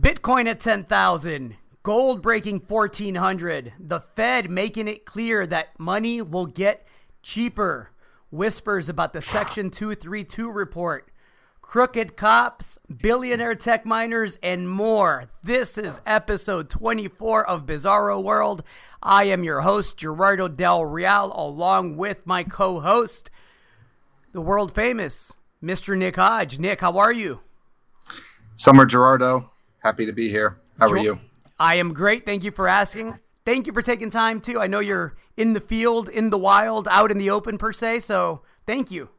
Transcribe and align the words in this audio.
Bitcoin 0.00 0.48
at 0.48 0.60
10,000, 0.60 1.56
gold 1.82 2.22
breaking 2.22 2.60
1400, 2.60 3.74
the 3.78 4.00
Fed 4.00 4.48
making 4.48 4.88
it 4.88 5.04
clear 5.04 5.46
that 5.46 5.78
money 5.78 6.22
will 6.22 6.46
get 6.46 6.86
cheaper, 7.22 7.90
whispers 8.30 8.88
about 8.88 9.12
the 9.12 9.20
Section 9.20 9.68
232 9.68 10.50
report, 10.50 11.10
crooked 11.60 12.16
cops, 12.16 12.78
billionaire 12.88 13.54
tech 13.54 13.84
miners, 13.84 14.38
and 14.42 14.70
more. 14.70 15.24
This 15.42 15.76
is 15.76 16.00
episode 16.06 16.70
24 16.70 17.46
of 17.46 17.66
Bizarro 17.66 18.22
World. 18.22 18.62
I 19.02 19.24
am 19.24 19.44
your 19.44 19.60
host, 19.60 19.98
Gerardo 19.98 20.48
Del 20.48 20.82
Real, 20.86 21.30
along 21.36 21.98
with 21.98 22.26
my 22.26 22.42
co 22.42 22.80
host, 22.80 23.30
the 24.32 24.40
world 24.40 24.74
famous 24.74 25.34
Mr. 25.62 25.94
Nick 25.94 26.16
Hodge. 26.16 26.58
Nick, 26.58 26.80
how 26.80 26.96
are 26.96 27.12
you? 27.12 27.40
Summer 28.54 28.86
Gerardo, 28.86 29.50
happy 29.82 30.06
to 30.06 30.12
be 30.12 30.28
here. 30.28 30.56
How 30.78 30.88
are 30.88 30.98
you? 30.98 31.18
I 31.58 31.74
am 31.76 31.92
great. 31.92 32.24
Thank 32.24 32.44
you 32.44 32.50
for 32.50 32.68
asking. 32.68 33.18
Thank 33.44 33.66
you 33.66 33.72
for 33.72 33.82
taking 33.82 34.10
time 34.10 34.40
too. 34.40 34.60
I 34.60 34.66
know 34.66 34.80
you're 34.80 35.14
in 35.36 35.52
the 35.52 35.60
field, 35.60 36.08
in 36.08 36.30
the 36.30 36.38
wild, 36.38 36.88
out 36.88 37.10
in 37.10 37.18
the 37.18 37.30
open 37.30 37.58
per 37.58 37.72
se. 37.72 38.00
So 38.00 38.42
thank 38.66 38.90
you. 38.90 39.10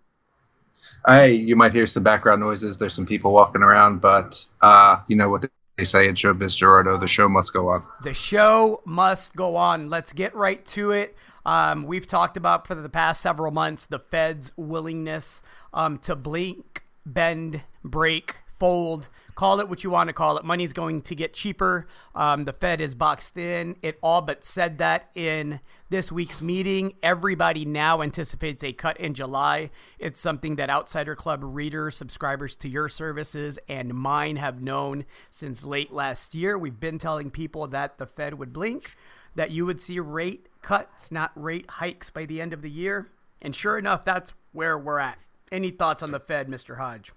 Hey, 1.06 1.34
you 1.34 1.56
might 1.56 1.74
hear 1.74 1.88
some 1.88 2.04
background 2.04 2.42
noises. 2.42 2.78
There's 2.78 2.94
some 2.94 3.08
people 3.08 3.32
walking 3.32 3.64
around, 3.64 4.02
but 4.02 4.46
uh, 4.62 5.02
you 5.08 5.16
know 5.16 5.30
what 5.30 5.46
they 5.78 5.86
say 5.86 6.08
in 6.08 6.16
showbiz, 6.16 6.56
Gerardo. 6.56 6.98
The 6.98 7.08
show 7.08 7.28
must 7.28 7.54
go 7.54 7.70
on. 7.70 7.84
The 8.04 8.14
show 8.14 8.82
must 8.86 9.36
go 9.36 9.56
on. 9.56 9.90
Let's 9.90 10.14
get 10.14 10.36
right 10.36 10.64
to 10.68 10.92
it. 10.92 11.18
Um, 11.44 11.84
we've 11.84 12.08
talked 12.08 12.38
about 12.38 12.68
for 12.68 12.76
the 12.76 12.90
past 12.90 13.22
several 13.22 13.52
months 13.52 13.88
the 13.88 13.98
Fed's 13.98 14.52
willingness 14.56 15.42
um, 15.74 15.98
to 16.00 16.16
blink, 16.16 16.84
bend, 17.04 17.62
break, 17.84 18.36
fold, 18.60 19.10
call 19.42 19.60
it 19.60 19.68
what 19.68 19.84
you 19.84 19.90
want 19.90 20.08
to 20.08 20.14
call 20.14 20.38
it. 20.38 20.46
Money's 20.46 20.72
going 20.72 21.02
to 21.02 21.16
get 21.16 21.34
cheaper. 21.34 21.88
Um, 22.14 22.46
the 22.46 22.54
Fed 22.54 22.80
is 22.80 22.94
boxed 22.94 23.36
in. 23.38 23.76
It 23.82 23.98
all 24.04 24.22
but 24.22 24.46
said 24.46 24.78
that 24.78 25.10
in 25.16 25.62
this 25.90 26.12
week's 26.12 26.44
meeting. 26.44 26.94
Everybody 27.02 27.66
now 27.66 28.04
anticipates 28.04 28.64
a 28.64 28.72
cut 28.72 29.00
in 29.00 29.16
July. 29.16 29.72
It's 29.98 30.22
something 30.22 30.58
that 30.58 30.70
Outsider 30.70 31.16
Club 31.16 31.40
readers, 31.44 31.98
subscribers 31.98 32.56
to 32.58 32.70
your 32.70 32.88
services, 32.88 33.58
and 33.68 33.96
mine 33.96 34.36
have 34.36 34.62
known 34.62 35.06
since 35.32 35.64
late 35.64 35.92
last 35.92 36.36
year. 36.36 36.56
We've 36.56 36.80
been 36.80 37.00
telling 37.00 37.32
people 37.32 37.66
that 37.66 37.98
the 37.98 38.06
Fed 38.06 38.36
would 38.36 38.54
blink, 38.54 38.92
that 39.34 39.50
you 39.50 39.66
would 39.66 39.82
see 39.82 40.00
rate 40.00 40.50
cuts, 40.62 41.12
not 41.12 41.32
rate 41.34 41.68
hikes 41.68 42.12
by 42.12 42.28
the 42.28 42.40
end 42.40 42.54
of 42.54 42.62
the 42.62 42.70
year. 42.70 43.10
And 43.42 43.56
sure 43.56 43.80
enough, 43.80 44.06
that's 44.06 44.36
where 44.52 44.78
we're 44.78 45.00
at. 45.00 45.18
Any 45.52 45.72
thoughts 45.72 46.04
on 46.04 46.12
the 46.12 46.20
Fed, 46.20 46.48
Mr. 46.48 46.78
Hodge? 46.78 47.12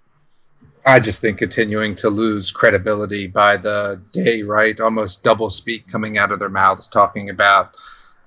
I 0.85 0.99
just 0.99 1.19
think 1.19 1.39
continuing 1.39 1.95
to 1.95 2.09
lose 2.09 2.51
credibility 2.51 3.25
by 3.25 3.57
the 3.57 4.01
day, 4.11 4.43
right? 4.43 4.79
Almost 4.79 5.23
double 5.23 5.49
speak 5.49 5.89
coming 5.89 6.17
out 6.17 6.31
of 6.31 6.39
their 6.39 6.49
mouths, 6.49 6.87
talking 6.87 7.29
about 7.31 7.75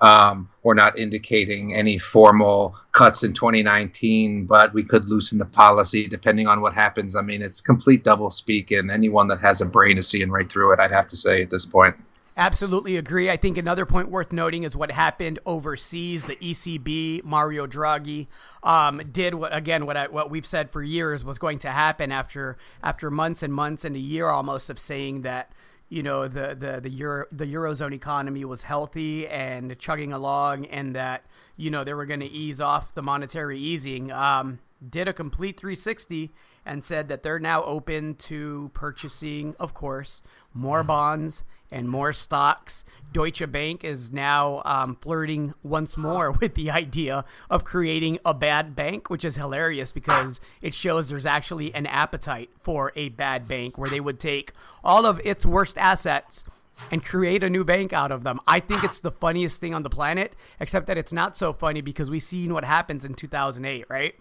um, 0.01 0.49
or 0.63 0.75
not 0.75 0.99
indicating 0.99 1.75
any 1.75 1.99
formal 1.99 2.77
cuts 2.93 3.23
in 3.23 3.33
2019, 3.33 4.47
but 4.47 4.73
we 4.75 4.83
could 4.83 5.05
loosen 5.07 5.39
the 5.39 5.47
policy 5.47 6.07
depending 6.07 6.47
on 6.47 6.61
what 6.61 6.73
happens. 6.73 7.17
I 7.17 7.23
mean, 7.23 7.43
it's 7.43 7.61
complete 7.61 8.05
double 8.05 8.31
speak, 8.31 8.71
and 8.71 8.91
anyone 8.91 9.29
that 9.29 9.41
has 9.41 9.61
a 9.61 9.67
brain 9.67 9.99
is 9.99 10.09
seeing 10.09 10.31
right 10.31 10.49
through 10.49 10.73
it, 10.73 10.81
I'd 10.81 10.93
have 10.93 11.09
to 11.09 11.17
say 11.17 11.43
at 11.43 11.51
this 11.51 11.67
point. 11.67 11.97
Absolutely 12.39 12.97
agree. 12.97 13.29
I 13.29 13.37
think 13.37 13.59
another 13.59 13.85
point 13.85 14.11
worth 14.11 14.33
noting 14.33 14.63
is 14.63 14.77
what 14.77 14.93
happened 14.93 15.41
overseas. 15.45 16.25
The 16.25 16.37
ECB, 16.37 17.25
Mario 17.25 17.67
Draghi, 17.67 18.29
um, 18.63 19.03
did 19.11 19.35
what 19.35 19.53
again 19.55 19.87
what 19.87 19.97
I, 19.97 20.07
what 20.07 20.31
we've 20.31 20.47
said 20.47 20.71
for 20.71 20.81
years 20.81 21.25
was 21.25 21.37
going 21.37 21.59
to 21.59 21.71
happen 21.71 22.13
after 22.13 22.57
after 22.81 23.11
months 23.11 23.43
and 23.43 23.53
months 23.53 23.85
and 23.85 23.97
a 23.97 23.99
year 23.99 24.29
almost 24.29 24.71
of 24.71 24.79
saying 24.79 25.23
that 25.23 25.51
you 25.89 26.01
know 26.01 26.29
the 26.29 26.55
the 26.55 26.81
the 26.81 26.91
euro 26.91 27.27
the 27.33 27.45
eurozone 27.45 27.93
economy 27.93 28.45
was 28.45 28.63
healthy 28.63 29.27
and 29.27 29.77
chugging 29.81 30.13
along, 30.13 30.67
and 30.67 30.95
that 30.95 31.27
you 31.57 31.73
know 31.73 31.83
they 31.83 31.93
were 31.93 32.07
going 32.07 32.21
to 32.21 32.31
ease 32.31 32.61
off 32.61 32.95
the 32.95 33.03
monetary 33.03 33.59
easing. 33.59 34.13
Um, 34.13 34.61
did 34.89 35.09
a 35.09 35.13
complete 35.13 35.59
360 35.59 36.31
and 36.65 36.85
said 36.85 37.09
that 37.09 37.25
they're 37.25 37.41
now 37.41 37.65
open 37.65 38.15
to 38.15 38.71
purchasing, 38.75 39.57
of 39.59 39.75
course, 39.75 40.23
more 40.55 40.85
bonds 40.85 41.43
and 41.71 41.89
more 41.89 42.13
stocks. 42.13 42.85
Deutsche 43.13 43.51
Bank 43.51 43.85
is 43.85 44.13
now 44.13 44.63
um, 44.65 44.97
flirting 45.01 45.55
once 45.63 45.97
more 45.97 46.31
with 46.33 46.55
the 46.55 46.71
idea 46.71 47.25
of 47.51 47.65
creating 47.65 48.19
a 48.25 48.35
bad 48.35 48.77
bank, 48.77 49.11
which 49.11 49.25
is 49.25 49.37
hilarious 49.37 49.93
because 49.93 50.41
it 50.61 50.75
shows 50.75 51.09
there's 51.09 51.27
actually 51.27 51.75
an 51.75 51.87
appetite 51.87 52.51
for 52.59 52.93
a 52.97 53.09
bad 53.11 53.49
bank 53.49 53.79
where 53.79 53.91
they 53.91 54.01
would 54.01 54.21
take 54.21 54.53
all 54.85 55.07
of 55.07 55.21
its 55.25 55.45
worst 55.47 55.79
assets 55.79 56.45
and 56.91 57.05
create 57.05 57.43
a 57.43 57.51
new 57.51 57.65
bank 57.65 57.93
out 57.93 58.13
of 58.13 58.23
them. 58.23 58.41
I 58.47 58.61
think 58.61 58.85
it's 58.85 59.01
the 59.01 59.11
funniest 59.11 59.61
thing 59.61 59.75
on 59.75 59.83
the 59.83 59.91
planet, 59.91 60.35
except 60.61 60.87
that 60.87 60.99
it's 60.99 61.13
not 61.13 61.37
so 61.37 61.53
funny 61.53 61.81
because 61.81 62.11
we've 62.11 62.23
seen 62.23 62.55
what 62.55 62.65
happens 62.65 63.05
in 63.05 63.15
2008, 63.15 63.87
right? 63.89 64.15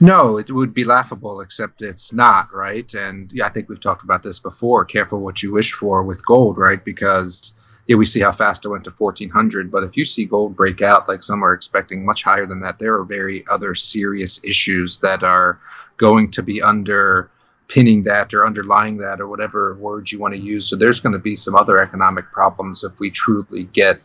No, 0.00 0.36
it 0.38 0.50
would 0.50 0.72
be 0.72 0.84
laughable, 0.84 1.40
except 1.40 1.82
it's 1.82 2.12
not, 2.12 2.52
right? 2.54 2.92
And 2.94 3.32
yeah, 3.32 3.46
I 3.46 3.50
think 3.50 3.68
we've 3.68 3.80
talked 3.80 4.04
about 4.04 4.22
this 4.22 4.38
before. 4.38 4.84
Careful 4.84 5.20
what 5.20 5.42
you 5.42 5.52
wish 5.52 5.72
for 5.72 6.02
with 6.02 6.24
gold, 6.24 6.58
right? 6.58 6.84
Because 6.84 7.52
yeah, 7.88 7.96
we 7.96 8.04
see 8.04 8.20
how 8.20 8.32
fast 8.32 8.64
it 8.64 8.68
went 8.68 8.84
to 8.84 8.90
1400, 8.90 9.70
but 9.70 9.82
if 9.82 9.96
you 9.96 10.04
see 10.04 10.26
gold 10.26 10.54
break 10.54 10.82
out 10.82 11.08
like 11.08 11.22
some 11.22 11.42
are 11.42 11.54
expecting 11.54 12.04
much 12.04 12.22
higher 12.22 12.46
than 12.46 12.60
that, 12.60 12.78
there 12.78 12.94
are 12.94 13.04
very 13.04 13.44
other 13.50 13.74
serious 13.74 14.38
issues 14.44 14.98
that 14.98 15.22
are 15.22 15.58
going 15.96 16.30
to 16.30 16.42
be 16.42 16.60
under 16.62 17.30
pinning 17.66 18.02
that 18.02 18.32
or 18.32 18.46
underlying 18.46 18.98
that 18.98 19.20
or 19.20 19.26
whatever 19.28 19.74
words 19.74 20.12
you 20.12 20.18
want 20.18 20.34
to 20.34 20.40
use. 20.40 20.68
So 20.68 20.76
there's 20.76 21.00
going 21.00 21.14
to 21.14 21.18
be 21.18 21.34
some 21.34 21.54
other 21.54 21.78
economic 21.78 22.30
problems 22.30 22.84
if 22.84 22.98
we 22.98 23.10
truly 23.10 23.64
get, 23.64 24.00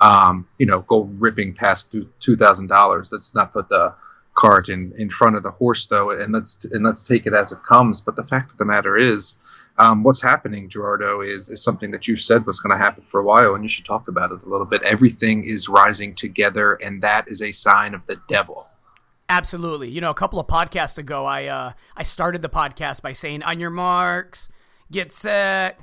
um, 0.00 0.46
you 0.58 0.66
know, 0.66 0.80
gold 0.82 1.14
ripping 1.20 1.54
past 1.54 1.94
two 2.20 2.36
thousand 2.36 2.66
dollars. 2.66 3.10
Let's 3.12 3.34
not 3.34 3.52
put 3.52 3.68
the 3.68 3.94
cart 4.40 4.70
in, 4.70 4.92
in 4.96 5.10
front 5.10 5.36
of 5.36 5.42
the 5.42 5.50
horse 5.50 5.86
though 5.86 6.10
and 6.10 6.32
let's 6.32 6.64
and 6.64 6.82
let's 6.82 7.02
take 7.02 7.26
it 7.26 7.34
as 7.34 7.52
it 7.52 7.62
comes. 7.62 8.00
But 8.00 8.16
the 8.16 8.24
fact 8.24 8.52
of 8.52 8.58
the 8.58 8.64
matter 8.64 8.96
is 8.96 9.34
um, 9.78 10.02
what's 10.02 10.22
happening 10.22 10.68
gerardo 10.68 11.20
is, 11.20 11.48
is 11.48 11.62
something 11.62 11.90
that 11.90 12.08
you've 12.08 12.22
said 12.22 12.46
was 12.46 12.58
going 12.58 12.76
to 12.76 12.82
happen 12.82 13.04
for 13.10 13.20
a 13.20 13.24
while 13.24 13.54
and 13.54 13.62
you 13.62 13.68
should 13.68 13.84
talk 13.84 14.08
about 14.08 14.32
it 14.32 14.42
a 14.42 14.48
little 14.48 14.66
bit. 14.66 14.82
Everything 14.82 15.44
is 15.44 15.68
rising 15.68 16.14
together 16.14 16.78
and 16.82 17.02
that 17.02 17.28
is 17.28 17.42
a 17.42 17.52
sign 17.52 17.92
of 17.94 18.04
the 18.06 18.20
devil. 18.28 18.66
Absolutely. 19.28 19.90
You 19.90 20.00
know 20.00 20.10
a 20.10 20.14
couple 20.14 20.40
of 20.40 20.46
podcasts 20.46 20.96
ago 20.96 21.26
i 21.26 21.44
uh, 21.44 21.72
i 21.96 22.02
started 22.02 22.40
the 22.40 22.48
podcast 22.48 23.02
by 23.02 23.12
saying 23.12 23.42
on 23.42 23.60
your 23.60 23.70
marks 23.70 24.48
get 24.90 25.12
set 25.12 25.80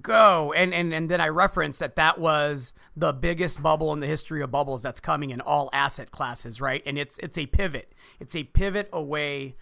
go. 0.00 0.52
And 0.52 0.74
and 0.74 0.92
and 0.92 1.10
then 1.10 1.20
i 1.20 1.28
referenced 1.28 1.80
that 1.80 1.96
that 1.96 2.18
was 2.18 2.74
the 2.96 3.12
biggest 3.12 3.62
bubble 3.62 3.92
in 3.92 4.00
the 4.00 4.06
history 4.06 4.42
of 4.42 4.50
bubbles 4.50 4.82
that's 4.82 5.00
coming 5.00 5.30
in 5.30 5.40
all 5.40 5.70
asset 5.72 6.10
classes 6.10 6.60
right? 6.60 6.82
And 6.86 6.98
it's 6.98 7.18
it's 7.18 7.38
a 7.38 7.46
pivot. 7.46 7.92
It's 8.20 8.36
a 8.36 8.44
pivot 8.44 8.88
away 8.92 9.54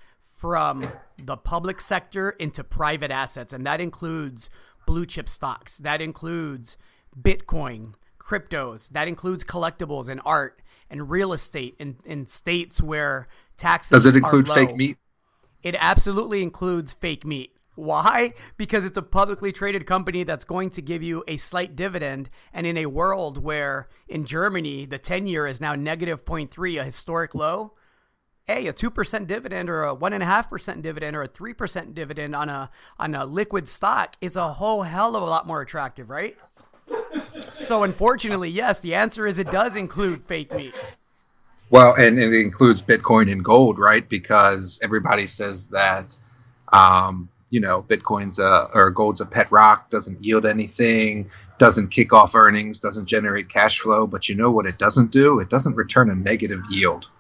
from 0.43 0.91
the 1.23 1.37
public 1.37 1.81
sector 1.81 2.31
into 2.31 2.65
private 2.65 3.13
assets. 3.13 3.53
And 3.53 3.65
that 3.65 3.81
includes 3.81 4.51
blue 4.87 5.07
chip 5.07 5.29
stocks. 5.29 5.79
That 5.79 6.01
includes 6.01 6.77
bitcoin 7.17 7.95
cryptos. 8.19 8.89
That 8.91 9.07
includes 9.07 9.45
collectibles 9.45 10.09
and 10.09 10.21
art 10.25 10.61
and 10.91 11.09
real 11.09 11.33
estate 11.33 11.77
in, 11.79 11.97
in 12.05 12.27
states 12.27 12.83
where 12.83 13.29
taxes 13.57 13.91
does 13.91 14.07
it 14.07 14.17
include 14.17 14.49
fake 14.49 14.75
meat? 14.75 14.97
It 15.63 15.77
absolutely 15.79 16.43
includes 16.43 16.93
fake 16.93 17.25
meat 17.25 17.52
why? 17.75 18.35
Because 18.57 18.85
it's 18.85 18.99
a 18.99 19.03
publicly 19.03 19.51
traded 19.51 19.87
company 19.87 20.25
that's 20.25 20.45
going 20.45 20.71
to 20.71 20.83
give 20.83 21.03
you 21.03 21.25
a 21.27 21.39
slight 21.39 21.75
dividend. 21.75 22.29
And 22.53 22.67
in 22.67 22.77
a 22.77 22.87
world 22.87 23.43
where 23.43 23.89
in 24.09 24.27
Germany, 24.27 24.85
the 24.85 24.99
10 24.99 25.27
year 25.27 25.47
is 25.47 25.61
now 25.61 25.75
negative 25.75 26.25
0.3, 26.25 26.81
a 26.81 26.85
historic 26.85 27.35
low, 27.35 27.73
hey, 28.45 28.67
a 28.67 28.73
2% 28.73 29.27
dividend 29.27 29.71
or 29.71 29.85
a 29.85 29.97
1.5% 29.97 30.83
dividend 30.83 31.17
or 31.17 31.23
a 31.23 31.29
3% 31.29 31.95
dividend 31.95 32.35
on 32.37 32.49
a, 32.49 32.71
on 32.99 33.15
a 33.15 33.25
liquid 33.25 33.69
stock 33.69 34.17
is 34.21 34.37
a 34.37 34.55
whole 34.55 34.83
hell 34.83 35.17
of 35.17 35.23
a 35.23 35.27
lot 35.27 35.47
more 35.47 35.63
attractive, 35.63 36.11
right? 36.11 36.37
So, 37.59 37.85
unfortunately, 37.85 38.51
yes, 38.51 38.81
the 38.81 38.95
answer 38.95 39.27
is 39.27 39.39
it 39.39 39.51
does 39.51 39.77
include 39.77 40.25
fake 40.25 40.53
meat. 40.53 40.75
Well, 41.71 41.95
and, 41.95 42.19
it 42.19 42.35
includes 42.35 42.83
Bitcoin 42.83 43.33
and 43.33 43.43
gold, 43.43 43.79
right? 43.79 44.07
Because 44.07 44.79
everybody 44.83 45.27
says 45.27 45.69
that 45.69 46.17
um, 46.73 47.29
you 47.53 47.61
know, 47.61 47.83
Bitcoin's 47.83 48.39
a, 48.39 48.71
or 48.73 48.91
gold's 48.91 49.21
a 49.21 49.27
pet 49.27 49.47
rock, 49.53 49.91
doesn't 49.91 50.25
yield 50.25 50.47
anything, 50.47 51.31
doesn't 51.59 51.89
kick 51.89 52.11
off 52.15 52.35
earnings, 52.35 52.81
doesn't 52.81 53.05
generate 53.05 53.51
cash 53.51 53.79
flow. 53.81 54.07
But 54.07 54.27
you 54.27 54.35
know 54.35 54.51
what 54.51 54.65
it 54.65 54.79
doesn't 54.79 55.11
do? 55.11 55.39
It 55.39 55.51
doesn't 55.51 55.77
return 55.77 56.09
a 56.09 56.15
negative 56.15 56.63
yield. 56.71 57.11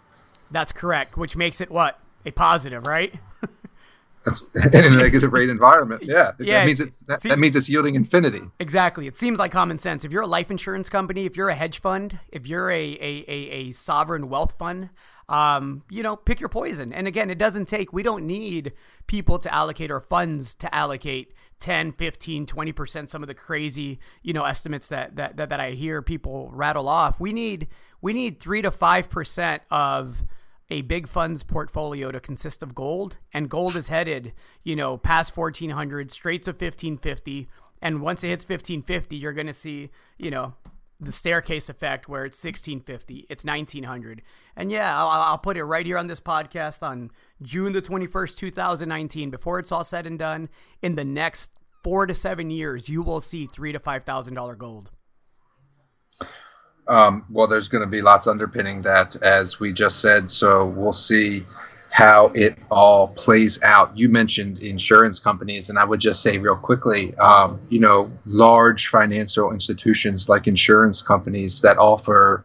That's 0.50 0.72
correct, 0.72 1.18
which 1.18 1.36
makes 1.36 1.60
it 1.60 1.70
what? 1.70 2.00
A 2.24 2.30
positive, 2.30 2.86
right? 2.86 3.14
That's 4.24 4.46
in 4.72 4.84
a 4.84 4.90
negative 4.90 5.34
rate 5.34 5.50
environment. 5.50 6.02
Yeah, 6.02 6.32
yeah 6.38 6.60
that 6.60 6.66
means 6.66 6.80
it's, 6.80 6.96
that, 7.08 7.20
seems, 7.20 7.34
that 7.34 7.38
means 7.38 7.54
it's 7.54 7.68
yielding 7.68 7.94
infinity. 7.94 8.40
Exactly. 8.58 9.06
It 9.06 9.18
seems 9.18 9.38
like 9.38 9.52
common 9.52 9.78
sense. 9.78 10.02
If 10.02 10.12
you're 10.12 10.22
a 10.22 10.26
life 10.26 10.50
insurance 10.50 10.88
company, 10.88 11.26
if 11.26 11.36
you're 11.36 11.50
a 11.50 11.54
hedge 11.54 11.78
fund, 11.78 12.20
if 12.28 12.46
you're 12.46 12.70
a 12.70 12.92
a, 12.92 13.24
a, 13.28 13.50
a 13.50 13.72
sovereign 13.72 14.30
wealth 14.30 14.56
fund, 14.58 14.90
um, 15.32 15.80
you 15.88 16.02
know, 16.02 16.14
pick 16.14 16.40
your 16.40 16.50
poison. 16.50 16.92
And 16.92 17.08
again, 17.08 17.30
it 17.30 17.38
doesn't 17.38 17.64
take, 17.64 17.90
we 17.90 18.02
don't 18.02 18.26
need 18.26 18.74
people 19.06 19.38
to 19.38 19.52
allocate 19.52 19.90
or 19.90 19.98
funds 19.98 20.54
to 20.56 20.72
allocate 20.72 21.32
10, 21.58 21.92
15, 21.92 22.44
20%, 22.44 23.08
some 23.08 23.22
of 23.22 23.28
the 23.28 23.34
crazy, 23.34 23.98
you 24.22 24.34
know, 24.34 24.44
estimates 24.44 24.88
that, 24.88 25.16
that, 25.16 25.38
that, 25.38 25.48
that 25.48 25.58
I 25.58 25.70
hear 25.70 26.02
people 26.02 26.50
rattle 26.52 26.86
off. 26.86 27.18
We 27.18 27.32
need, 27.32 27.68
we 28.02 28.12
need 28.12 28.40
three 28.40 28.60
to 28.60 28.70
5% 28.70 29.60
of 29.70 30.22
a 30.68 30.82
big 30.82 31.08
funds 31.08 31.42
portfolio 31.44 32.12
to 32.12 32.20
consist 32.20 32.62
of 32.62 32.74
gold 32.74 33.16
and 33.32 33.48
gold 33.48 33.74
is 33.74 33.88
headed, 33.88 34.34
you 34.62 34.76
know, 34.76 34.98
past 34.98 35.34
1400 35.34 36.10
straight 36.10 36.42
to 36.42 36.50
1550. 36.50 37.48
And 37.80 38.02
once 38.02 38.22
it 38.22 38.28
hits 38.28 38.44
1550, 38.44 39.16
you're 39.16 39.32
going 39.32 39.46
to 39.46 39.52
see, 39.54 39.88
you 40.18 40.30
know, 40.30 40.54
the 41.04 41.12
staircase 41.12 41.68
effect 41.68 42.08
where 42.08 42.24
it's 42.24 42.42
1650, 42.42 43.26
it's 43.28 43.44
1900. 43.44 44.22
And 44.56 44.70
yeah, 44.70 44.96
I'll, 44.96 45.08
I'll, 45.08 45.38
put 45.38 45.56
it 45.56 45.64
right 45.64 45.84
here 45.84 45.98
on 45.98 46.06
this 46.06 46.20
podcast 46.20 46.82
on 46.82 47.10
June 47.40 47.72
the 47.72 47.82
21st, 47.82 48.36
2019. 48.36 49.30
Before 49.30 49.58
it's 49.58 49.72
all 49.72 49.84
said 49.84 50.06
and 50.06 50.18
done, 50.18 50.48
in 50.80 50.94
the 50.94 51.04
next 51.04 51.50
four 51.82 52.06
to 52.06 52.14
seven 52.14 52.50
years, 52.50 52.88
you 52.88 53.02
will 53.02 53.20
see 53.20 53.46
three 53.46 53.72
to 53.72 53.78
five 53.78 54.04
thousand 54.04 54.34
dollar 54.34 54.54
gold. 54.54 54.90
Um, 56.88 57.24
well, 57.30 57.46
there's 57.46 57.68
going 57.68 57.84
to 57.84 57.90
be 57.90 58.02
lots 58.02 58.26
underpinning 58.26 58.82
that, 58.82 59.16
as 59.22 59.60
we 59.60 59.72
just 59.72 60.00
said. 60.00 60.30
So 60.30 60.66
we'll 60.66 60.92
see 60.92 61.44
how 61.92 62.32
it 62.34 62.56
all 62.70 63.08
plays 63.08 63.62
out. 63.62 63.96
You 63.96 64.08
mentioned 64.08 64.58
insurance 64.60 65.20
companies, 65.20 65.68
and 65.68 65.78
I 65.78 65.84
would 65.84 66.00
just 66.00 66.22
say 66.22 66.38
real 66.38 66.56
quickly, 66.56 67.14
um, 67.16 67.60
you 67.68 67.78
know, 67.80 68.10
large 68.24 68.88
financial 68.88 69.52
institutions 69.52 70.26
like 70.26 70.46
insurance 70.46 71.02
companies 71.02 71.60
that 71.60 71.76
offer 71.76 72.44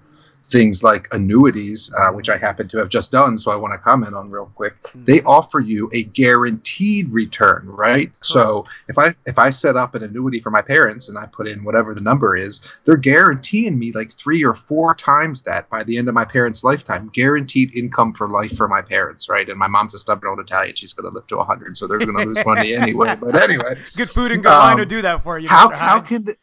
things 0.50 0.84
like 0.84 1.08
annuities, 1.14 1.94
uh, 1.98 2.12
which 2.12 2.30
I 2.30 2.38
happen 2.38 2.68
to 2.70 2.78
have 2.78 2.90
just 2.90 3.12
done, 3.12 3.38
so 3.38 3.52
I 3.52 3.56
want 3.56 3.74
to 3.74 3.78
comment 3.78 4.14
on 4.14 4.30
real 4.30 4.52
quick. 4.56 4.82
Mm-hmm. 4.84 5.06
They 5.06 5.22
offer 5.24 5.60
you 5.60 5.90
a 5.94 6.04
guaranteed 6.04 7.12
return, 7.12 7.66
right? 7.66 8.12
Cool. 8.12 8.20
So 8.22 8.66
if 8.88 8.98
I 8.98 9.10
if 9.26 9.38
I 9.38 9.52
set 9.52 9.76
up 9.76 9.96
an 9.96 10.04
annuity 10.04 10.40
for 10.40 10.50
my 10.50 10.62
parents 10.62 11.10
and 11.10 11.18
I 11.18 11.26
put 11.26 11.48
in 11.48 11.64
whatever 11.64 11.94
the 11.94 12.02
number 12.02 12.36
is, 12.36 12.62
they're 12.86 12.98
guaranteeing 12.98 13.78
me 13.78 13.92
like 13.92 14.12
three 14.14 14.44
or 14.44 14.56
four 14.56 14.96
times 14.96 15.42
that 15.44 15.70
by 15.70 15.84
the 15.84 15.98
end 15.98 16.08
of 16.08 16.14
my 16.14 16.26
parents' 16.26 16.64
lifetime, 16.64 17.10
guaranteed 17.14 17.76
income 17.76 18.14
for 18.14 18.28
life 18.28 18.56
for 18.56 18.68
my 18.68 18.82
parents, 18.82 19.30
right? 19.30 19.48
And 19.48 19.60
my 19.60 19.68
mom's 19.68 19.94
a 19.94 20.00
stubborn 20.00 20.30
old 20.30 20.40
Italian; 20.40 20.76
she's 20.76 20.94
going 20.94 21.10
to 21.10 21.14
live 21.14 21.28
to 21.28 21.38
hundred, 21.44 21.78
so 21.78 21.88
they're 21.88 22.00
going 22.00 22.18
to 22.18 22.26
lose 22.26 22.46
money 22.46 22.76
anyway. 22.76 23.16
But 23.28 23.36
anyway, 23.42 23.76
good 23.96 24.10
food 24.10 24.32
and 24.32 24.44
good 24.44 24.52
um, 24.52 24.60
wine 24.60 24.78
will 24.78 24.86
do 24.86 25.02
that 25.02 25.24
for 25.24 25.40
you. 25.40 25.48
How 25.48 25.70
how 25.70 26.02
can 26.02 26.26
the, 26.26 26.36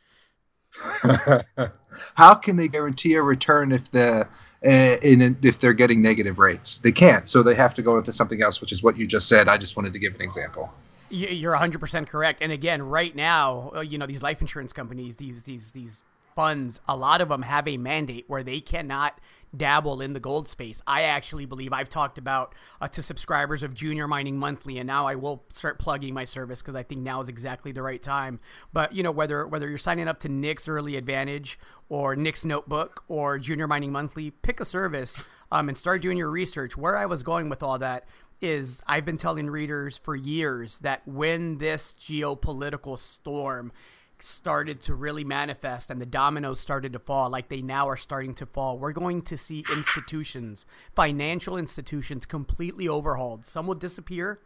How 2.14 2.34
can 2.34 2.56
they 2.56 2.68
guarantee 2.68 3.14
a 3.14 3.22
return 3.22 3.72
if 3.72 3.90
the 3.90 4.26
uh, 4.64 4.96
in 5.02 5.36
if 5.42 5.60
they're 5.60 5.72
getting 5.72 6.02
negative 6.02 6.38
rates? 6.38 6.78
They 6.78 6.92
can't. 6.92 7.28
So 7.28 7.42
they 7.42 7.54
have 7.54 7.74
to 7.74 7.82
go 7.82 7.98
into 7.98 8.12
something 8.12 8.42
else, 8.42 8.60
which 8.60 8.72
is 8.72 8.82
what 8.82 8.96
you 8.96 9.06
just 9.06 9.28
said. 9.28 9.48
I 9.48 9.58
just 9.58 9.76
wanted 9.76 9.92
to 9.92 9.98
give 9.98 10.14
an 10.14 10.22
example. 10.22 10.72
You're 11.10 11.54
100% 11.54 12.08
correct. 12.08 12.40
And 12.42 12.50
again, 12.50 12.82
right 12.82 13.14
now, 13.14 13.70
uh, 13.76 13.80
you 13.80 13.98
know, 13.98 14.06
these 14.06 14.22
life 14.22 14.40
insurance 14.40 14.72
companies, 14.72 15.16
these 15.16 15.44
these 15.44 15.72
these 15.72 16.02
funds, 16.34 16.80
a 16.88 16.96
lot 16.96 17.20
of 17.20 17.28
them 17.28 17.42
have 17.42 17.68
a 17.68 17.76
mandate 17.76 18.24
where 18.26 18.42
they 18.42 18.60
cannot 18.60 19.18
dabble 19.56 20.00
in 20.00 20.12
the 20.12 20.20
gold 20.20 20.48
space. 20.48 20.82
I 20.86 21.02
actually 21.02 21.46
believe 21.46 21.72
I've 21.72 21.88
talked 21.88 22.18
about 22.18 22.54
uh, 22.80 22.88
to 22.88 23.02
subscribers 23.02 23.62
of 23.62 23.74
Junior 23.74 24.08
Mining 24.08 24.38
Monthly, 24.38 24.78
and 24.78 24.86
now 24.86 25.06
I 25.06 25.14
will 25.14 25.44
start 25.48 25.78
plugging 25.78 26.14
my 26.14 26.24
service 26.24 26.62
because 26.62 26.74
I 26.74 26.82
think 26.82 27.00
now 27.00 27.20
is 27.20 27.28
exactly 27.28 27.72
the 27.72 27.82
right 27.82 28.02
time. 28.02 28.40
But 28.72 28.94
you 28.94 29.02
know 29.02 29.10
whether 29.10 29.46
whether 29.46 29.68
you're 29.68 29.78
signing 29.78 30.08
up 30.08 30.20
to 30.20 30.28
Nick's 30.28 30.68
Early 30.68 30.96
Advantage 30.96 31.58
or 31.88 32.16
Nick's 32.16 32.44
Notebook 32.44 33.04
or 33.08 33.38
Junior 33.38 33.66
Mining 33.66 33.92
Monthly, 33.92 34.30
pick 34.30 34.60
a 34.60 34.64
service 34.64 35.20
um, 35.50 35.68
and 35.68 35.78
start 35.78 36.02
doing 36.02 36.18
your 36.18 36.30
research. 36.30 36.76
Where 36.76 36.96
I 36.98 37.06
was 37.06 37.22
going 37.22 37.48
with 37.48 37.62
all 37.62 37.78
that 37.78 38.06
is 38.40 38.82
I've 38.86 39.04
been 39.04 39.16
telling 39.16 39.48
readers 39.48 39.96
for 39.96 40.14
years 40.14 40.80
that 40.80 41.06
when 41.06 41.58
this 41.58 41.94
geopolitical 41.94 42.98
storm 42.98 43.72
started 44.22 44.80
to 44.82 44.94
really 44.94 45.24
manifest 45.24 45.90
and 45.90 46.00
the 46.00 46.06
dominoes 46.06 46.60
started 46.60 46.92
to 46.92 46.98
fall 46.98 47.28
like 47.28 47.48
they 47.48 47.62
now 47.62 47.88
are 47.88 47.96
starting 47.96 48.34
to 48.34 48.46
fall. 48.46 48.78
We're 48.78 48.92
going 48.92 49.22
to 49.22 49.36
see 49.36 49.64
institutions 49.72 50.66
financial 50.94 51.56
institutions 51.56 52.26
completely 52.26 52.88
overhauled. 52.88 53.44
Some 53.44 53.66
will 53.66 53.74
disappear 53.74 54.38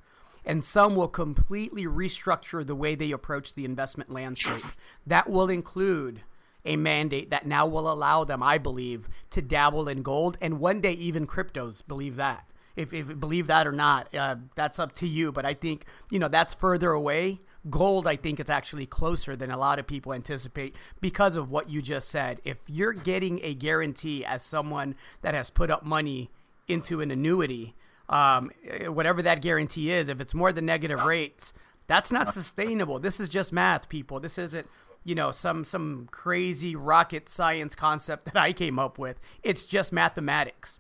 and 0.44 0.64
some 0.64 0.96
will 0.96 1.08
completely 1.08 1.84
restructure 1.84 2.66
the 2.66 2.74
way 2.74 2.94
they 2.94 3.12
approach 3.12 3.54
the 3.54 3.64
investment 3.64 4.10
landscape. 4.10 4.64
That 5.06 5.28
will 5.28 5.50
include 5.50 6.22
a 6.64 6.76
mandate 6.76 7.30
that 7.30 7.46
now 7.46 7.66
will 7.66 7.90
allow 7.90 8.24
them 8.24 8.42
i 8.42 8.58
believe 8.58 9.08
to 9.30 9.40
dabble 9.40 9.88
in 9.88 10.02
gold 10.02 10.36
and 10.40 10.60
one 10.60 10.80
day 10.80 10.92
even 10.92 11.26
cryptos. 11.26 11.86
Believe 11.86 12.16
that. 12.16 12.44
If, 12.76 12.92
if 12.92 13.18
believe 13.18 13.46
that 13.48 13.66
or 13.66 13.72
not 13.72 14.14
uh, 14.14 14.36
that's 14.54 14.78
up 14.78 14.92
to 14.94 15.08
you 15.08 15.32
but 15.32 15.44
i 15.44 15.52
think 15.52 15.84
you 16.10 16.18
know 16.18 16.28
that's 16.28 16.54
further 16.54 16.92
away 16.92 17.40
gold 17.68 18.06
i 18.06 18.14
think 18.14 18.38
is 18.38 18.48
actually 18.48 18.86
closer 18.86 19.34
than 19.34 19.50
a 19.50 19.56
lot 19.56 19.78
of 19.78 19.86
people 19.86 20.12
anticipate 20.12 20.74
because 21.00 21.34
of 21.36 21.50
what 21.50 21.68
you 21.68 21.82
just 21.82 22.08
said. 22.08 22.40
If 22.44 22.58
you're 22.66 22.92
getting 22.92 23.40
a 23.42 23.54
guarantee 23.54 24.24
as 24.24 24.42
someone 24.42 24.94
that 25.22 25.34
has 25.34 25.50
put 25.50 25.70
up 25.70 25.84
money 25.84 26.30
into 26.66 27.00
an 27.00 27.10
annuity 27.10 27.74
um, 28.08 28.50
whatever 28.86 29.20
that 29.22 29.42
guarantee 29.42 29.90
is 29.90 30.08
if 30.08 30.20
it's 30.20 30.34
more 30.34 30.52
than 30.52 30.64
negative 30.64 31.02
rates 31.04 31.52
that's 31.88 32.12
not 32.12 32.32
sustainable. 32.32 33.00
This 33.00 33.18
is 33.18 33.28
just 33.28 33.52
math 33.52 33.88
people. 33.88 34.20
This 34.20 34.38
isn't 34.38 34.68
you 35.04 35.14
know 35.14 35.30
some 35.30 35.64
some 35.64 36.06
crazy 36.10 36.76
rocket 36.76 37.28
science 37.28 37.74
concept 37.74 38.26
that 38.26 38.36
i 38.36 38.52
came 38.52 38.78
up 38.78 38.98
with. 38.98 39.18
It's 39.42 39.66
just 39.66 39.92
mathematics. 39.92 40.78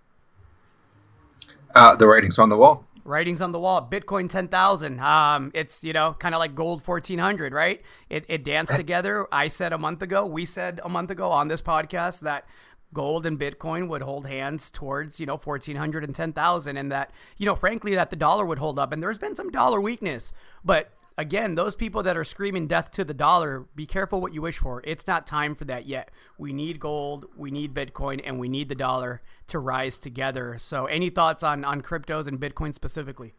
Uh, 1.74 1.96
the 1.96 2.06
writing's 2.06 2.38
on 2.38 2.48
the 2.50 2.56
wall 2.56 2.84
writings 3.04 3.40
on 3.40 3.52
the 3.52 3.58
wall 3.58 3.86
bitcoin 3.90 4.28
10000 4.28 5.00
um, 5.00 5.50
it's 5.54 5.82
you 5.82 5.92
know 5.92 6.14
kind 6.18 6.34
of 6.34 6.38
like 6.38 6.54
gold 6.54 6.86
1400 6.86 7.52
right? 7.52 7.82
It, 8.08 8.24
it 8.28 8.44
danced 8.44 8.76
together. 8.76 9.26
I 9.32 9.48
said 9.48 9.72
a 9.72 9.78
month 9.78 10.02
ago 10.02 10.26
we 10.26 10.44
said 10.44 10.80
a 10.84 10.88
month 10.88 11.10
ago 11.10 11.30
on 11.30 11.48
this 11.48 11.62
podcast 11.62 12.20
that 12.20 12.46
gold 12.94 13.26
and 13.26 13.38
bitcoin 13.38 13.88
would 13.88 14.00
hold 14.02 14.26
hands 14.26 14.70
towards 14.70 15.20
you 15.20 15.26
know 15.26 15.36
1400 15.36 16.04
and 16.04 16.14
10000 16.14 16.76
and 16.76 16.90
that 16.90 17.10
you 17.36 17.44
know 17.44 17.54
frankly 17.54 17.94
that 17.94 18.10
the 18.10 18.16
dollar 18.16 18.44
would 18.44 18.58
hold 18.58 18.78
up. 18.78 18.92
And 18.92 19.02
there's 19.02 19.18
been 19.18 19.36
some 19.36 19.50
dollar 19.50 19.80
weakness 19.80 20.32
but 20.64 20.90
again, 21.18 21.56
those 21.56 21.74
people 21.74 22.02
that 22.04 22.16
are 22.16 22.24
screaming 22.24 22.68
death 22.68 22.92
to 22.92 23.04
the 23.04 23.12
dollar, 23.12 23.66
be 23.74 23.84
careful 23.84 24.20
what 24.20 24.32
you 24.32 24.40
wish 24.40 24.56
for. 24.56 24.80
It's 24.84 25.06
not 25.06 25.26
time 25.26 25.54
for 25.54 25.64
that 25.66 25.86
yet. 25.86 26.10
We 26.38 26.52
need 26.52 26.80
gold, 26.80 27.26
we 27.36 27.50
need 27.50 27.74
Bitcoin, 27.74 28.22
and 28.24 28.38
we 28.38 28.48
need 28.48 28.68
the 28.70 28.74
dollar 28.74 29.20
to 29.48 29.58
rise 29.58 29.98
together. 29.98 30.56
So, 30.58 30.86
any 30.86 31.10
thoughts 31.10 31.42
on, 31.42 31.64
on 31.64 31.82
cryptos 31.82 32.28
and 32.28 32.40
Bitcoin 32.40 32.72
specifically? 32.72 33.34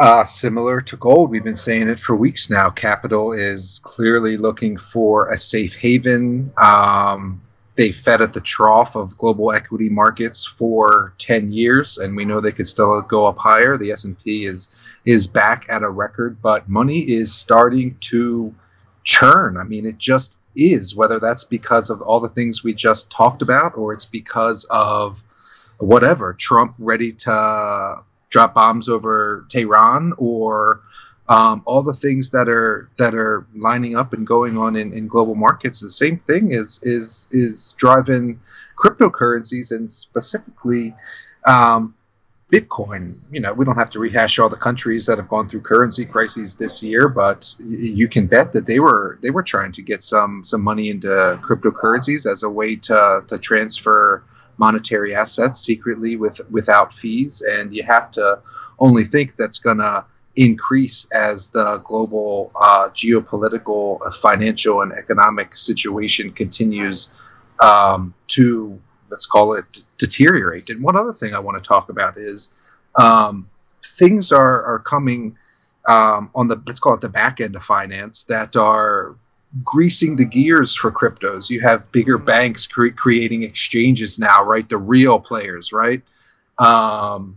Uh, 0.00 0.24
similar 0.24 0.80
to 0.80 0.96
gold, 0.96 1.30
we've 1.30 1.44
been 1.44 1.56
saying 1.56 1.88
it 1.88 2.00
for 2.00 2.16
weeks 2.16 2.48
now. 2.48 2.70
Capital 2.70 3.32
is 3.32 3.80
clearly 3.82 4.38
looking 4.38 4.78
for 4.78 5.30
a 5.30 5.36
safe 5.36 5.74
haven. 5.74 6.50
Um, 6.62 7.42
they 7.74 7.90
fed 7.90 8.20
at 8.20 8.32
the 8.32 8.40
trough 8.40 8.96
of 8.96 9.16
global 9.18 9.52
equity 9.52 9.88
markets 9.88 10.46
for 10.46 11.14
10 11.18 11.52
years, 11.52 11.98
and 11.98 12.16
we 12.16 12.24
know 12.24 12.40
they 12.40 12.52
could 12.52 12.68
still 12.68 13.00
go 13.02 13.26
up 13.26 13.38
higher. 13.38 13.76
The 13.76 13.92
S&P 13.92 14.44
is 14.44 14.68
is 15.04 15.26
back 15.26 15.66
at 15.68 15.82
a 15.82 15.90
record, 15.90 16.40
but 16.42 16.68
money 16.68 17.00
is 17.00 17.34
starting 17.34 17.96
to 18.00 18.54
churn. 19.04 19.56
I 19.56 19.64
mean, 19.64 19.84
it 19.86 19.98
just 19.98 20.38
is, 20.54 20.94
whether 20.94 21.18
that's 21.18 21.44
because 21.44 21.90
of 21.90 22.00
all 22.02 22.20
the 22.20 22.28
things 22.28 22.62
we 22.62 22.74
just 22.74 23.10
talked 23.10 23.42
about 23.42 23.76
or 23.76 23.92
it's 23.92 24.04
because 24.04 24.64
of 24.70 25.22
whatever, 25.78 26.34
Trump 26.34 26.74
ready 26.78 27.12
to 27.12 27.96
drop 28.30 28.54
bombs 28.54 28.88
over 28.88 29.46
Tehran 29.48 30.12
or 30.18 30.80
um, 31.28 31.62
all 31.66 31.82
the 31.82 31.94
things 31.94 32.30
that 32.30 32.48
are 32.48 32.90
that 32.98 33.14
are 33.14 33.46
lining 33.54 33.96
up 33.96 34.12
and 34.12 34.26
going 34.26 34.58
on 34.58 34.76
in, 34.76 34.92
in 34.92 35.06
global 35.06 35.34
markets. 35.34 35.80
The 35.80 35.88
same 35.88 36.18
thing 36.18 36.52
is 36.52 36.80
is 36.82 37.28
is 37.30 37.74
driving 37.78 38.40
cryptocurrencies 38.76 39.70
and 39.70 39.90
specifically 39.90 40.94
um, 41.46 41.94
Bitcoin, 42.52 43.16
you 43.30 43.40
know, 43.40 43.54
we 43.54 43.64
don't 43.64 43.78
have 43.78 43.88
to 43.88 43.98
rehash 43.98 44.38
all 44.38 44.50
the 44.50 44.56
countries 44.56 45.06
that 45.06 45.16
have 45.16 45.28
gone 45.28 45.48
through 45.48 45.62
currency 45.62 46.04
crises 46.04 46.54
this 46.56 46.82
year, 46.82 47.08
but 47.08 47.54
you 47.58 48.06
can 48.06 48.26
bet 48.26 48.52
that 48.52 48.66
they 48.66 48.78
were 48.78 49.18
they 49.22 49.30
were 49.30 49.42
trying 49.42 49.72
to 49.72 49.80
get 49.80 50.02
some 50.02 50.44
some 50.44 50.60
money 50.60 50.90
into 50.90 51.08
cryptocurrencies 51.42 52.30
as 52.30 52.42
a 52.42 52.50
way 52.50 52.76
to 52.76 53.24
to 53.26 53.38
transfer 53.38 54.22
monetary 54.58 55.14
assets 55.14 55.60
secretly 55.60 56.16
with 56.16 56.42
without 56.50 56.92
fees, 56.92 57.40
and 57.40 57.74
you 57.74 57.82
have 57.84 58.12
to 58.12 58.38
only 58.78 59.04
think 59.04 59.36
that's 59.36 59.58
gonna 59.58 60.04
increase 60.36 61.06
as 61.14 61.48
the 61.48 61.78
global 61.86 62.52
uh, 62.60 62.90
geopolitical, 62.90 63.98
uh, 64.06 64.10
financial, 64.10 64.82
and 64.82 64.92
economic 64.92 65.56
situation 65.56 66.30
continues 66.30 67.08
um, 67.60 68.12
to 68.28 68.78
let's 69.12 69.26
call 69.26 69.54
it 69.54 69.84
deteriorate. 69.98 70.70
And 70.70 70.82
one 70.82 70.96
other 70.96 71.12
thing 71.12 71.34
I 71.34 71.38
want 71.38 71.62
to 71.62 71.68
talk 71.68 71.90
about 71.90 72.16
is 72.16 72.50
um, 72.96 73.48
things 73.84 74.32
are 74.32 74.64
are 74.64 74.80
coming 74.80 75.36
um, 75.86 76.30
on 76.34 76.48
the 76.48 76.60
let's 76.66 76.80
call 76.80 76.94
it 76.94 77.00
the 77.00 77.08
back 77.08 77.40
end 77.40 77.54
of 77.54 77.62
finance 77.62 78.24
that 78.24 78.56
are 78.56 79.14
greasing 79.62 80.16
the 80.16 80.24
gears 80.24 80.74
for 80.74 80.90
cryptos. 80.90 81.50
You 81.50 81.60
have 81.60 81.92
bigger 81.92 82.16
mm-hmm. 82.16 82.26
banks 82.26 82.66
cre- 82.66 82.88
creating 82.88 83.42
exchanges 83.42 84.18
now, 84.18 84.42
right? 84.44 84.68
The 84.68 84.78
real 84.78 85.20
players, 85.20 85.72
right? 85.72 86.02
Um, 86.58 87.36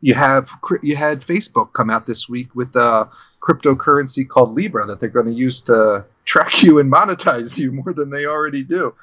you 0.00 0.14
have 0.14 0.50
you 0.82 0.94
had 0.94 1.20
Facebook 1.20 1.72
come 1.72 1.90
out 1.90 2.06
this 2.06 2.28
week 2.28 2.54
with 2.54 2.76
a 2.76 3.08
cryptocurrency 3.40 4.28
called 4.28 4.52
Libra 4.52 4.86
that 4.86 5.00
they're 5.00 5.08
going 5.08 5.26
to 5.26 5.32
use 5.32 5.60
to 5.62 6.06
track 6.24 6.62
you 6.62 6.78
and 6.78 6.92
monetize 6.92 7.56
you 7.58 7.72
more 7.72 7.92
than 7.92 8.10
they 8.10 8.26
already 8.26 8.62
do. 8.62 8.94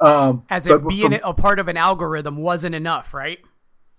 Um, 0.00 0.44
As 0.48 0.66
if 0.66 0.86
being 0.86 1.12
from, 1.12 1.20
a 1.22 1.34
part 1.34 1.58
of 1.58 1.68
an 1.68 1.76
algorithm 1.76 2.36
wasn't 2.36 2.74
enough, 2.74 3.12
right? 3.12 3.38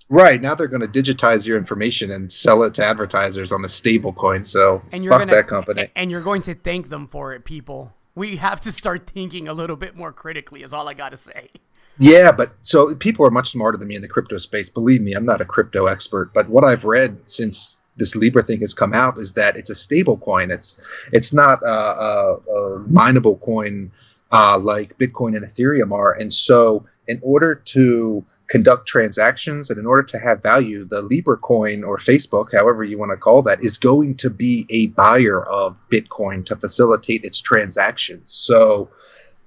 Right 0.10 0.42
now 0.42 0.56
they're 0.56 0.68
going 0.68 0.82
to 0.82 0.88
digitize 0.88 1.48
your 1.48 1.58
information 1.58 2.12
and 2.12 2.32
sell 2.32 2.64
it 2.64 2.74
to 2.76 2.84
advertisers 2.84 3.52
on 3.52 3.64
a 3.64 3.70
stable 3.70 4.12
coin. 4.12 4.44
So 4.44 4.82
and 4.92 5.04
you're 5.04 5.14
fuck 5.14 5.22
gonna, 5.22 5.34
that 5.34 5.48
company. 5.48 5.90
And 5.96 6.12
you're 6.12 6.22
going 6.22 6.42
to 6.44 6.56
thank 6.56 6.90
them 6.90 7.08
for 7.08 7.34
it, 7.34 7.46
people. 7.46 7.94
We 8.16 8.36
have 8.38 8.60
to 8.62 8.72
start 8.72 9.10
thinking 9.10 9.48
a 9.48 9.54
little 9.54 9.78
bit 9.78 9.96
more 9.96 10.12
critically. 10.12 10.64
Is 10.64 10.74
all 10.74 10.90
I 10.90 10.94
got 10.94 11.10
to 11.10 11.18
say. 11.18 11.50
Yeah, 11.98 12.32
but 12.32 12.54
so 12.62 12.96
people 12.96 13.26
are 13.26 13.32
much 13.32 13.52
smarter 13.52 13.78
than 13.78 13.88
me 13.88 13.96
in 13.96 14.02
the 14.02 14.08
crypto 14.08 14.38
space. 14.38 14.70
Believe 14.70 15.02
me, 15.02 15.14
I'm 15.14 15.26
not 15.26 15.40
a 15.40 15.46
crypto 15.46 15.86
expert, 15.86 16.34
but 16.34 16.50
what 16.50 16.64
I've 16.64 16.84
read 16.84 17.18
since 17.26 17.78
this 17.98 18.16
Libra 18.16 18.42
thing 18.42 18.62
has 18.62 18.74
come 18.74 18.94
out 18.94 19.18
is 19.18 19.34
that 19.34 19.56
it's 19.56 19.70
a 19.70 19.76
stable 19.76 20.18
coin. 20.18 20.52
It's 20.52 20.82
it's 21.12 21.34
not 21.34 21.62
a, 21.62 21.68
a, 21.68 22.38
a 22.38 22.80
mineable 22.88 23.38
coin 23.38 23.92
uh, 24.32 24.58
like 24.60 24.98
Bitcoin 24.98 25.36
and 25.36 25.46
Ethereum 25.46 25.92
are. 25.92 26.14
And 26.14 26.34
so, 26.34 26.86
in 27.08 27.20
order 27.24 27.56
to 27.56 28.24
conduct 28.48 28.88
transactions 28.88 29.70
and 29.70 29.80
in 29.80 29.86
order 29.86 30.04
to 30.04 30.20
have 30.20 30.44
value, 30.44 30.86
the 30.86 31.02
Libra 31.02 31.38
coin 31.38 31.84
or 31.84 31.98
Facebook, 31.98 32.54
however 32.54 32.84
you 32.84 32.98
want 32.98 33.12
to 33.12 33.18
call 33.18 33.42
that, 33.44 33.64
is 33.64 33.78
going 33.78 34.16
to 34.18 34.30
be 34.30 34.66
a 34.70 34.88
buyer 34.88 35.44
of 35.48 35.80
Bitcoin 35.90 36.46
to 36.46 36.56
facilitate 36.56 37.24
its 37.24 37.40
transactions. 37.40 38.32
So, 38.32 38.90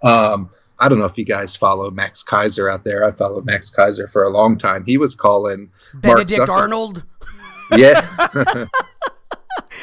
um, 0.03 0.51
I 0.81 0.89
don't 0.89 0.99
know 0.99 1.05
if 1.05 1.17
you 1.17 1.25
guys 1.25 1.55
follow 1.55 1.91
Max 1.91 2.23
Keiser 2.25 2.73
out 2.73 2.85
there. 2.85 3.05
I 3.05 3.13
followed 3.13 3.47
Max 3.47 3.71
Keiser 3.71 4.11
for 4.11 4.25
a 4.25 4.31
long 4.31 4.59
time. 4.59 4.85
He 4.85 4.99
was 4.99 5.15
calling 5.15 5.71
Benedict 5.95 6.49
Arnold. 6.49 7.05
Yeah. 7.77 8.07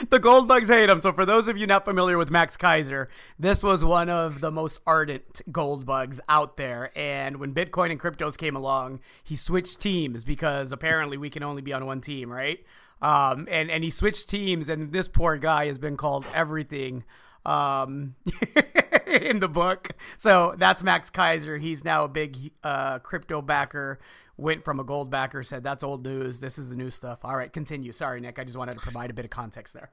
the 0.10 0.20
gold 0.20 0.48
bugs 0.48 0.68
hate 0.70 0.90
him. 0.90 1.02
So 1.02 1.14
for 1.14 1.26
those 1.26 1.48
of 1.48 1.58
you 1.58 1.68
not 1.68 1.86
familiar 1.86 2.18
with 2.18 2.32
Max 2.32 2.58
Keiser, 2.58 3.08
this 3.38 3.64
was 3.64 3.84
one 3.84 4.10
of 4.10 4.42
the 4.42 4.52
most 4.52 4.80
ardent 4.86 5.42
gold 5.52 5.86
bugs 5.86 6.20
out 6.28 6.58
there. 6.58 6.92
And 6.96 7.38
when 7.38 7.54
Bitcoin 7.54 7.92
and 7.92 8.00
cryptos 8.00 8.38
came 8.38 8.56
along, 8.56 9.00
he 9.24 9.36
switched 9.36 9.80
teams 9.80 10.24
because 10.24 10.72
apparently 10.72 11.18
we 11.18 11.30
can 11.30 11.44
only 11.44 11.62
be 11.62 11.74
on 11.74 11.86
one 11.86 12.02
team, 12.02 12.32
right? 12.32 12.64
Um, 13.02 13.48
and 13.50 13.72
and 13.72 13.84
he 13.84 13.90
switched 13.90 14.30
teams, 14.30 14.70
and 14.70 14.94
this 14.94 15.08
poor 15.08 15.38
guy 15.38 15.66
has 15.66 15.80
been 15.80 15.98
called 15.98 16.26
everything 16.36 17.04
um, 17.46 18.16
in 19.08 19.40
the 19.40 19.50
book. 19.50 19.92
So 20.18 20.56
that's 20.58 20.84
Max 20.84 21.10
Keiser. 21.10 21.60
He's 21.60 21.84
now 21.84 22.04
a 22.04 22.08
big 22.08 22.52
uh, 22.64 23.00
crypto 23.00 23.42
backer 23.42 24.00
went 24.38 24.64
from 24.64 24.80
a 24.80 24.84
gold 24.84 25.10
backer, 25.10 25.44
said 25.44 25.64
that's 25.64 25.84
old 25.84 26.06
news. 26.06 26.40
This 26.40 26.58
is 26.58 26.70
the 26.70 26.76
new 26.76 26.90
stuff. 26.90 27.20
All 27.24 27.36
right, 27.36 27.52
continue. 27.52 27.92
Sorry, 27.92 28.22
Nick. 28.22 28.40
I 28.40 28.44
just 28.44 28.58
wanted 28.58 28.76
to 28.76 28.82
provide 28.82 29.10
a 29.10 29.14
bit 29.14 29.26
of 29.26 29.32
context 29.32 29.74
there. 29.74 29.92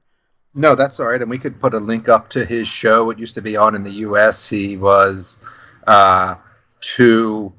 No, 0.55 0.75
that's 0.75 0.99
all 0.99 1.07
right. 1.07 1.21
And 1.21 1.29
we 1.29 1.37
could 1.37 1.59
put 1.59 1.73
a 1.73 1.79
link 1.79 2.09
up 2.09 2.29
to 2.31 2.43
his 2.43 2.67
show. 2.67 3.09
It 3.11 3.19
used 3.19 3.35
to 3.35 3.41
be 3.41 3.55
on 3.55 3.75
in 3.75 3.83
the 3.83 3.91
U.S. 3.91 4.49
He 4.49 4.77
was 4.77 5.37
uh, 5.85 6.35
too 6.81 7.53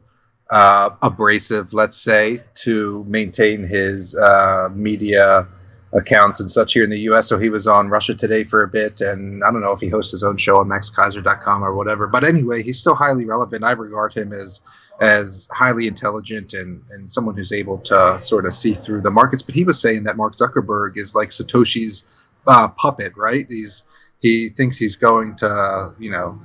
uh, 0.50 0.90
abrasive, 1.02 1.72
let's 1.72 1.96
say, 1.96 2.40
to 2.54 3.04
maintain 3.08 3.62
his 3.62 4.16
uh, 4.16 4.68
media 4.72 5.46
accounts 5.92 6.40
and 6.40 6.50
such 6.50 6.72
here 6.72 6.84
in 6.84 6.90
the 6.90 6.98
U.S. 7.00 7.28
So 7.28 7.38
he 7.38 7.48
was 7.48 7.66
on 7.66 7.88
Russia 7.88 8.14
Today 8.14 8.44
for 8.44 8.62
a 8.62 8.68
bit, 8.68 9.00
and 9.00 9.42
I 9.44 9.50
don't 9.50 9.60
know 9.60 9.72
if 9.72 9.80
he 9.80 9.88
hosts 9.88 10.10
his 10.12 10.24
own 10.24 10.36
show 10.36 10.58
on 10.58 10.68
MaxKeiser.com 10.68 11.64
or 11.64 11.74
whatever. 11.74 12.06
But 12.08 12.24
anyway, 12.24 12.62
he's 12.62 12.78
still 12.78 12.94
highly 12.94 13.24
relevant. 13.24 13.64
I 13.64 13.72
regard 13.72 14.12
him 14.12 14.32
as 14.32 14.60
as 15.00 15.48
highly 15.50 15.86
intelligent 15.86 16.52
and, 16.52 16.82
and 16.90 17.10
someone 17.10 17.34
who's 17.34 17.52
able 17.52 17.78
to 17.78 18.20
sort 18.20 18.46
of 18.46 18.54
see 18.54 18.74
through 18.74 19.00
the 19.00 19.10
markets. 19.10 19.42
But 19.42 19.54
he 19.54 19.64
was 19.64 19.80
saying 19.80 20.04
that 20.04 20.16
Mark 20.16 20.36
Zuckerberg 20.36 20.96
is 20.96 21.14
like 21.14 21.30
Satoshi's 21.30 22.04
uh, 22.46 22.68
puppet, 22.68 23.16
right? 23.16 23.46
He's 23.48 23.84
he 24.18 24.50
thinks 24.50 24.76
he's 24.76 24.96
going 24.96 25.36
to 25.36 25.94
you 25.98 26.10
know 26.10 26.38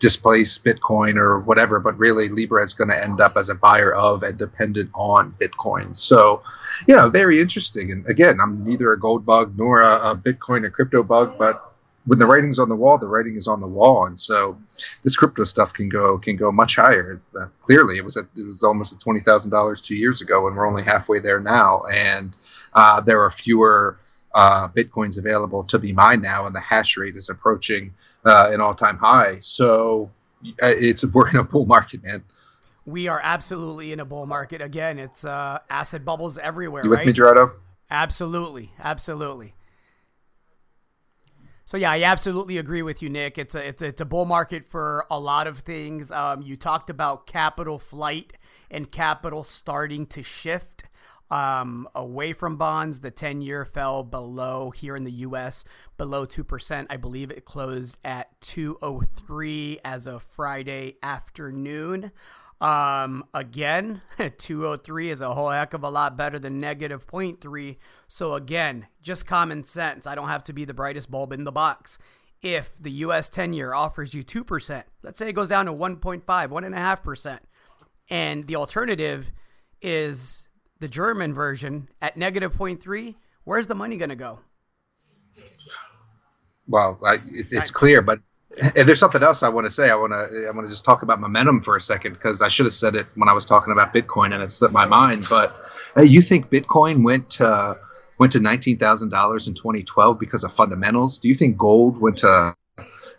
displace 0.00 0.58
Bitcoin 0.58 1.16
or 1.16 1.38
whatever, 1.40 1.78
but 1.78 1.96
really 1.98 2.28
Libra 2.28 2.64
is 2.64 2.74
going 2.74 2.88
to 2.88 3.00
end 3.00 3.20
up 3.20 3.36
as 3.36 3.50
a 3.50 3.54
buyer 3.54 3.94
of 3.94 4.22
and 4.22 4.36
dependent 4.36 4.90
on 4.94 5.34
Bitcoin. 5.38 5.94
So, 5.94 6.42
you 6.88 6.96
know, 6.96 7.10
very 7.10 7.38
interesting. 7.38 7.92
And 7.92 8.06
again, 8.06 8.38
I'm 8.42 8.64
neither 8.64 8.92
a 8.92 8.98
gold 8.98 9.26
bug 9.26 9.52
nor 9.56 9.82
a, 9.82 10.10
a 10.10 10.16
Bitcoin 10.16 10.64
or 10.64 10.70
crypto 10.70 11.02
bug, 11.02 11.38
but 11.38 11.69
when 12.10 12.18
the 12.18 12.26
writing's 12.26 12.58
on 12.58 12.68
the 12.68 12.74
wall, 12.74 12.98
the 12.98 13.06
writing 13.06 13.36
is 13.36 13.46
on 13.46 13.60
the 13.60 13.68
wall, 13.68 14.04
and 14.04 14.18
so 14.18 14.58
this 15.04 15.14
crypto 15.14 15.44
stuff 15.44 15.72
can 15.72 15.88
go 15.88 16.18
can 16.18 16.34
go 16.34 16.50
much 16.50 16.74
higher. 16.74 17.22
Uh, 17.40 17.46
clearly, 17.62 17.98
it 17.98 18.04
was 18.04 18.16
at, 18.16 18.24
it 18.36 18.44
was 18.44 18.64
almost 18.64 18.92
at 18.92 18.98
twenty 18.98 19.20
thousand 19.20 19.52
dollars 19.52 19.80
two 19.80 19.94
years 19.94 20.20
ago, 20.20 20.48
and 20.48 20.56
we're 20.56 20.66
only 20.66 20.82
halfway 20.82 21.20
there 21.20 21.38
now. 21.38 21.84
And 21.94 22.34
uh, 22.72 23.00
there 23.00 23.22
are 23.22 23.30
fewer 23.30 23.96
uh, 24.34 24.66
bitcoins 24.76 25.20
available 25.20 25.62
to 25.62 25.78
be 25.78 25.92
mined 25.92 26.22
now, 26.22 26.46
and 26.46 26.54
the 26.54 26.58
hash 26.58 26.96
rate 26.96 27.14
is 27.14 27.28
approaching 27.28 27.94
uh, 28.24 28.50
an 28.52 28.60
all 28.60 28.74
time 28.74 28.96
high. 28.96 29.38
So 29.38 30.10
uh, 30.44 30.66
it's 30.66 31.06
we're 31.06 31.30
in 31.30 31.36
a 31.36 31.44
bull 31.44 31.66
market, 31.66 32.02
man. 32.02 32.24
We 32.86 33.06
are 33.06 33.20
absolutely 33.22 33.92
in 33.92 34.00
a 34.00 34.04
bull 34.04 34.26
market 34.26 34.60
again. 34.60 34.98
It's 34.98 35.24
uh, 35.24 35.60
asset 35.70 36.04
bubbles 36.04 36.38
everywhere. 36.38 36.82
You 36.82 36.90
with 36.90 36.98
right? 36.98 37.06
me, 37.06 37.12
Gerardo? 37.12 37.52
Absolutely, 37.88 38.72
absolutely. 38.80 39.54
So 41.70 41.76
yeah, 41.76 41.92
I 41.92 42.02
absolutely 42.02 42.58
agree 42.58 42.82
with 42.82 43.00
you, 43.00 43.08
Nick. 43.08 43.38
It's 43.38 43.54
a 43.54 43.64
it's 43.64 43.80
a, 43.80 43.86
it's 43.86 44.00
a 44.00 44.04
bull 44.04 44.24
market 44.24 44.66
for 44.66 45.06
a 45.08 45.20
lot 45.20 45.46
of 45.46 45.60
things. 45.60 46.10
Um, 46.10 46.42
you 46.42 46.56
talked 46.56 46.90
about 46.90 47.28
capital 47.28 47.78
flight 47.78 48.32
and 48.72 48.90
capital 48.90 49.44
starting 49.44 50.04
to 50.06 50.24
shift 50.24 50.86
um, 51.30 51.88
away 51.94 52.32
from 52.32 52.56
bonds. 52.56 53.02
The 53.02 53.12
ten 53.12 53.40
year 53.40 53.64
fell 53.64 54.02
below 54.02 54.72
here 54.72 54.96
in 54.96 55.04
the 55.04 55.12
U.S. 55.12 55.62
below 55.96 56.24
two 56.24 56.42
percent. 56.42 56.88
I 56.90 56.96
believe 56.96 57.30
it 57.30 57.44
closed 57.44 57.98
at 58.04 58.40
two 58.40 58.76
oh 58.82 59.02
three 59.02 59.78
as 59.84 60.08
of 60.08 60.24
Friday 60.24 60.96
afternoon. 61.04 62.10
Um, 62.60 63.24
again, 63.32 64.02
203 64.38 65.10
is 65.10 65.22
a 65.22 65.34
whole 65.34 65.50
heck 65.50 65.72
of 65.72 65.82
a 65.82 65.88
lot 65.88 66.16
better 66.16 66.38
than 66.38 66.60
negative 66.60 67.06
0.3. 67.06 67.76
So 68.06 68.34
again, 68.34 68.86
just 69.02 69.26
common 69.26 69.64
sense. 69.64 70.06
I 70.06 70.14
don't 70.14 70.28
have 70.28 70.44
to 70.44 70.52
be 70.52 70.64
the 70.64 70.74
brightest 70.74 71.10
bulb 71.10 71.32
in 71.32 71.44
the 71.44 71.52
box. 71.52 71.98
If 72.42 72.76
the 72.78 72.90
US 72.90 73.28
10 73.28 73.52
year 73.52 73.72
offers 73.74 74.14
you 74.14 74.22
2%, 74.22 74.84
let's 75.02 75.18
say 75.18 75.28
it 75.28 75.34
goes 75.34 75.48
down 75.48 75.66
to 75.66 75.72
1.5, 75.72 76.24
1.5%, 76.24 77.38
and 78.08 78.46
the 78.46 78.56
alternative 78.56 79.30
is 79.80 80.48
the 80.80 80.88
German 80.88 81.32
version 81.32 81.88
at 82.00 82.16
negative 82.16 82.54
0.3, 82.54 83.14
where's 83.44 83.66
the 83.66 83.74
money 83.74 83.96
going 83.96 84.08
to 84.10 84.16
go? 84.16 84.40
Well, 86.66 86.98
I, 87.04 87.14
it, 87.14 87.52
it's 87.52 87.70
clear, 87.70 88.00
but 88.00 88.20
and 88.58 88.88
there's 88.88 88.98
something 88.98 89.22
else 89.22 89.42
I 89.42 89.48
want 89.48 89.66
to 89.66 89.70
say. 89.70 89.90
I 89.90 89.94
want 89.94 90.12
to 90.12 90.46
I 90.48 90.50
want 90.50 90.64
to 90.64 90.70
just 90.70 90.84
talk 90.84 91.02
about 91.02 91.20
momentum 91.20 91.60
for 91.60 91.76
a 91.76 91.80
second 91.80 92.14
because 92.14 92.42
I 92.42 92.48
should 92.48 92.66
have 92.66 92.74
said 92.74 92.94
it 92.96 93.06
when 93.14 93.28
I 93.28 93.32
was 93.32 93.44
talking 93.44 93.72
about 93.72 93.94
Bitcoin 93.94 94.32
and 94.34 94.42
it 94.42 94.50
slipped 94.50 94.74
my 94.74 94.86
mind. 94.86 95.26
But 95.30 95.54
hey, 95.96 96.04
you 96.04 96.20
think 96.20 96.50
Bitcoin 96.50 97.04
went 97.04 97.30
to 97.30 97.78
went 98.18 98.32
to 98.32 98.40
nineteen 98.40 98.76
thousand 98.76 99.10
dollars 99.10 99.46
in 99.46 99.54
2012 99.54 100.18
because 100.18 100.42
of 100.42 100.52
fundamentals? 100.52 101.18
Do 101.18 101.28
you 101.28 101.34
think 101.34 101.56
gold 101.56 102.00
went 102.00 102.18
to 102.18 102.56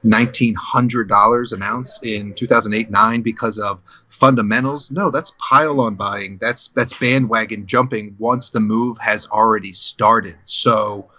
nineteen 0.03 0.53
hundred 0.55 1.07
dollars 1.07 1.53
an 1.53 1.63
ounce 1.63 2.01
in 2.03 2.33
2008 2.33 2.91
nine 2.91 3.21
because 3.21 3.57
of 3.57 3.79
fundamentals? 4.09 4.91
No, 4.91 5.11
that's 5.11 5.33
pile 5.37 5.79
on 5.79 5.95
buying. 5.95 6.39
That's 6.41 6.67
that's 6.69 6.93
bandwagon 6.97 7.67
jumping 7.67 8.15
once 8.19 8.49
the 8.49 8.59
move 8.59 8.97
has 8.97 9.27
already 9.27 9.71
started. 9.71 10.35
So. 10.43 11.09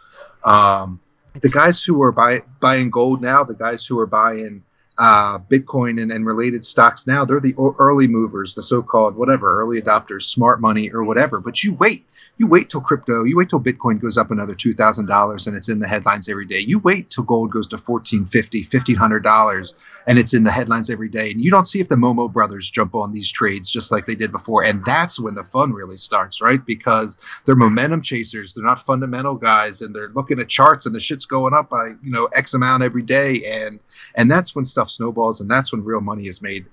Um, 0.45 1.01
the 1.41 1.49
guys 1.49 1.83
who 1.83 2.01
are 2.03 2.13
buy, 2.13 2.43
buying 2.61 2.91
gold 2.91 3.23
now, 3.23 3.43
the 3.45 3.55
guys 3.55 3.87
who 3.87 3.99
are 3.99 4.07
buying 4.07 4.63
uh, 5.03 5.37
Bitcoin 5.51 6.01
and, 6.01 6.13
and 6.13 6.25
related 6.25 6.65
stocks 6.65 7.09
now, 7.09 7.25
they're 7.25 7.41
the 7.41 7.57
early 7.81 8.07
movers, 8.07 8.55
the 8.55 8.63
so-called 8.63 9.17
whatever 9.17 9.61
early 9.61 9.83
adopters, 9.83 10.23
smart 10.23 10.61
money 10.61 10.93
or 10.93 11.03
whatever. 11.03 11.41
But 11.41 11.65
you 11.65 11.75
wait, 11.75 12.07
you 12.39 12.47
wait 12.47 12.71
till 12.71 12.81
crypto, 12.81 13.25
you 13.25 13.37
wait 13.37 13.49
till 13.49 13.61
Bitcoin 13.61 14.01
goes 14.01 14.17
up 14.17 14.31
another 14.31 14.55
two 14.55 14.75
thousand 14.75 15.07
dollars 15.07 15.49
and 15.49 15.57
it's 15.57 15.69
in 15.69 15.81
the 15.81 15.89
headlines 15.89 16.29
every 16.29 16.47
day. 16.47 16.61
You 16.61 16.79
wait 16.79 17.11
till 17.11 17.25
gold 17.25 17.51
goes 17.51 17.67
to 17.69 17.79
fourteen 17.79 18.25
fifty, 18.27 18.63
fifteen 18.63 18.95
hundred 18.95 19.25
dollars 19.25 19.75
and 20.07 20.21
it's 20.21 20.35
in 20.35 20.45
the 20.45 20.53
headlines 20.53 20.89
every 20.89 21.09
day. 21.09 21.33
And 21.33 21.43
you 21.43 21.51
don't 21.51 21.67
see 21.67 21.81
if 21.81 21.89
the 21.89 21.97
Momo 21.97 22.33
brothers 22.33 22.71
jump 22.71 22.95
on 22.95 23.13
these 23.13 23.31
trades 23.31 23.73
just 23.73 23.91
like 23.91 24.07
they 24.07 24.15
did 24.15 24.31
before. 24.31 24.63
And 24.65 24.85
that's 24.85 25.19
when 25.19 25.35
the 25.35 25.45
fun 25.45 25.73
really 25.73 25.97
starts, 25.97 26.41
right? 26.41 26.65
Because 26.65 27.19
they're 27.45 27.57
momentum 27.57 28.03
chasers, 28.03 28.55
they're 28.55 28.65
not 28.65 28.87
fundamental 28.87 29.35
guys, 29.35 29.83
and 29.83 29.95
they're 29.95 30.11
looking 30.11 30.39
at 30.39 30.49
charts 30.49 30.87
and 30.87 30.95
the 30.95 31.01
shit's 31.01 31.27
going 31.27 31.55
up 31.55 31.71
by 31.71 31.95
you 32.03 32.13
know 32.13 32.27
X 32.37 32.55
amount 32.55 32.85
every 32.85 33.03
day, 33.03 33.43
and 33.47 33.81
and 34.15 34.31
that's 34.31 34.55
when 34.55 34.65
stuff 34.65 34.92
snowballs, 34.93 35.41
and 35.41 35.51
that's 35.51 35.73
when 35.73 35.85
real 35.85 36.01
money 36.01 36.27
is 36.27 36.43
made. 36.43 36.67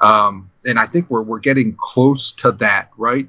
Um, 0.00 0.50
and 0.64 0.78
I 0.78 0.86
think 0.86 1.08
we're 1.10 1.22
we're 1.22 1.38
getting 1.38 1.74
close 1.78 2.32
to 2.32 2.52
that, 2.52 2.90
right? 2.96 3.28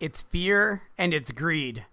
it's 0.00 0.22
fear 0.22 0.82
and 0.98 1.14
it's 1.14 1.32
greed. 1.32 1.84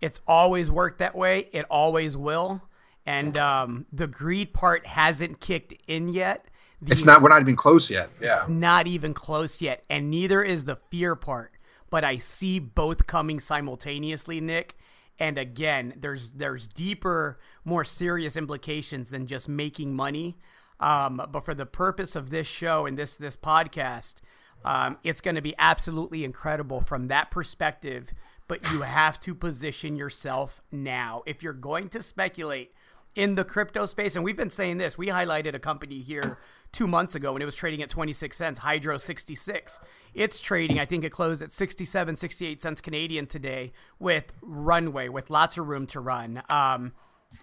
It's 0.00 0.20
always 0.26 0.70
worked 0.70 0.98
that 0.98 1.14
way. 1.14 1.48
It 1.52 1.66
always 1.70 2.16
will. 2.16 2.62
And 3.04 3.36
um, 3.36 3.86
the 3.92 4.06
greed 4.06 4.52
part 4.52 4.86
hasn't 4.86 5.40
kicked 5.40 5.74
in 5.86 6.08
yet. 6.08 6.46
The, 6.80 6.92
it's 6.92 7.04
not. 7.04 7.22
We're 7.22 7.28
not 7.28 7.40
even 7.40 7.56
close 7.56 7.90
yet. 7.90 8.10
Yeah. 8.20 8.34
It's 8.34 8.48
not 8.48 8.86
even 8.86 9.14
close 9.14 9.60
yet, 9.60 9.84
and 9.88 10.10
neither 10.10 10.42
is 10.42 10.64
the 10.64 10.76
fear 10.90 11.14
part. 11.14 11.52
but 11.92 12.04
I 12.04 12.16
see 12.16 12.58
both 12.58 13.06
coming 13.06 13.38
simultaneously, 13.38 14.40
Nick. 14.40 14.78
And 15.18 15.36
again, 15.36 15.92
there's 15.96 16.30
there's 16.30 16.66
deeper, 16.66 17.38
more 17.64 17.84
serious 17.84 18.36
implications 18.36 19.10
than 19.10 19.26
just 19.26 19.48
making 19.48 19.94
money. 19.94 20.38
Um, 20.80 21.22
but 21.30 21.44
for 21.44 21.54
the 21.54 21.66
purpose 21.66 22.16
of 22.16 22.30
this 22.30 22.46
show 22.46 22.86
and 22.86 22.98
this 22.98 23.16
this 23.16 23.36
podcast, 23.36 24.16
um, 24.64 24.98
it's 25.02 25.20
going 25.20 25.34
to 25.34 25.42
be 25.42 25.54
absolutely 25.58 26.24
incredible 26.24 26.80
from 26.80 27.08
that 27.08 27.30
perspective. 27.30 28.12
But 28.48 28.70
you 28.70 28.82
have 28.82 29.18
to 29.20 29.34
position 29.34 29.96
yourself 29.96 30.60
now 30.70 31.22
if 31.26 31.42
you're 31.42 31.52
going 31.52 31.88
to 31.88 32.02
speculate 32.02 32.72
in 33.14 33.34
the 33.34 33.44
crypto 33.44 33.86
space. 33.86 34.16
And 34.16 34.24
we've 34.24 34.36
been 34.36 34.50
saying 34.50 34.78
this. 34.78 34.96
We 34.96 35.08
highlighted 35.08 35.54
a 35.54 35.58
company 35.58 36.00
here 36.00 36.38
two 36.72 36.86
months 36.86 37.14
ago 37.14 37.32
when 37.32 37.42
it 37.42 37.44
was 37.44 37.54
trading 37.54 37.82
at 37.82 37.90
26 37.90 38.36
cents, 38.36 38.60
Hydro 38.60 38.96
66. 38.96 39.80
It's 40.14 40.40
trading, 40.40 40.78
I 40.78 40.86
think 40.86 41.04
it 41.04 41.10
closed 41.10 41.42
at 41.42 41.52
67, 41.52 42.16
68 42.16 42.62
cents 42.62 42.80
Canadian 42.80 43.26
today 43.26 43.72
with 43.98 44.32
runway, 44.40 45.08
with 45.08 45.30
lots 45.30 45.58
of 45.58 45.68
room 45.68 45.86
to 45.88 46.00
run. 46.00 46.42
Um, 46.48 46.92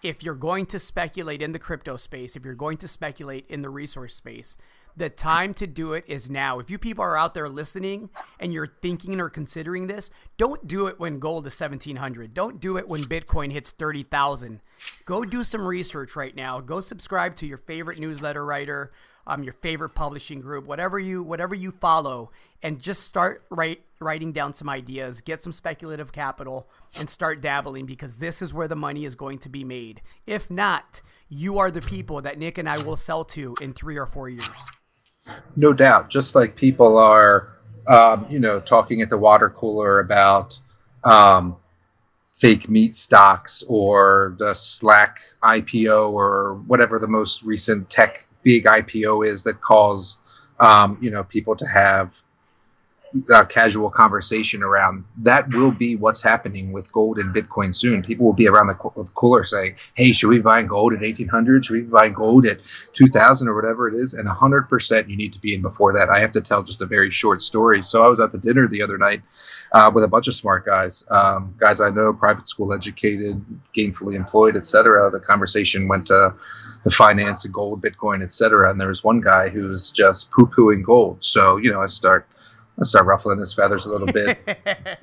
if 0.01 0.24
you're 0.24 0.36
going 0.36 0.65
to 0.67 0.79
speculate 0.79 1.41
in 1.41 1.51
the 1.51 1.60
crypto 1.60 1.96
space, 1.96 2.36
if 2.36 2.46
you're 2.46 2.53
going 2.53 2.77
to 2.77 2.88
speculate 2.88 3.46
in 3.50 3.62
the 3.62 3.69
resource 3.69 4.15
space, 4.15 4.58
the 4.96 5.10
time 5.10 5.53
to 5.53 5.67
do 5.67 5.93
it 5.93 6.03
is 6.08 6.29
now. 6.29 6.60
If 6.60 6.69
you 6.69 6.77
people 6.77 7.03
are 7.03 7.17
out 7.17 7.34
there 7.34 7.48
listening 7.48 8.10
and 8.39 8.53
you're 8.53 8.75
thinking 8.81 9.19
or 9.19 9.29
considering 9.29 9.88
this, 9.88 10.12
don't 10.38 10.67
do 10.67 10.88
it 10.88 11.00
when 11.00 11.19
gold 11.19 11.48
is 11.48 11.60
1700. 11.60 12.34
Don't 12.34 12.60
do 12.60 12.77
it 12.77 12.88
when 12.88 13.01
Bitcoin 13.01 13.51
hits 13.51 13.72
30,000. 13.72 14.60
Go 15.05 15.24
do 15.24 15.43
some 15.43 15.65
research 15.65 16.15
right 16.15 16.36
now. 16.36 16.60
Go 16.60 16.81
subscribe 16.81 17.36
to 17.36 17.48
your 17.48 17.58
favorite 17.58 18.00
newsletter 18.00 18.46
writer, 18.46 18.91
um, 19.25 19.43
your 19.43 19.53
favorite 19.53 19.91
publishing 19.91 20.41
group, 20.41 20.65
whatever 20.65 21.00
you 21.00 21.24
whatever 21.24 21.55
you 21.55 21.72
follow, 21.72 22.31
and 22.62 22.81
just 22.81 23.03
start 23.03 23.43
write, 23.50 23.81
writing 24.01 24.32
down 24.32 24.53
some 24.53 24.70
ideas, 24.70 25.20
get 25.20 25.44
some 25.44 25.51
speculative 25.51 26.13
capital, 26.13 26.70
and 26.98 27.10
start 27.10 27.41
dabbling 27.41 27.86
because 27.86 28.20
this 28.20 28.41
is 28.41 28.53
where 28.53 28.68
the 28.68 28.75
money 28.75 29.03
is 29.03 29.13
going 29.13 29.38
to 29.39 29.50
be 29.50 29.65
made. 29.65 30.01
If 30.25 30.50
not, 30.50 31.01
you 31.27 31.58
are 31.58 31.70
the 31.70 31.82
people 31.82 32.22
that 32.22 32.38
Nick 32.39 32.58
and 32.58 32.70
I 32.70 32.82
will 32.82 32.96
sell 32.96 33.25
to 33.25 33.56
in 33.60 33.74
three 33.74 33.98
or 33.98 34.06
four 34.06 34.29
years. 34.29 34.48
No 35.58 35.74
doubt. 35.74 36.10
Just 36.10 36.34
like 36.34 36.56
people 36.56 36.98
are, 36.98 37.58
um, 37.89 38.25
you 38.29 38.39
know, 38.39 38.62
talking 38.62 39.01
at 39.01 39.10
the 39.10 39.18
water 39.18 39.50
cooler 39.50 40.00
about 40.00 40.58
um, 41.03 41.58
fake 42.32 42.70
meat 42.70 42.96
stocks 42.96 43.63
or 43.68 44.36
the 44.39 44.53
Slack 44.53 45.20
IPO 45.44 46.13
or 46.13 46.63
whatever 46.68 47.00
the 47.00 47.08
most 47.08 47.44
recent 47.44 47.89
tech 47.89 48.25
big 48.44 48.63
IPO 48.63 49.27
is 49.27 49.44
that 49.44 49.60
calls, 49.60 50.20
um, 50.62 50.98
you 51.01 51.12
know, 51.12 51.25
people 51.25 51.58
to 51.58 51.65
have 51.65 52.24
a 53.31 53.45
casual 53.45 53.89
conversation 53.89 54.61
around 54.61 55.03
that 55.17 55.49
will 55.53 55.71
be 55.71 55.95
what's 55.95 56.21
happening 56.21 56.71
with 56.71 56.91
gold 56.91 57.17
and 57.17 57.33
Bitcoin 57.33 57.73
soon. 57.73 58.03
People 58.03 58.25
will 58.25 58.33
be 58.33 58.47
around 58.47 58.67
the 58.67 58.75
cooler 58.75 59.43
saying, 59.43 59.75
"Hey, 59.95 60.11
should 60.11 60.29
we 60.29 60.39
buying 60.39 60.67
gold 60.67 60.93
at 60.93 61.01
1800? 61.01 61.65
Should 61.65 61.73
we 61.73 61.81
buying 61.81 62.13
gold 62.13 62.45
at 62.45 62.59
2000 62.93 63.47
or 63.47 63.55
whatever 63.55 63.87
it 63.87 63.95
is?" 63.95 64.13
And 64.13 64.27
100% 64.27 65.09
you 65.09 65.17
need 65.17 65.33
to 65.33 65.39
be 65.39 65.55
in 65.55 65.61
before 65.61 65.93
that. 65.93 66.09
I 66.09 66.19
have 66.19 66.31
to 66.33 66.41
tell 66.41 66.63
just 66.63 66.81
a 66.81 66.85
very 66.85 67.09
short 67.09 67.41
story. 67.41 67.81
So 67.81 68.03
I 68.03 68.07
was 68.07 68.19
at 68.19 68.31
the 68.31 68.37
dinner 68.37 68.67
the 68.67 68.81
other 68.81 68.97
night 68.97 69.21
uh, 69.71 69.91
with 69.93 70.03
a 70.03 70.07
bunch 70.07 70.27
of 70.27 70.35
smart 70.35 70.65
guys, 70.65 71.05
um, 71.09 71.55
guys 71.57 71.81
I 71.81 71.89
know, 71.89 72.13
private 72.13 72.47
school 72.47 72.73
educated, 72.73 73.43
gainfully 73.75 74.15
employed, 74.15 74.55
etc. 74.55 75.09
The 75.09 75.19
conversation 75.19 75.87
went 75.87 76.07
to 76.07 76.35
the 76.83 76.91
finance, 76.91 77.43
of 77.45 77.51
gold, 77.51 77.83
Bitcoin, 77.83 78.23
etc. 78.23 78.69
And 78.69 78.79
there 78.79 78.87
was 78.87 79.03
one 79.03 79.19
guy 79.19 79.49
who's 79.49 79.91
just 79.91 80.31
poo-pooing 80.31 80.83
gold. 80.83 81.23
So 81.23 81.57
you 81.57 81.71
know, 81.71 81.81
I 81.81 81.87
start 81.87 82.27
I 82.79 82.83
start 82.83 83.05
ruffling 83.05 83.39
his 83.39 83.53
feathers 83.53 83.86
a 83.86 83.91
little 83.91 84.07
bit, 84.07 84.39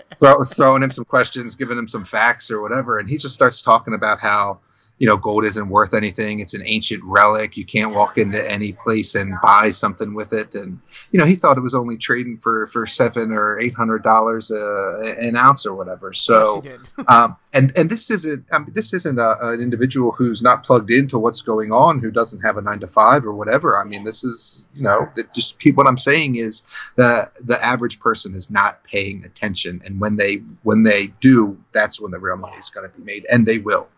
throw, 0.18 0.42
throwing 0.44 0.82
him 0.82 0.90
some 0.90 1.04
questions, 1.04 1.56
giving 1.56 1.76
him 1.76 1.88
some 1.88 2.04
facts 2.04 2.50
or 2.50 2.62
whatever, 2.62 2.98
and 2.98 3.08
he 3.08 3.18
just 3.18 3.34
starts 3.34 3.60
talking 3.60 3.94
about 3.94 4.18
how 4.18 4.60
you 4.98 5.06
know, 5.06 5.16
gold 5.16 5.44
isn't 5.44 5.68
worth 5.68 5.92
anything. 5.92 6.40
It's 6.40 6.54
an 6.54 6.62
ancient 6.64 7.04
relic. 7.04 7.56
You 7.56 7.66
can't 7.66 7.94
walk 7.94 8.16
into 8.16 8.50
any 8.50 8.72
place 8.72 9.14
and 9.14 9.34
buy 9.42 9.70
something 9.70 10.14
with 10.14 10.32
it. 10.32 10.54
And 10.54 10.80
you 11.10 11.18
know, 11.18 11.26
he 11.26 11.34
thought 11.34 11.58
it 11.58 11.62
was 11.62 11.74
only 11.74 11.98
trading 11.98 12.38
for 12.38 12.66
for 12.68 12.86
seven 12.86 13.30
or 13.30 13.60
eight 13.60 13.74
hundred 13.74 14.02
dollars 14.02 14.50
an 14.50 15.36
ounce 15.36 15.66
or 15.66 15.74
whatever. 15.74 16.14
So, 16.14 16.62
yes, 16.64 16.80
um, 17.08 17.36
and 17.52 17.76
and 17.76 17.90
this 17.90 18.10
isn't 18.10 18.46
I 18.50 18.58
mean, 18.58 18.72
this 18.72 18.94
isn't 18.94 19.18
a, 19.18 19.36
an 19.42 19.60
individual 19.60 20.12
who's 20.12 20.40
not 20.40 20.64
plugged 20.64 20.90
into 20.90 21.18
what's 21.18 21.42
going 21.42 21.72
on, 21.72 22.00
who 22.00 22.10
doesn't 22.10 22.40
have 22.40 22.56
a 22.56 22.62
nine 22.62 22.80
to 22.80 22.86
five 22.86 23.26
or 23.26 23.34
whatever. 23.34 23.78
I 23.78 23.84
mean, 23.84 24.04
this 24.04 24.24
is 24.24 24.66
you 24.74 24.82
know, 24.82 25.10
just 25.34 25.58
what 25.74 25.86
I'm 25.86 25.98
saying 25.98 26.36
is 26.36 26.62
the 26.94 27.30
the 27.44 27.62
average 27.62 28.00
person 28.00 28.34
is 28.34 28.50
not 28.50 28.82
paying 28.84 29.24
attention, 29.24 29.82
and 29.84 30.00
when 30.00 30.16
they 30.16 30.36
when 30.62 30.84
they 30.84 31.08
do, 31.20 31.58
that's 31.72 32.00
when 32.00 32.12
the 32.12 32.18
real 32.18 32.38
money 32.38 32.56
is 32.56 32.70
going 32.70 32.90
to 32.90 32.96
be 32.96 33.04
made, 33.04 33.26
and 33.30 33.44
they 33.44 33.58
will. 33.58 33.88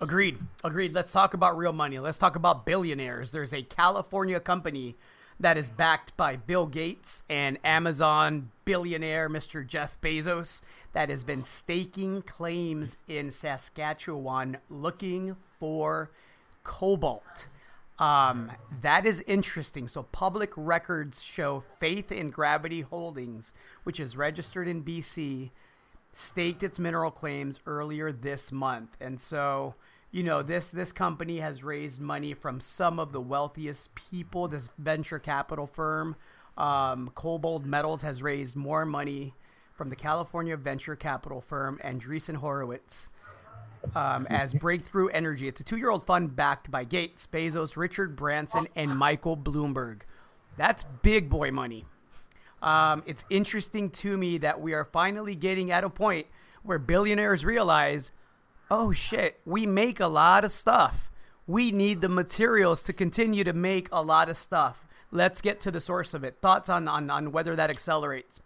Agreed. 0.00 0.38
Agreed. 0.62 0.94
Let's 0.94 1.12
talk 1.12 1.34
about 1.34 1.56
real 1.56 1.72
money. 1.72 1.98
Let's 1.98 2.18
talk 2.18 2.36
about 2.36 2.64
billionaires. 2.64 3.32
There's 3.32 3.52
a 3.52 3.62
California 3.62 4.38
company 4.38 4.96
that 5.40 5.56
is 5.56 5.70
backed 5.70 6.16
by 6.16 6.36
Bill 6.36 6.66
Gates 6.66 7.22
and 7.28 7.58
Amazon 7.64 8.50
billionaire 8.64 9.28
Mr. 9.28 9.66
Jeff 9.66 10.00
Bezos 10.00 10.60
that 10.92 11.10
has 11.10 11.24
been 11.24 11.42
staking 11.42 12.22
claims 12.22 12.96
in 13.08 13.30
Saskatchewan 13.30 14.58
looking 14.68 15.36
for 15.58 16.10
cobalt. 16.62 17.46
Um, 17.98 18.52
that 18.80 19.04
is 19.04 19.22
interesting. 19.22 19.88
So, 19.88 20.04
public 20.04 20.52
records 20.56 21.20
show 21.20 21.64
Faith 21.78 22.12
in 22.12 22.30
Gravity 22.30 22.82
Holdings, 22.82 23.52
which 23.82 23.98
is 23.98 24.16
registered 24.16 24.68
in 24.68 24.84
BC, 24.84 25.50
staked 26.18 26.62
its 26.62 26.78
mineral 26.78 27.10
claims 27.10 27.60
earlier 27.66 28.10
this 28.10 28.50
month. 28.50 28.96
And 29.00 29.20
so, 29.20 29.74
you 30.10 30.22
know 30.22 30.42
this 30.42 30.70
this 30.70 30.90
company 30.90 31.38
has 31.38 31.62
raised 31.62 32.00
money 32.00 32.32
from 32.32 32.60
some 32.60 32.98
of 32.98 33.12
the 33.12 33.20
wealthiest 33.20 33.94
people 33.94 34.48
this 34.48 34.70
venture 34.78 35.18
capital 35.18 35.66
firm 35.66 36.16
um, 36.56 37.10
KoBold 37.14 37.64
Metals 37.64 38.02
has 38.02 38.22
raised 38.22 38.56
more 38.56 38.84
money 38.84 39.34
from 39.74 39.90
the 39.90 39.96
California 39.96 40.56
venture 40.56 40.96
capital 40.96 41.40
firm 41.40 41.78
Andreessen 41.84 42.36
Horowitz 42.36 43.10
um, 43.94 44.26
as 44.28 44.52
Breakthrough 44.52 45.08
Energy. 45.08 45.46
It's 45.46 45.60
a 45.60 45.64
two-year-old 45.64 46.04
fund 46.04 46.34
backed 46.34 46.68
by 46.68 46.82
Gates, 46.82 47.28
Bezos, 47.28 47.76
Richard 47.76 48.16
Branson, 48.16 48.66
and 48.74 48.98
Michael 48.98 49.36
Bloomberg. 49.36 50.00
That's 50.56 50.84
big 51.02 51.28
boy 51.28 51.52
money. 51.52 51.84
Um, 52.62 53.02
it's 53.06 53.24
interesting 53.30 53.90
to 53.90 54.16
me 54.16 54.38
that 54.38 54.60
we 54.60 54.74
are 54.74 54.84
finally 54.84 55.36
getting 55.36 55.70
at 55.70 55.84
a 55.84 55.90
point 55.90 56.26
where 56.62 56.78
billionaires 56.78 57.44
realize 57.44 58.10
oh 58.70 58.92
shit, 58.92 59.40
we 59.44 59.66
make 59.66 60.00
a 60.00 60.06
lot 60.06 60.44
of 60.44 60.52
stuff. 60.52 61.10
We 61.46 61.72
need 61.72 62.00
the 62.00 62.08
materials 62.08 62.82
to 62.84 62.92
continue 62.92 63.44
to 63.44 63.52
make 63.52 63.88
a 63.90 64.02
lot 64.02 64.28
of 64.28 64.36
stuff. 64.36 64.86
Let's 65.10 65.40
get 65.40 65.60
to 65.60 65.70
the 65.70 65.80
source 65.80 66.12
of 66.12 66.22
it. 66.22 66.36
Thoughts 66.42 66.68
on, 66.68 66.86
on, 66.86 67.08
on 67.08 67.32
whether 67.32 67.56
that 67.56 67.70
accelerates? 67.70 68.40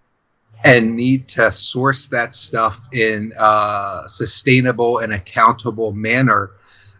And 0.64 0.94
need 0.94 1.26
to 1.28 1.50
source 1.50 2.06
that 2.08 2.34
stuff 2.34 2.78
in 2.92 3.32
a 3.36 4.02
sustainable 4.06 4.98
and 4.98 5.12
accountable 5.12 5.90
manner. 5.90 6.52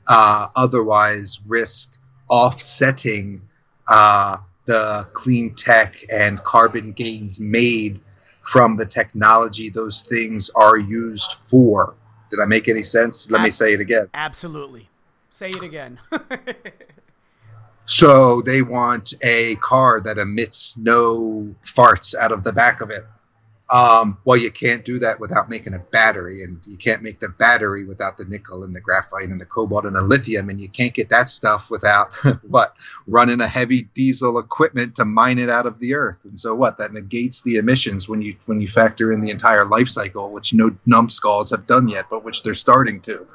Uh, 0.08 0.48
otherwise, 0.56 1.38
risk 1.46 1.96
offsetting 2.28 3.42
uh, 3.86 4.38
the 4.64 5.08
clean 5.12 5.54
tech 5.54 6.04
and 6.12 6.42
carbon 6.44 6.92
gains 6.92 7.40
made 7.40 8.00
from 8.42 8.76
the 8.76 8.86
technology 8.86 9.68
those 9.70 10.02
things 10.02 10.50
are 10.54 10.76
used 10.76 11.36
for. 11.44 11.94
Did 12.30 12.40
I 12.40 12.46
make 12.46 12.68
any 12.68 12.82
sense? 12.82 13.30
Let 13.30 13.40
Ab- 13.40 13.44
me 13.44 13.50
say 13.50 13.72
it 13.72 13.80
again. 13.80 14.06
Absolutely. 14.14 14.88
Say 15.30 15.50
it 15.50 15.62
again. 15.62 15.98
so 17.86 18.40
they 18.42 18.62
want 18.62 19.14
a 19.22 19.56
car 19.56 20.00
that 20.00 20.18
emits 20.18 20.76
no 20.76 21.54
farts 21.64 22.14
out 22.14 22.32
of 22.32 22.44
the 22.44 22.52
back 22.52 22.80
of 22.80 22.90
it. 22.90 23.04
Um, 23.72 24.18
well, 24.26 24.36
you 24.36 24.50
can't 24.50 24.84
do 24.84 24.98
that 24.98 25.18
without 25.18 25.48
making 25.48 25.72
a 25.72 25.78
battery, 25.78 26.44
and 26.44 26.60
you 26.66 26.76
can't 26.76 27.02
make 27.02 27.20
the 27.20 27.30
battery 27.30 27.86
without 27.86 28.18
the 28.18 28.26
nickel 28.26 28.64
and 28.64 28.76
the 28.76 28.82
graphite 28.82 29.30
and 29.30 29.40
the 29.40 29.46
cobalt 29.46 29.86
and 29.86 29.96
the 29.96 30.02
lithium, 30.02 30.50
and 30.50 30.60
you 30.60 30.68
can't 30.68 30.92
get 30.92 31.08
that 31.08 31.30
stuff 31.30 31.70
without 31.70 32.12
what 32.42 32.76
running 33.06 33.40
a 33.40 33.48
heavy 33.48 33.84
diesel 33.94 34.38
equipment 34.38 34.94
to 34.96 35.06
mine 35.06 35.38
it 35.38 35.48
out 35.48 35.64
of 35.64 35.78
the 35.78 35.94
earth. 35.94 36.18
And 36.24 36.38
so, 36.38 36.54
what 36.54 36.76
that 36.76 36.92
negates 36.92 37.40
the 37.40 37.56
emissions 37.56 38.10
when 38.10 38.20
you 38.20 38.36
when 38.44 38.60
you 38.60 38.68
factor 38.68 39.10
in 39.10 39.22
the 39.22 39.30
entire 39.30 39.64
life 39.64 39.88
cycle, 39.88 40.30
which 40.30 40.52
no 40.52 40.76
numbskulls 40.84 41.50
have 41.50 41.66
done 41.66 41.88
yet, 41.88 42.10
but 42.10 42.24
which 42.24 42.42
they're 42.42 42.52
starting 42.52 43.00
to. 43.00 43.26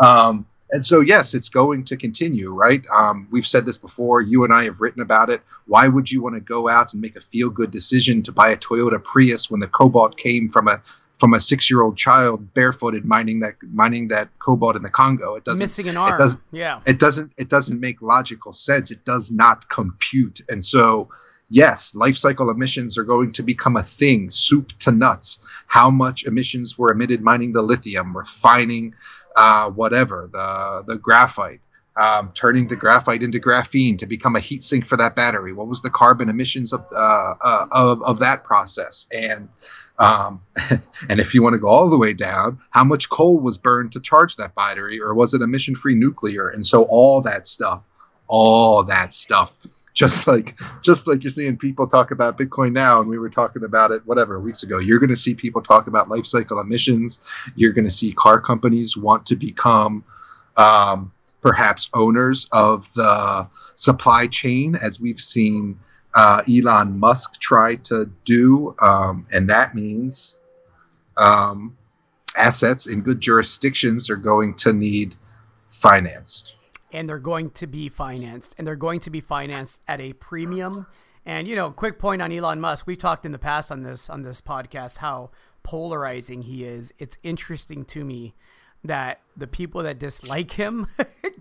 Um, 0.00 0.44
and 0.74 0.84
so, 0.84 0.98
yes, 0.98 1.34
it's 1.34 1.48
going 1.48 1.84
to 1.84 1.96
continue, 1.96 2.52
right? 2.52 2.84
Um, 2.92 3.28
we've 3.30 3.46
said 3.46 3.64
this 3.64 3.78
before. 3.78 4.20
You 4.22 4.42
and 4.42 4.52
I 4.52 4.64
have 4.64 4.80
written 4.80 5.02
about 5.02 5.30
it. 5.30 5.40
Why 5.66 5.86
would 5.86 6.10
you 6.10 6.20
want 6.20 6.34
to 6.34 6.40
go 6.40 6.68
out 6.68 6.92
and 6.92 7.00
make 7.00 7.14
a 7.14 7.20
feel 7.20 7.48
good 7.48 7.70
decision 7.70 8.22
to 8.24 8.32
buy 8.32 8.48
a 8.50 8.56
Toyota 8.56 9.02
Prius 9.02 9.48
when 9.48 9.60
the 9.60 9.68
cobalt 9.68 10.16
came 10.16 10.48
from 10.48 10.66
a 10.66 10.82
from 11.20 11.32
a 11.32 11.40
six 11.40 11.70
year 11.70 11.80
old 11.80 11.96
child 11.96 12.52
barefooted 12.54 13.04
mining 13.04 13.38
that 13.38 13.54
mining 13.72 14.08
that 14.08 14.28
cobalt 14.40 14.74
in 14.74 14.82
the 14.82 14.90
Congo? 14.90 15.36
It 15.36 15.44
doesn't 15.44 15.62
missing 15.62 15.88
an 15.88 15.96
arm. 15.96 16.14
It 16.14 16.18
does, 16.18 16.38
yeah. 16.50 16.80
It 16.86 16.98
doesn't. 16.98 17.32
It 17.36 17.48
doesn't 17.48 17.78
make 17.78 18.02
logical 18.02 18.52
sense. 18.52 18.90
It 18.90 19.04
does 19.04 19.30
not 19.30 19.68
compute. 19.68 20.40
And 20.48 20.64
so 20.64 21.08
yes, 21.50 21.94
life 21.94 22.16
cycle 22.16 22.50
emissions 22.50 22.98
are 22.98 23.04
going 23.04 23.30
to 23.30 23.42
become 23.42 23.76
a 23.76 23.82
thing, 23.84 24.28
soup 24.28 24.72
to 24.80 24.90
nuts. 24.90 25.38
How 25.68 25.88
much 25.88 26.24
emissions 26.24 26.76
were 26.76 26.90
emitted 26.90 27.22
mining 27.22 27.52
the 27.52 27.62
lithium, 27.62 28.16
refining 28.16 28.94
uh, 29.36 29.70
whatever, 29.70 30.28
the, 30.32 30.84
the 30.86 30.98
graphite, 30.98 31.60
um, 31.96 32.32
turning 32.34 32.66
the 32.68 32.76
graphite 32.76 33.22
into 33.22 33.38
graphene 33.38 33.98
to 33.98 34.06
become 34.06 34.36
a 34.36 34.40
heat 34.40 34.64
sink 34.64 34.86
for 34.86 34.96
that 34.96 35.16
battery? 35.16 35.52
What 35.52 35.68
was 35.68 35.82
the 35.82 35.90
carbon 35.90 36.28
emissions 36.28 36.72
of, 36.72 36.84
uh, 36.92 37.34
uh, 37.40 37.66
of, 37.72 38.02
of 38.02 38.18
that 38.20 38.44
process? 38.44 39.06
And 39.12 39.48
um, 39.98 40.42
and 41.08 41.20
if 41.20 41.34
you 41.34 41.42
want 41.42 41.54
to 41.54 41.60
go 41.60 41.68
all 41.68 41.88
the 41.88 41.98
way 41.98 42.12
down, 42.12 42.58
how 42.70 42.84
much 42.84 43.10
coal 43.10 43.38
was 43.38 43.58
burned 43.58 43.92
to 43.92 44.00
charge 44.00 44.36
that 44.36 44.54
battery, 44.54 45.00
or 45.00 45.14
was 45.14 45.34
it 45.34 45.42
emission 45.42 45.74
free 45.74 45.94
nuclear? 45.94 46.48
And 46.48 46.66
so 46.66 46.84
all 46.88 47.22
that 47.22 47.46
stuff, 47.46 47.86
all 48.26 48.82
that 48.84 49.14
stuff 49.14 49.52
just 50.04 50.26
like 50.26 50.58
just 50.82 51.06
like 51.06 51.22
you're 51.22 51.30
seeing 51.30 51.56
people 51.56 51.86
talk 51.86 52.10
about 52.10 52.36
Bitcoin 52.36 52.72
now, 52.72 53.00
and 53.00 53.08
we 53.08 53.16
were 53.16 53.30
talking 53.30 53.62
about 53.62 53.92
it 53.92 54.02
whatever 54.04 54.40
weeks 54.40 54.64
ago. 54.64 54.78
You're 54.78 54.98
going 54.98 55.10
to 55.10 55.16
see 55.16 55.34
people 55.34 55.62
talk 55.62 55.86
about 55.86 56.08
life 56.08 56.26
cycle 56.26 56.58
emissions. 56.58 57.20
You're 57.54 57.72
going 57.72 57.84
to 57.84 57.92
see 57.92 58.12
car 58.12 58.40
companies 58.40 58.96
want 58.96 59.24
to 59.26 59.36
become 59.36 60.04
um, 60.56 61.12
perhaps 61.40 61.88
owners 61.94 62.48
of 62.50 62.92
the 62.94 63.46
supply 63.76 64.26
chain, 64.26 64.74
as 64.74 65.00
we've 65.00 65.20
seen 65.20 65.78
uh, 66.14 66.42
Elon 66.48 66.98
Musk 66.98 67.40
try 67.40 67.76
to 67.76 68.10
do, 68.24 68.74
um, 68.80 69.26
and 69.32 69.48
that 69.48 69.76
means 69.76 70.38
um, 71.16 71.76
assets 72.36 72.88
in 72.88 73.00
good 73.00 73.20
jurisdictions 73.20 74.10
are 74.10 74.16
going 74.16 74.54
to 74.54 74.72
need 74.72 75.14
financed 75.68 76.56
and 76.94 77.08
they're 77.08 77.18
going 77.18 77.50
to 77.50 77.66
be 77.66 77.88
financed, 77.88 78.54
and 78.56 78.66
they're 78.66 78.76
going 78.76 79.00
to 79.00 79.10
be 79.10 79.20
financed 79.20 79.82
at 79.86 80.00
a 80.00 80.12
premium. 80.14 80.86
And 81.26 81.48
you 81.48 81.56
know, 81.56 81.72
quick 81.72 81.98
point 81.98 82.22
on 82.22 82.32
Elon 82.32 82.60
Musk. 82.60 82.86
We've 82.86 82.96
talked 82.96 83.26
in 83.26 83.32
the 83.32 83.38
past 83.38 83.72
on 83.72 83.82
this 83.82 84.08
on 84.08 84.22
this 84.22 84.40
podcast 84.40 84.98
how 84.98 85.30
polarizing 85.64 86.42
he 86.42 86.64
is. 86.64 86.94
It's 86.98 87.18
interesting 87.24 87.84
to 87.86 88.04
me 88.04 88.34
that 88.84 89.20
the 89.36 89.46
people 89.46 89.82
that 89.82 89.98
dislike 89.98 90.52
him 90.52 90.86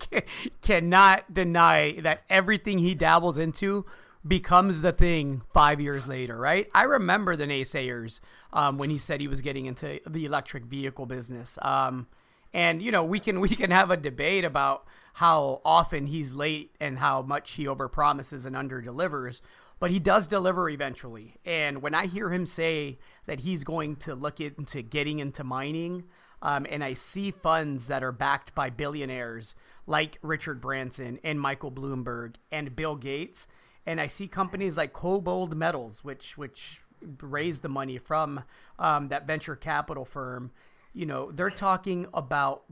cannot 0.62 1.32
deny 1.34 2.00
that 2.00 2.24
everything 2.30 2.80
he 2.80 2.96
dabbles 2.96 3.38
into 3.38 3.86
becomes 4.26 4.82
the 4.82 4.94
thing 4.94 5.42
five 5.54 5.82
years 5.82 6.08
later, 6.08 6.38
right? 6.38 6.70
I 6.74 6.84
remember 6.84 7.36
the 7.36 7.46
naysayers 7.46 8.22
um, 8.54 8.78
when 8.78 8.90
he 8.90 8.98
said 8.98 9.22
he 9.22 9.28
was 9.28 9.42
getting 9.42 9.66
into 9.66 10.00
the 10.08 10.26
electric 10.26 10.64
vehicle 10.64 11.06
business. 11.06 11.60
Um, 11.62 12.08
and 12.54 12.82
you 12.82 12.92
know, 12.92 13.04
we 13.04 13.20
can 13.20 13.40
we 13.40 13.50
can 13.50 13.70
have 13.72 13.92
a 13.92 13.98
debate 13.98 14.46
about 14.46 14.86
how 15.14 15.62
often 15.64 16.08
he's 16.08 16.34
late 16.34 16.76
and 16.80 17.00
how 17.00 17.22
much 17.22 17.54
he 17.54 17.66
overpromises 17.66 18.46
and 18.46 18.56
underdelivers, 18.56 19.42
but 19.80 19.92
he 19.92 20.00
does 20.00 20.28
deliver 20.28 20.70
eventually. 20.70 21.36
And 21.46 21.82
when 21.82 21.94
I 21.94 22.08
hear 22.08 22.32
him 22.32 22.46
say 22.46 22.98
that 23.26 23.42
he's 23.42 23.64
going 23.64 23.98
to 23.98 24.16
look 24.16 24.40
into 24.40 24.82
getting 24.82 25.20
into 25.20 25.44
mining, 25.44 26.06
um, 26.42 26.66
and 26.70 26.84
I 26.84 26.94
see 26.94 27.32
funds 27.32 27.88
that 27.88 28.04
are 28.04 28.12
backed 28.12 28.56
by 28.56 28.70
billionaires 28.70 29.56
like 29.86 30.18
Richard 30.22 30.60
Branson 30.60 31.20
and 31.24 31.40
Michael 31.40 31.72
Bloomberg 31.72 32.36
and 32.52 32.76
Bill 32.76 32.96
Gates, 32.96 33.48
and 33.86 34.00
I 34.02 34.08
see 34.08 34.28
companies 34.28 34.78
like 34.78 34.94
KoBold 34.94 35.54
Metals, 35.54 36.04
which 36.04 36.38
which 36.38 36.82
raised 37.22 37.62
the 37.62 37.70
money 37.70 37.98
from 37.98 38.44
um, 38.80 39.10
that 39.10 39.28
venture 39.28 39.56
capital 39.56 40.06
firm. 40.06 40.52
You 40.94 41.06
know, 41.06 41.32
they're 41.32 41.50
talking 41.50 42.08
about 42.14 42.64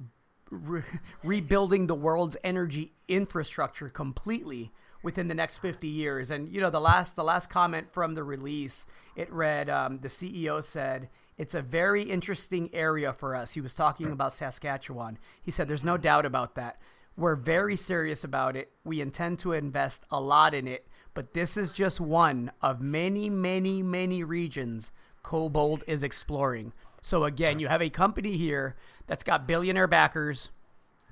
re- 0.51 0.83
rebuilding 1.23 1.87
the 1.87 1.95
world's 1.95 2.37
energy 2.43 2.93
infrastructure 3.07 3.89
completely 3.89 4.71
within 5.03 5.27
the 5.27 5.33
next 5.33 5.57
50 5.57 5.87
years. 5.87 6.29
And 6.29 6.47
you 6.49 6.61
know, 6.61 6.69
the 6.69 6.81
last 6.81 7.15
the 7.15 7.23
last 7.23 7.49
comment 7.49 7.91
from 7.91 8.13
the 8.13 8.23
release, 8.23 8.85
it 9.15 9.31
read 9.31 9.69
um, 9.69 9.99
the 9.99 10.07
CEO 10.07 10.63
said 10.63 11.09
it's 11.37 11.55
a 11.55 11.61
very 11.61 12.03
interesting 12.03 12.69
area 12.73 13.13
for 13.13 13.35
us. 13.35 13.53
He 13.53 13.61
was 13.61 13.73
talking 13.73 14.11
about 14.11 14.33
Saskatchewan. 14.33 15.17
He 15.41 15.49
said 15.49 15.67
there's 15.67 15.83
no 15.83 15.97
doubt 15.97 16.25
about 16.25 16.55
that. 16.55 16.79
We're 17.17 17.35
very 17.35 17.75
serious 17.75 18.23
about 18.23 18.55
it. 18.55 18.71
We 18.83 19.01
intend 19.01 19.39
to 19.39 19.53
invest 19.53 20.03
a 20.11 20.21
lot 20.21 20.53
in 20.53 20.67
it, 20.67 20.87
but 21.13 21.33
this 21.33 21.57
is 21.57 21.71
just 21.71 21.99
one 21.99 22.51
of 22.61 22.79
many, 22.79 23.29
many, 23.29 23.81
many 23.83 24.23
regions 24.23 24.91
KoBold 25.23 25.83
is 25.87 26.03
exploring. 26.03 26.73
So 27.03 27.23
again, 27.23 27.59
you 27.59 27.67
have 27.67 27.81
a 27.81 27.89
company 27.89 28.37
here 28.37 28.75
that's 29.07 29.23
got 29.23 29.47
billionaire 29.47 29.87
backers 29.87 30.49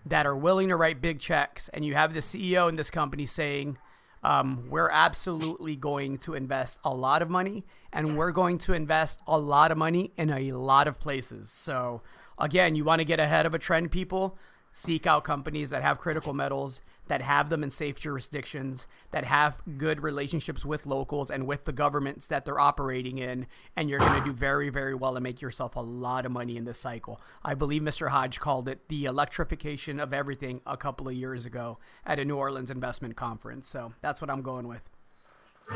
that 0.05 0.25
are 0.27 0.35
willing 0.35 0.69
to 0.69 0.75
write 0.75 1.01
big 1.01 1.19
checks, 1.19 1.67
and 1.69 1.83
you 1.83 1.95
have 1.95 2.13
the 2.13 2.19
CEO 2.19 2.69
in 2.69 2.75
this 2.75 2.91
company 2.91 3.25
saying, 3.25 3.77
um, 4.23 4.69
"We're 4.69 4.91
absolutely 4.91 5.75
going 5.75 6.19
to 6.19 6.35
invest 6.35 6.79
a 6.83 6.93
lot 6.93 7.23
of 7.23 7.29
money, 7.29 7.65
and 7.91 8.15
we're 8.15 8.31
going 8.31 8.59
to 8.59 8.73
invest 8.73 9.21
a 9.27 9.39
lot 9.39 9.71
of 9.71 9.79
money 9.79 10.13
in 10.15 10.29
a 10.29 10.51
lot 10.51 10.87
of 10.87 10.99
places." 10.99 11.49
So 11.49 12.03
again, 12.37 12.75
you 12.75 12.85
want 12.85 12.99
to 12.99 13.05
get 13.05 13.19
ahead 13.19 13.47
of 13.47 13.55
a 13.55 13.59
trend, 13.59 13.89
people. 13.91 14.37
Seek 14.71 15.07
out 15.07 15.23
companies 15.23 15.71
that 15.71 15.81
have 15.81 15.97
critical 15.97 16.33
metals 16.33 16.81
that 17.09 17.21
have 17.23 17.49
them 17.49 17.63
in 17.63 17.69
safe 17.69 17.99
jurisdictions, 17.99 18.87
that 19.11 19.25
have 19.25 19.61
good 19.77 20.01
relationships 20.01 20.63
with 20.63 20.85
locals 20.85 21.29
and 21.29 21.45
with 21.45 21.65
the 21.65 21.73
governments 21.73 22.27
that 22.27 22.45
they're 22.45 22.59
operating 22.59 23.17
in, 23.17 23.47
and 23.75 23.89
you're 23.89 23.99
going 23.99 24.13
to 24.13 24.23
do 24.23 24.31
very, 24.31 24.69
very 24.69 24.95
well 24.95 25.15
and 25.15 25.23
make 25.23 25.41
yourself 25.41 25.75
a 25.75 25.81
lot 25.81 26.25
of 26.25 26.31
money 26.31 26.55
in 26.55 26.65
this 26.65 26.79
cycle. 26.79 27.19
I 27.43 27.55
believe 27.55 27.81
Mr. 27.81 28.09
Hodge 28.09 28.39
called 28.39 28.69
it 28.69 28.87
the 28.89 29.05
electrification 29.05 29.99
of 29.99 30.13
everything 30.13 30.61
a 30.65 30.77
couple 30.77 31.07
of 31.09 31.15
years 31.15 31.45
ago 31.45 31.79
at 32.05 32.19
a 32.19 32.25
New 32.25 32.37
Orleans 32.37 32.71
investment 32.71 33.15
conference. 33.15 33.67
So 33.67 33.93
that's 34.01 34.21
what 34.21 34.29
I'm 34.29 34.43
going 34.43 34.67
with. 34.67 34.81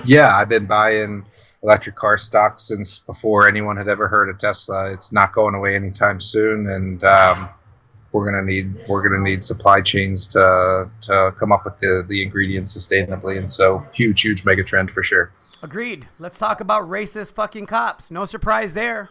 Yeah, 0.06 0.36
I've 0.36 0.50
been 0.50 0.66
buying 0.66 1.26
electric 1.64 1.96
car 1.96 2.18
stocks 2.18 2.66
since 2.66 3.00
before 3.00 3.48
anyone 3.48 3.78
had 3.78 3.88
ever 3.88 4.08
heard 4.08 4.30
of 4.30 4.38
Tesla. 4.38 4.92
It's 4.92 5.12
not 5.12 5.34
going 5.34 5.56
away 5.56 5.76
anytime 5.76 6.20
soon, 6.20 6.68
and 6.68 7.04
um, 7.04 7.50
we're 8.14 8.32
gonna 8.32 8.46
need 8.46 8.74
we're 8.88 9.08
gonna 9.08 9.22
need 9.22 9.44
supply 9.44 9.82
chains 9.82 10.28
to 10.28 10.90
to 11.02 11.34
come 11.38 11.52
up 11.52 11.66
with 11.66 11.78
the 11.80 12.06
the 12.08 12.24
ingredients 12.24 12.78
sustainably, 12.78 13.38
and 13.38 13.50
so 13.50 13.86
huge 13.92 14.22
huge 14.22 14.46
mega 14.46 14.64
trend 14.64 14.92
for 14.92 15.04
sure. 15.04 15.32
Agreed. 15.62 16.08
Let's 16.20 16.38
talk 16.38 16.62
about 16.62 16.84
racist 16.84 17.34
fucking 17.34 17.66
cops. 17.66 18.12
No 18.12 18.26
surprise 18.26 18.74
there. 18.74 19.10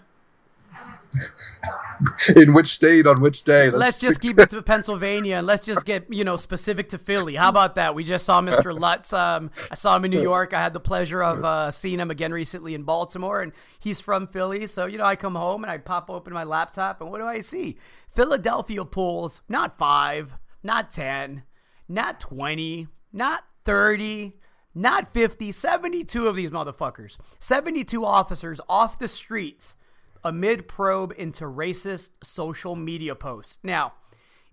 in 2.36 2.54
which 2.54 2.68
state 2.68 3.06
on 3.06 3.20
which 3.20 3.44
day 3.44 3.64
let's, 3.64 3.76
let's 3.76 3.98
just 3.98 4.20
keep 4.22 4.38
it 4.38 4.48
to 4.48 4.62
pennsylvania 4.62 5.36
and 5.36 5.46
let's 5.46 5.64
just 5.64 5.84
get 5.84 6.06
you 6.08 6.24
know 6.24 6.36
specific 6.36 6.88
to 6.88 6.96
philly 6.96 7.34
how 7.34 7.50
about 7.50 7.74
that 7.74 7.94
we 7.94 8.02
just 8.02 8.24
saw 8.24 8.40
mr 8.40 8.76
lutz 8.80 9.12
um, 9.12 9.50
i 9.70 9.74
saw 9.74 9.94
him 9.94 10.06
in 10.06 10.10
new 10.10 10.22
york 10.22 10.54
i 10.54 10.62
had 10.62 10.72
the 10.72 10.80
pleasure 10.80 11.22
of 11.22 11.44
uh, 11.44 11.70
seeing 11.70 12.00
him 12.00 12.10
again 12.10 12.32
recently 12.32 12.74
in 12.74 12.82
baltimore 12.82 13.40
and 13.40 13.52
he's 13.78 14.00
from 14.00 14.26
philly 14.26 14.66
so 14.66 14.86
you 14.86 14.96
know 14.96 15.04
i 15.04 15.14
come 15.14 15.34
home 15.34 15.62
and 15.62 15.70
i 15.70 15.76
pop 15.76 16.08
open 16.08 16.32
my 16.32 16.44
laptop 16.44 17.00
and 17.02 17.10
what 17.10 17.18
do 17.18 17.26
i 17.26 17.40
see 17.40 17.76
philadelphia 18.12 18.84
pulls 18.84 19.42
not 19.48 19.78
five 19.78 20.34
not 20.62 20.90
ten 20.90 21.42
not 21.88 22.20
20 22.20 22.88
not 23.12 23.44
30 23.64 24.34
not 24.74 25.12
50 25.12 25.52
72 25.52 26.26
of 26.26 26.36
these 26.36 26.50
motherfuckers 26.50 27.16
72 27.40 28.04
officers 28.04 28.60
off 28.68 28.98
the 28.98 29.08
streets 29.08 29.76
amid 30.24 30.68
probe 30.68 31.12
into 31.16 31.44
racist 31.44 32.10
social 32.22 32.76
media 32.76 33.14
posts. 33.14 33.58
Now, 33.62 33.94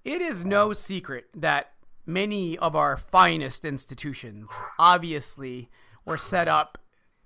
it 0.04 0.22
is 0.22 0.44
no 0.46 0.74
secret 0.74 1.26
that 1.36 1.74
many 2.06 2.58
of 2.58 2.76
our 2.76 2.98
finest 2.98 3.66
institutions 3.66 4.50
obviously 4.80 5.70
were 6.06 6.18
set 6.18 6.48
up 6.48 6.78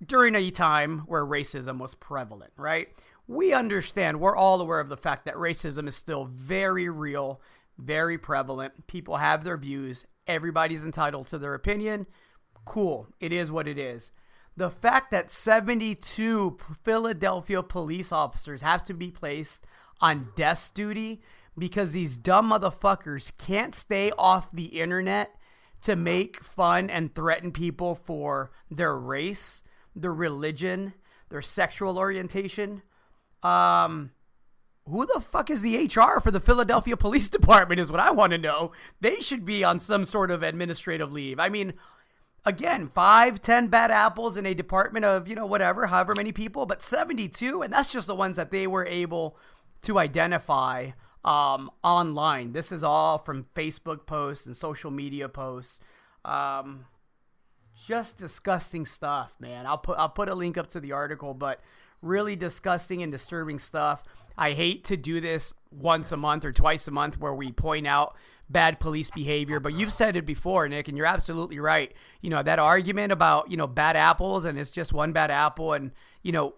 during 0.04 0.34
a 0.34 0.50
time 0.50 1.00
where 1.00 1.24
racism 1.24 1.78
was 1.78 1.94
prevalent, 1.94 2.52
right? 2.56 2.88
We 3.26 3.52
understand, 3.52 4.20
we're 4.20 4.36
all 4.36 4.60
aware 4.60 4.80
of 4.80 4.88
the 4.88 4.96
fact 4.96 5.24
that 5.24 5.34
racism 5.34 5.88
is 5.88 5.96
still 5.96 6.26
very 6.26 6.88
real, 6.88 7.40
very 7.78 8.18
prevalent. 8.18 8.86
People 8.86 9.16
have 9.16 9.44
their 9.44 9.56
views, 9.56 10.04
everybody's 10.26 10.84
entitled 10.84 11.28
to 11.28 11.38
their 11.38 11.54
opinion. 11.54 12.06
Cool, 12.64 13.08
it 13.20 13.32
is 13.32 13.50
what 13.50 13.68
it 13.68 13.78
is 13.78 14.12
the 14.56 14.70
fact 14.70 15.10
that 15.10 15.30
72 15.30 16.58
Philadelphia 16.82 17.62
police 17.62 18.12
officers 18.12 18.62
have 18.62 18.82
to 18.84 18.94
be 18.94 19.10
placed 19.10 19.66
on 20.00 20.28
desk 20.36 20.74
duty 20.74 21.22
because 21.58 21.92
these 21.92 22.18
dumb 22.18 22.50
motherfuckers 22.50 23.32
can't 23.38 23.74
stay 23.74 24.12
off 24.18 24.50
the 24.52 24.80
internet 24.80 25.34
to 25.82 25.96
make 25.96 26.42
fun 26.42 26.88
and 26.88 27.14
threaten 27.14 27.52
people 27.52 27.94
for 27.94 28.52
their 28.70 28.96
race, 28.96 29.62
their 29.94 30.14
religion, 30.14 30.94
their 31.28 31.42
sexual 31.42 31.98
orientation. 31.98 32.82
Um, 33.44 34.10
who 34.88 35.06
the 35.06 35.20
fuck 35.20 35.50
is 35.50 35.62
the 35.62 35.86
HR 35.86 36.20
for 36.20 36.30
the 36.30 36.40
Philadelphia 36.40 36.96
Police 36.96 37.28
Department 37.30 37.80
is 37.80 37.90
what 37.90 38.00
I 38.00 38.10
want 38.10 38.32
to 38.32 38.38
know. 38.38 38.72
They 39.00 39.16
should 39.16 39.44
be 39.44 39.62
on 39.62 39.78
some 39.78 40.04
sort 40.04 40.30
of 40.30 40.42
administrative 40.42 41.12
leave. 41.12 41.38
I 41.38 41.48
mean, 41.48 41.74
again, 42.44 42.88
five, 42.88 43.40
ten 43.40 43.68
bad 43.68 43.90
apples 43.90 44.36
in 44.36 44.46
a 44.46 44.54
department 44.54 45.04
of, 45.04 45.28
you 45.28 45.34
know, 45.34 45.46
whatever, 45.46 45.86
however 45.86 46.14
many 46.14 46.32
people, 46.32 46.66
but 46.66 46.82
72, 46.82 47.62
and 47.62 47.72
that's 47.72 47.92
just 47.92 48.06
the 48.06 48.14
ones 48.14 48.36
that 48.36 48.50
they 48.50 48.66
were 48.66 48.86
able 48.86 49.36
to 49.82 49.98
identify 49.98 50.90
um, 51.24 51.70
online. 51.82 52.52
This 52.52 52.70
is 52.70 52.84
all 52.84 53.18
from 53.18 53.46
Facebook 53.54 54.06
posts 54.06 54.46
and 54.46 54.56
social 54.56 54.90
media 54.90 55.28
posts. 55.28 55.80
Um, 56.24 56.86
just 57.86 58.18
disgusting 58.18 58.86
stuff, 58.86 59.34
man. 59.40 59.66
I'll 59.66 59.78
put 59.78 59.98
I'll 59.98 60.08
put 60.08 60.28
a 60.28 60.34
link 60.34 60.56
up 60.56 60.68
to 60.68 60.80
the 60.80 60.92
article, 60.92 61.34
but 61.34 61.60
really 62.04 62.36
disgusting 62.36 63.02
and 63.02 63.10
disturbing 63.10 63.58
stuff. 63.58 64.04
I 64.36 64.52
hate 64.52 64.84
to 64.84 64.96
do 64.96 65.20
this 65.20 65.54
once 65.70 66.12
a 66.12 66.16
month 66.16 66.44
or 66.44 66.52
twice 66.52 66.86
a 66.88 66.90
month 66.90 67.18
where 67.18 67.34
we 67.34 67.52
point 67.52 67.86
out 67.86 68.16
bad 68.48 68.78
police 68.78 69.10
behavior, 69.10 69.58
but 69.58 69.72
you've 69.72 69.92
said 69.92 70.16
it 70.16 70.26
before, 70.26 70.68
Nick, 70.68 70.88
and 70.88 70.96
you're 70.96 71.06
absolutely 71.06 71.58
right. 71.58 71.92
You 72.20 72.30
know, 72.30 72.42
that 72.42 72.58
argument 72.58 73.12
about, 73.12 73.50
you 73.50 73.56
know, 73.56 73.66
bad 73.66 73.96
apples 73.96 74.44
and 74.44 74.58
it's 74.58 74.70
just 74.70 74.92
one 74.92 75.12
bad 75.12 75.30
apple 75.30 75.72
and, 75.72 75.92
you 76.22 76.32
know, 76.32 76.54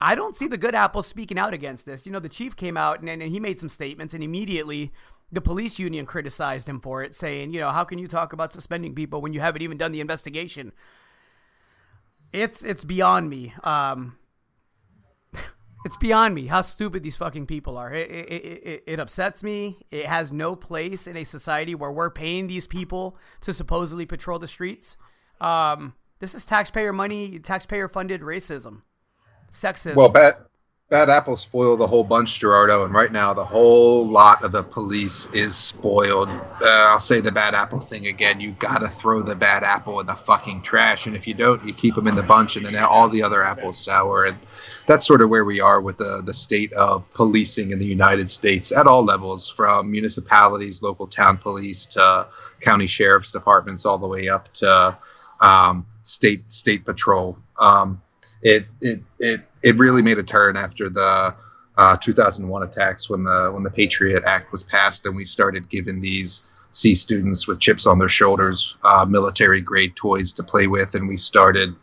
I 0.00 0.14
don't 0.14 0.34
see 0.34 0.48
the 0.48 0.58
good 0.58 0.74
apples 0.74 1.06
speaking 1.06 1.38
out 1.38 1.54
against 1.54 1.86
this. 1.86 2.04
You 2.04 2.12
know, 2.12 2.18
the 2.18 2.28
chief 2.28 2.56
came 2.56 2.76
out 2.76 3.00
and, 3.00 3.08
and 3.08 3.22
he 3.22 3.38
made 3.38 3.60
some 3.60 3.68
statements 3.68 4.12
and 4.12 4.24
immediately 4.24 4.92
the 5.30 5.40
police 5.40 5.78
union 5.78 6.06
criticized 6.06 6.68
him 6.68 6.80
for 6.80 7.02
it, 7.02 7.14
saying, 7.14 7.52
you 7.52 7.60
know, 7.60 7.70
how 7.70 7.84
can 7.84 7.98
you 7.98 8.08
talk 8.08 8.32
about 8.32 8.52
suspending 8.52 8.94
people 8.94 9.20
when 9.20 9.32
you 9.32 9.40
haven't 9.40 9.62
even 9.62 9.78
done 9.78 9.92
the 9.92 10.00
investigation? 10.00 10.72
It's 12.32 12.62
it's 12.62 12.84
beyond 12.84 13.30
me. 13.30 13.54
Um, 13.62 14.18
it's 15.84 15.96
beyond 15.96 16.34
me 16.34 16.46
how 16.46 16.62
stupid 16.62 17.02
these 17.02 17.16
fucking 17.16 17.46
people 17.46 17.76
are. 17.76 17.92
It, 17.92 18.10
it, 18.10 18.42
it, 18.42 18.84
it, 18.86 19.00
upsets 19.00 19.42
me. 19.42 19.78
It 19.90 20.06
has 20.06 20.32
no 20.32 20.56
place 20.56 21.06
in 21.06 21.16
a 21.16 21.24
society 21.24 21.74
where 21.74 21.92
we're 21.92 22.10
paying 22.10 22.46
these 22.46 22.66
people 22.66 23.16
to 23.42 23.52
supposedly 23.52 24.06
patrol 24.06 24.38
the 24.38 24.48
streets. 24.48 24.96
Um, 25.40 25.94
this 26.20 26.34
is 26.34 26.46
taxpayer 26.46 26.92
money, 26.92 27.38
taxpayer 27.38 27.88
funded 27.88 28.22
racism, 28.22 28.82
sexism. 29.52 29.94
Well, 29.94 30.08
bet 30.08 30.34
bad 30.94 31.10
apples 31.10 31.40
spoil 31.40 31.76
the 31.76 31.88
whole 31.88 32.04
bunch, 32.04 32.38
Gerardo. 32.38 32.84
And 32.84 32.94
right 32.94 33.10
now, 33.10 33.34
the 33.34 33.44
whole 33.44 34.06
lot 34.06 34.44
of 34.44 34.52
the 34.52 34.62
police 34.62 35.26
is 35.32 35.56
spoiled. 35.56 36.28
Uh, 36.28 36.66
I'll 36.68 37.00
say 37.00 37.20
the 37.20 37.32
bad 37.32 37.52
apple 37.52 37.80
thing 37.80 38.06
again. 38.06 38.38
You 38.38 38.52
gotta 38.60 38.86
throw 38.86 39.20
the 39.20 39.34
bad 39.34 39.64
apple 39.64 39.98
in 39.98 40.06
the 40.06 40.14
fucking 40.14 40.62
trash, 40.62 41.08
and 41.08 41.16
if 41.16 41.26
you 41.26 41.34
don't, 41.34 41.64
you 41.66 41.74
keep 41.74 41.96
them 41.96 42.06
in 42.06 42.14
the 42.14 42.22
bunch, 42.22 42.54
and 42.54 42.64
then 42.64 42.76
all 42.76 43.08
the 43.08 43.24
other 43.24 43.42
apples 43.42 43.76
sour. 43.76 44.26
And 44.26 44.38
that's 44.86 45.04
sort 45.04 45.20
of 45.20 45.30
where 45.30 45.44
we 45.44 45.58
are 45.58 45.80
with 45.80 45.98
the 45.98 46.22
the 46.24 46.32
state 46.32 46.72
of 46.74 47.12
policing 47.12 47.72
in 47.72 47.80
the 47.80 47.86
United 47.86 48.30
States 48.30 48.70
at 48.70 48.86
all 48.86 49.04
levels, 49.04 49.48
from 49.48 49.90
municipalities, 49.90 50.80
local 50.80 51.08
town 51.08 51.38
police, 51.38 51.86
to 51.86 52.28
county 52.60 52.86
sheriff's 52.86 53.32
departments, 53.32 53.84
all 53.84 53.98
the 53.98 54.06
way 54.06 54.28
up 54.28 54.46
to 54.54 54.96
um, 55.40 55.84
state 56.04 56.44
state 56.52 56.84
patrol. 56.84 57.36
Um, 57.58 58.00
it 58.44 58.66
it 58.80 59.00
it 59.18 59.40
it 59.62 59.76
really 59.76 60.02
made 60.02 60.18
a 60.18 60.22
turn 60.22 60.56
after 60.56 60.88
the 60.88 61.34
uh, 61.76 61.96
2001 61.96 62.62
attacks 62.62 63.10
when 63.10 63.24
the 63.24 63.50
when 63.52 63.64
the 63.64 63.70
Patriot 63.70 64.22
Act 64.24 64.52
was 64.52 64.62
passed 64.62 65.06
and 65.06 65.16
we 65.16 65.24
started 65.24 65.68
giving 65.68 66.00
these 66.00 66.42
C 66.70 66.94
students 66.94 67.48
with 67.48 67.58
chips 67.58 67.86
on 67.86 67.98
their 67.98 68.08
shoulders 68.08 68.76
uh, 68.84 69.04
military 69.04 69.60
grade 69.60 69.96
toys 69.96 70.32
to 70.34 70.42
play 70.44 70.66
with, 70.66 70.94
and 70.94 71.08
we 71.08 71.16
started 71.16 71.74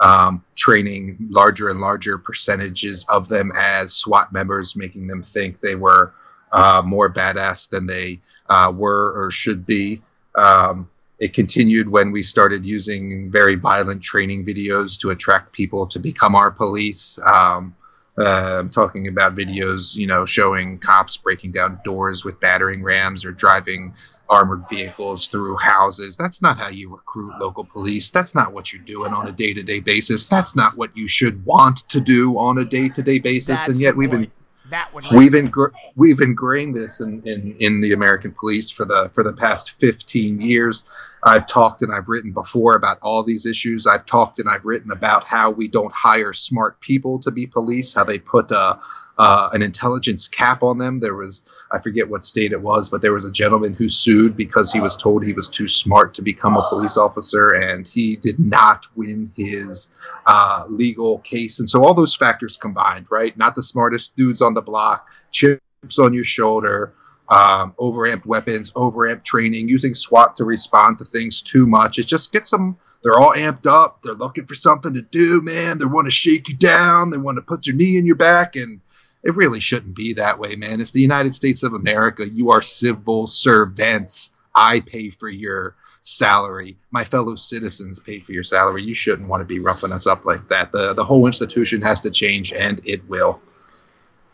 um, 0.00 0.44
training 0.56 1.16
larger 1.30 1.70
and 1.70 1.80
larger 1.80 2.18
percentages 2.18 3.04
of 3.08 3.28
them 3.28 3.50
as 3.56 3.94
SWAT 3.94 4.32
members, 4.32 4.76
making 4.76 5.06
them 5.06 5.22
think 5.22 5.60
they 5.60 5.74
were 5.74 6.14
uh, 6.52 6.82
more 6.84 7.12
badass 7.12 7.68
than 7.68 7.86
they 7.86 8.20
uh, 8.48 8.72
were 8.74 9.12
or 9.12 9.30
should 9.30 9.66
be. 9.66 10.02
Um, 10.34 10.88
it 11.20 11.34
continued 11.34 11.90
when 11.90 12.12
we 12.12 12.22
started 12.22 12.64
using 12.64 13.30
very 13.30 13.54
violent 13.54 14.02
training 14.02 14.44
videos 14.44 14.98
to 14.98 15.10
attract 15.10 15.52
people 15.52 15.86
to 15.86 15.98
become 15.98 16.34
our 16.34 16.50
police. 16.50 17.18
Um, 17.24 17.76
uh, 18.18 18.56
I'm 18.58 18.70
talking 18.70 19.06
about 19.06 19.34
videos, 19.34 19.94
you 19.94 20.06
know, 20.06 20.24
showing 20.24 20.78
cops 20.78 21.18
breaking 21.18 21.52
down 21.52 21.78
doors 21.84 22.24
with 22.24 22.40
battering 22.40 22.82
rams 22.82 23.24
or 23.24 23.32
driving 23.32 23.94
armored 24.30 24.64
vehicles 24.70 25.26
through 25.26 25.56
houses. 25.56 26.16
That's 26.16 26.40
not 26.40 26.56
how 26.56 26.68
you 26.68 26.90
recruit 26.90 27.38
local 27.38 27.64
police. 27.64 28.10
That's 28.10 28.34
not 28.34 28.52
what 28.52 28.72
you're 28.72 28.82
doing 28.82 29.12
on 29.12 29.28
a 29.28 29.32
day 29.32 29.52
to 29.52 29.62
day 29.62 29.80
basis. 29.80 30.26
That's 30.26 30.56
not 30.56 30.76
what 30.76 30.96
you 30.96 31.06
should 31.06 31.44
want 31.44 31.88
to 31.90 32.00
do 32.00 32.38
on 32.38 32.58
a 32.58 32.64
day 32.64 32.88
to 32.88 33.02
day 33.02 33.18
basis. 33.18 33.58
That's 33.58 33.68
and 33.68 33.80
yet 33.80 33.94
we've 33.94 34.10
been 34.10 34.30
that 34.70 34.92
would 34.94 35.04
we've 35.12 35.32
ingra- 35.32 35.72
we've 35.96 36.20
ingrained 36.20 36.76
this 36.76 37.00
in, 37.00 37.22
in, 37.26 37.56
in 37.58 37.80
the 37.80 37.92
American 37.92 38.32
police 38.32 38.70
for 38.70 38.84
the 38.84 39.10
for 39.14 39.22
the 39.22 39.32
past 39.32 39.78
15 39.80 40.40
years. 40.40 40.84
I've 41.22 41.46
talked 41.46 41.82
and 41.82 41.92
I've 41.92 42.08
written 42.08 42.32
before 42.32 42.74
about 42.76 42.98
all 43.02 43.22
these 43.22 43.46
issues. 43.46 43.86
I've 43.86 44.06
talked 44.06 44.38
and 44.38 44.48
I've 44.48 44.64
written 44.64 44.90
about 44.90 45.24
how 45.24 45.50
we 45.50 45.68
don't 45.68 45.92
hire 45.92 46.32
smart 46.32 46.80
people 46.80 47.18
to 47.20 47.30
be 47.30 47.46
police, 47.46 47.92
how 47.94 48.04
they 48.04 48.18
put 48.18 48.50
a, 48.50 48.78
uh, 49.18 49.50
an 49.52 49.60
intelligence 49.60 50.28
cap 50.28 50.62
on 50.62 50.78
them. 50.78 50.98
There 50.98 51.14
was, 51.14 51.42
I 51.72 51.78
forget 51.78 52.08
what 52.08 52.24
state 52.24 52.52
it 52.52 52.60
was, 52.62 52.88
but 52.88 53.02
there 53.02 53.12
was 53.12 53.26
a 53.26 53.32
gentleman 53.32 53.74
who 53.74 53.88
sued 53.88 54.34
because 54.34 54.72
he 54.72 54.80
was 54.80 54.96
told 54.96 55.22
he 55.22 55.34
was 55.34 55.48
too 55.50 55.68
smart 55.68 56.14
to 56.14 56.22
become 56.22 56.56
a 56.56 56.66
police 56.70 56.96
officer, 56.96 57.50
and 57.50 57.86
he 57.86 58.16
did 58.16 58.38
not 58.38 58.86
win 58.96 59.30
his 59.36 59.90
uh, 60.24 60.64
legal 60.70 61.18
case. 61.18 61.60
And 61.60 61.68
so 61.68 61.84
all 61.84 61.92
those 61.92 62.16
factors 62.16 62.56
combined, 62.56 63.06
right? 63.10 63.36
Not 63.36 63.54
the 63.54 63.62
smartest 63.62 64.16
dudes 64.16 64.40
on 64.40 64.54
the 64.54 64.62
block, 64.62 65.06
chips 65.32 65.98
on 65.98 66.14
your 66.14 66.24
shoulder. 66.24 66.94
Um, 67.30 67.74
overamped 67.78 68.26
weapons, 68.26 68.72
overamped 68.74 69.24
training, 69.24 69.68
using 69.68 69.94
SWAT 69.94 70.36
to 70.36 70.44
respond 70.44 70.98
to 70.98 71.04
things 71.04 71.42
too 71.42 71.64
much. 71.64 71.98
It 71.98 72.06
just 72.06 72.32
gets 72.32 72.50
them. 72.50 72.76
They're 73.02 73.20
all 73.20 73.32
amped 73.34 73.66
up. 73.66 74.02
They're 74.02 74.14
looking 74.14 74.46
for 74.46 74.56
something 74.56 74.92
to 74.94 75.02
do, 75.02 75.40
man. 75.40 75.78
They 75.78 75.84
want 75.84 76.06
to 76.06 76.10
shake 76.10 76.48
you 76.48 76.56
down. 76.56 77.10
They 77.10 77.18
want 77.18 77.36
to 77.36 77.42
put 77.42 77.66
your 77.66 77.76
knee 77.76 77.96
in 77.96 78.04
your 78.04 78.16
back, 78.16 78.56
and 78.56 78.80
it 79.22 79.36
really 79.36 79.60
shouldn't 79.60 79.94
be 79.94 80.12
that 80.14 80.38
way, 80.38 80.56
man. 80.56 80.80
It's 80.80 80.90
the 80.90 81.00
United 81.00 81.34
States 81.34 81.62
of 81.62 81.72
America. 81.72 82.28
You 82.28 82.50
are 82.50 82.62
civil 82.62 83.26
servants. 83.26 84.30
I 84.54 84.80
pay 84.80 85.10
for 85.10 85.28
your 85.28 85.76
salary. 86.02 86.76
My 86.90 87.04
fellow 87.04 87.36
citizens 87.36 88.00
pay 88.00 88.20
for 88.20 88.32
your 88.32 88.44
salary. 88.44 88.82
You 88.82 88.94
shouldn't 88.94 89.28
want 89.28 89.42
to 89.42 89.44
be 89.44 89.60
roughing 89.60 89.92
us 89.92 90.06
up 90.06 90.24
like 90.24 90.48
that. 90.48 90.72
The 90.72 90.94
the 90.94 91.04
whole 91.04 91.26
institution 91.26 91.82
has 91.82 92.00
to 92.02 92.10
change, 92.10 92.52
and 92.52 92.80
it 92.84 93.06
will. 93.08 93.40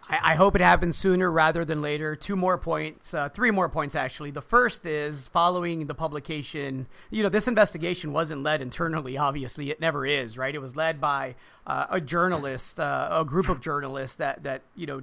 I, 0.08 0.32
I 0.32 0.34
hope 0.34 0.54
it 0.54 0.60
happens 0.60 0.96
sooner 0.96 1.30
rather 1.30 1.64
than 1.64 1.82
later. 1.82 2.16
Two 2.16 2.36
more 2.36 2.58
points, 2.58 3.14
uh, 3.14 3.28
three 3.28 3.50
more 3.50 3.68
points 3.68 3.94
actually. 3.94 4.30
The 4.30 4.42
first 4.42 4.86
is 4.86 5.28
following 5.28 5.86
the 5.86 5.94
publication. 5.94 6.86
You 7.10 7.22
know, 7.22 7.28
this 7.28 7.48
investigation 7.48 8.12
wasn't 8.12 8.42
led 8.42 8.62
internally. 8.62 9.16
Obviously, 9.26 9.70
it 9.70 9.80
never 9.80 10.06
is, 10.06 10.38
right? 10.38 10.54
It 10.54 10.60
was 10.60 10.76
led 10.76 11.00
by 11.00 11.34
uh, 11.66 11.86
a 11.90 12.00
journalist, 12.00 12.78
uh, 12.78 13.08
a 13.10 13.24
group 13.24 13.48
of 13.48 13.60
journalists 13.60 14.16
that 14.16 14.42
that 14.44 14.62
you 14.74 14.86
know 14.86 15.02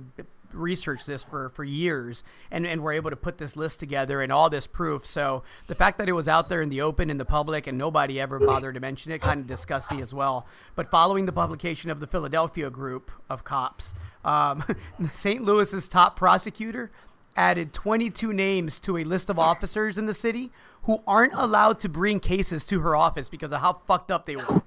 researched 0.54 1.08
this 1.08 1.24
for 1.24 1.50
for 1.50 1.64
years 1.64 2.24
and 2.52 2.66
and 2.66 2.82
were 2.82 2.94
able 2.94 3.10
to 3.10 3.16
put 3.16 3.38
this 3.38 3.58
list 3.58 3.80
together 3.80 4.22
and 4.22 4.32
all 4.32 4.50
this 4.50 4.68
proof. 4.68 5.06
So 5.06 5.44
the 5.68 5.76
fact 5.76 5.98
that 5.98 6.08
it 6.08 6.14
was 6.14 6.28
out 6.28 6.50
there 6.50 6.62
in 6.62 6.70
the 6.70 6.82
open 6.82 7.10
in 7.10 7.18
the 7.18 7.26
public 7.26 7.68
and 7.68 7.78
nobody 7.78 8.20
ever 8.20 8.40
bothered 8.40 8.76
to 8.76 8.80
mention 8.80 9.12
it 9.12 9.22
kind 9.22 9.42
of 9.42 9.48
disgusts 9.48 9.92
me 9.92 10.02
as 10.02 10.14
well. 10.14 10.46
But 10.76 10.90
following 10.90 11.26
the 11.26 11.32
publication 11.32 11.90
of 11.90 12.00
the 12.00 12.08
Philadelphia 12.08 12.70
group 12.70 13.12
of 13.30 13.44
cops, 13.44 13.94
um, 14.24 14.64
St. 15.14 15.44
Louis's 15.44 15.88
top 15.88 16.16
prosecutor 16.16 16.92
added 17.36 17.74
22 17.74 18.32
names 18.32 18.80
to 18.80 18.98
a 18.98 19.04
list 19.04 19.30
of 19.30 19.40
officers 19.40 19.98
in 19.98 20.06
the 20.06 20.14
city 20.14 20.52
who 20.84 21.02
aren't 21.08 21.34
allowed 21.34 21.80
to 21.80 21.90
bring 21.90 22.20
cases 22.20 22.66
to 22.66 22.82
her 22.82 22.96
office 22.96 23.28
because 23.28 23.52
of 23.52 23.62
how 23.62 23.74
fucked 23.74 24.12
up 24.12 24.26
they 24.26 24.36
were. 24.36 24.62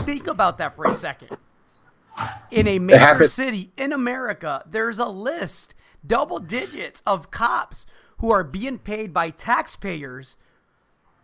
Think 0.00 0.26
about 0.26 0.58
that 0.58 0.76
for 0.76 0.86
a 0.86 0.96
second. 0.96 1.36
In 2.50 2.66
a 2.66 2.78
major 2.78 3.26
city 3.26 3.72
in 3.76 3.92
America, 3.92 4.62
there's 4.66 4.98
a 4.98 5.08
list, 5.08 5.74
double 6.06 6.38
digits, 6.38 7.02
of 7.06 7.30
cops 7.30 7.86
who 8.18 8.30
are 8.30 8.44
being 8.44 8.78
paid 8.78 9.12
by 9.12 9.30
taxpayers 9.30 10.36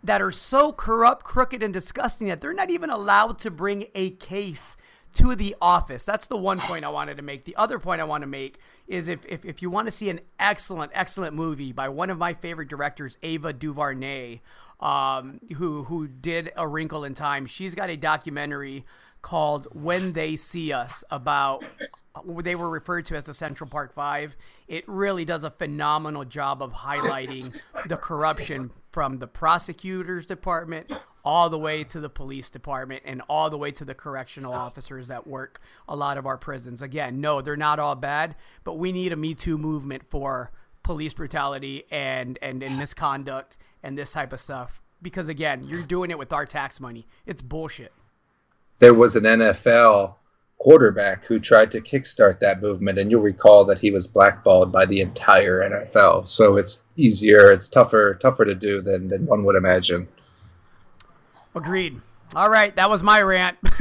that 0.03 0.23
are 0.23 0.31
so 0.31 0.73
corrupt, 0.73 1.25
crooked, 1.25 1.63
and 1.63 1.75
disgusting 1.75 2.29
that 2.29 2.41
they're 2.41 2.53
not 2.55 2.71
even 2.71 2.91
allowed 2.91 3.39
to 3.41 3.51
bring 3.51 3.87
a 3.95 4.11
case 4.11 4.77
to 5.15 5.35
the 5.35 5.57
office. 5.61 6.05
That's 6.05 6.27
the 6.27 6.37
one 6.37 6.61
point 6.61 6.85
I 6.85 6.89
wanted 6.89 7.17
to 7.17 7.23
make. 7.23 7.45
The 7.45 7.57
other 7.57 7.79
point 7.79 8.01
I 8.01 8.05
want 8.05 8.23
to 8.23 8.27
make 8.27 8.59
is 8.87 9.09
if, 9.09 9.25
if, 9.27 9.45
if 9.45 9.63
you 9.63 9.71
want 9.71 9.89
to 9.89 9.91
see 9.91 10.11
an 10.11 10.21
excellent, 10.39 10.93
excellent 10.95 11.35
movie 11.35 11.73
by 11.73 11.89
one 11.89 12.11
of 12.11 12.19
my 12.19 12.35
favorite 12.35 12.69
directors, 12.69 13.17
Ava 13.23 13.53
DuVernay, 13.53 14.41
um, 14.81 15.41
who 15.57 15.85
who 15.85 16.07
did 16.09 16.53
A 16.57 16.67
Wrinkle 16.67 17.05
in 17.05 17.15
Time, 17.15 17.47
she's 17.47 17.75
got 17.75 17.91
a 17.91 17.97
documentary 17.97 18.85
called 19.23 19.67
When 19.73 20.13
They 20.13 20.37
See 20.37 20.73
Us 20.73 21.03
about 21.11 21.65
they 22.35 22.55
were 22.55 22.71
referred 22.71 23.05
to 23.07 23.17
as 23.17 23.25
the 23.25 23.35
Central 23.35 23.69
Park 23.69 23.93
Five. 23.93 24.37
It 24.69 24.85
really 24.87 25.25
does 25.25 25.45
a 25.45 25.51
phenomenal 25.51 26.25
job 26.25 26.63
of 26.63 26.73
highlighting 26.73 27.59
the 27.87 27.97
corruption 27.97 28.71
from 28.91 29.19
the 29.19 29.27
prosecutor's 29.27 30.27
department 30.27 30.91
all 31.25 31.51
the 31.51 31.59
way 31.59 31.83
to 31.83 32.01
the 32.01 32.09
police 32.09 32.49
department 32.49 33.03
and 33.05 33.21
all 33.29 33.51
the 33.51 33.59
way 33.59 33.73
to 33.73 33.85
the 33.85 33.95
correctional 33.95 34.53
officers 34.53 35.09
that 35.09 35.27
work 35.27 35.61
a 35.89 35.97
lot 35.97 36.17
of 36.17 36.25
our 36.25 36.39
prisons. 36.39 36.81
Again, 36.81 37.21
no, 37.21 37.43
they're 37.43 37.57
not 37.57 37.81
all 37.81 37.97
bad, 37.97 38.37
but 38.63 38.75
we 38.79 38.93
need 38.93 39.13
a 39.13 39.17
Me 39.17 39.35
Too 39.35 39.59
movement 39.59 40.05
for 40.09 40.53
police 40.85 41.15
brutality 41.15 41.83
and, 41.91 42.39
and, 42.41 42.63
and 42.63 42.79
misconduct 42.79 43.57
and 43.83 43.97
this 43.97 44.13
type 44.13 44.33
of 44.33 44.41
stuff. 44.41 44.81
Because 45.03 45.29
again, 45.29 45.65
you're 45.69 45.83
doing 45.83 46.11
it 46.11 46.19
with 46.19 46.33
our 46.33 46.47
tax 46.47 46.81
money. 46.81 47.07
It's 47.27 47.43
bullshit. 47.43 47.93
There 48.79 48.95
was 48.95 49.17
an 49.17 49.25
NFL 49.25 50.15
quarterback 50.59 51.25
who 51.25 51.39
tried 51.39 51.71
to 51.73 51.81
kickstart 51.81 52.41
that 52.41 52.63
movement, 52.63 52.99
and 52.99 53.11
you'll 53.11 53.23
recall 53.23 53.65
that 53.67 53.79
he 53.79 53.91
was 53.91 54.07
blackballed 54.07 54.73
by 54.73 54.87
the 54.87 55.01
entire 55.01 55.61
NFL. 55.61 56.29
So 56.29 56.57
it's 56.57 56.83
easier, 56.97 57.53
it's 57.53 57.69
tougher, 57.69 58.15
tougher 58.15 58.45
to 58.45 58.55
do 58.55 58.81
than 58.81 59.09
than 59.09 59.27
one 59.27 59.45
would 59.45 59.57
imagine. 59.57 60.09
Agreed. 61.55 62.01
All 62.35 62.51
right, 62.51 62.75
that 62.77 62.91
was 62.91 63.03
my 63.03 63.21
rant. 63.23 63.57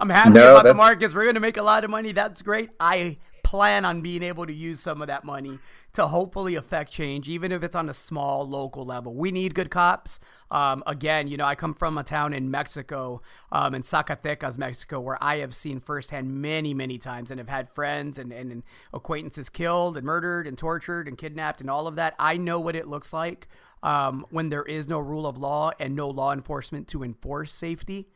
I'm 0.00 0.08
happy 0.08 0.30
no, 0.30 0.52
about 0.52 0.64
the 0.64 0.74
markets. 0.74 1.14
We're 1.14 1.24
going 1.24 1.34
to 1.34 1.40
make 1.40 1.56
a 1.56 1.62
lot 1.62 1.84
of 1.84 1.90
money. 1.90 2.12
That's 2.12 2.40
great. 2.42 2.70
I 2.80 3.18
plan 3.54 3.84
on 3.84 4.00
being 4.00 4.24
able 4.24 4.44
to 4.44 4.52
use 4.52 4.80
some 4.80 5.00
of 5.00 5.06
that 5.06 5.22
money 5.22 5.60
to 5.92 6.08
hopefully 6.08 6.56
affect 6.56 6.90
change, 6.90 7.28
even 7.28 7.52
if 7.52 7.62
it's 7.62 7.76
on 7.76 7.88
a 7.88 7.94
small 7.94 8.44
local 8.48 8.84
level. 8.84 9.14
We 9.14 9.30
need 9.30 9.54
good 9.54 9.70
cops. 9.70 10.18
Um, 10.50 10.82
again, 10.88 11.28
you 11.28 11.36
know, 11.36 11.44
I 11.44 11.54
come 11.54 11.72
from 11.72 11.96
a 11.96 12.02
town 12.02 12.32
in 12.32 12.50
Mexico, 12.50 13.22
um, 13.52 13.72
in 13.72 13.82
Zacatecas, 13.82 14.58
Mexico, 14.58 14.98
where 14.98 15.22
I 15.22 15.36
have 15.36 15.54
seen 15.54 15.78
firsthand 15.78 16.42
many, 16.42 16.74
many 16.74 16.98
times 16.98 17.30
and 17.30 17.38
have 17.38 17.48
had 17.48 17.68
friends 17.68 18.18
and, 18.18 18.32
and, 18.32 18.50
and 18.50 18.62
acquaintances 18.92 19.48
killed 19.48 19.96
and 19.96 20.04
murdered 20.04 20.48
and 20.48 20.58
tortured 20.58 21.06
and 21.06 21.16
kidnapped 21.16 21.60
and 21.60 21.70
all 21.70 21.86
of 21.86 21.94
that. 21.94 22.16
I 22.18 22.36
know 22.36 22.58
what 22.58 22.74
it 22.74 22.88
looks 22.88 23.12
like 23.12 23.46
um, 23.84 24.26
when 24.30 24.48
there 24.48 24.64
is 24.64 24.88
no 24.88 24.98
rule 24.98 25.28
of 25.28 25.38
law 25.38 25.70
and 25.78 25.94
no 25.94 26.08
law 26.08 26.32
enforcement 26.32 26.88
to 26.88 27.04
enforce 27.04 27.52
safety. 27.52 28.08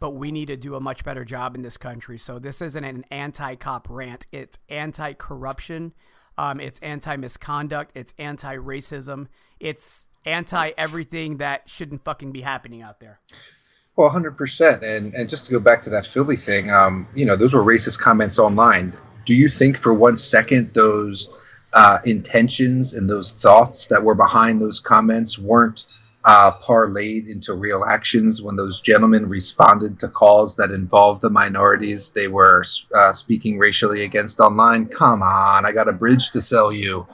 But 0.00 0.10
we 0.10 0.30
need 0.30 0.46
to 0.46 0.56
do 0.56 0.74
a 0.74 0.80
much 0.80 1.04
better 1.04 1.24
job 1.24 1.54
in 1.54 1.62
this 1.62 1.76
country. 1.76 2.18
So 2.18 2.38
this 2.38 2.62
isn't 2.62 2.84
an 2.84 3.04
anti-cop 3.10 3.88
rant; 3.90 4.26
it's 4.32 4.58
anti-corruption, 4.68 5.92
um, 6.36 6.60
it's 6.60 6.78
anti-misconduct, 6.80 7.92
it's 7.94 8.14
anti-racism, 8.18 9.26
it's 9.58 10.06
anti 10.24 10.70
everything 10.76 11.38
that 11.38 11.68
shouldn't 11.68 12.04
fucking 12.04 12.32
be 12.32 12.42
happening 12.42 12.82
out 12.82 13.00
there. 13.00 13.20
Well, 13.96 14.10
hundred 14.10 14.36
percent, 14.36 14.84
and 14.84 15.14
and 15.14 15.28
just 15.28 15.46
to 15.46 15.52
go 15.52 15.58
back 15.58 15.82
to 15.84 15.90
that 15.90 16.06
Philly 16.06 16.36
thing, 16.36 16.70
um, 16.70 17.08
you 17.14 17.24
know, 17.24 17.34
those 17.34 17.52
were 17.52 17.62
racist 17.62 17.98
comments 17.98 18.38
online. 18.38 18.92
Do 19.24 19.34
you 19.34 19.48
think 19.48 19.76
for 19.76 19.92
one 19.92 20.16
second 20.16 20.72
those 20.72 21.28
uh, 21.72 21.98
intentions 22.04 22.94
and 22.94 23.10
those 23.10 23.32
thoughts 23.32 23.86
that 23.88 24.02
were 24.02 24.14
behind 24.14 24.60
those 24.60 24.80
comments 24.80 25.38
weren't 25.38 25.84
uh, 26.24 26.50
parlayed 26.50 27.28
into 27.28 27.54
real 27.54 27.84
actions 27.84 28.42
when 28.42 28.56
those 28.56 28.80
gentlemen 28.80 29.28
responded 29.28 30.00
to 30.00 30.08
calls 30.08 30.56
that 30.56 30.70
involved 30.70 31.22
the 31.22 31.30
minorities 31.30 32.10
they 32.10 32.28
were 32.28 32.64
uh, 32.94 33.12
speaking 33.12 33.58
racially 33.58 34.04
against 34.04 34.40
online. 34.40 34.86
Come 34.86 35.22
on, 35.22 35.64
I 35.64 35.72
got 35.72 35.88
a 35.88 35.92
bridge 35.92 36.30
to 36.30 36.40
sell 36.40 36.72
you. 36.72 37.06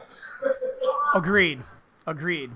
Agreed. 1.14 1.62
Agreed. 2.06 2.50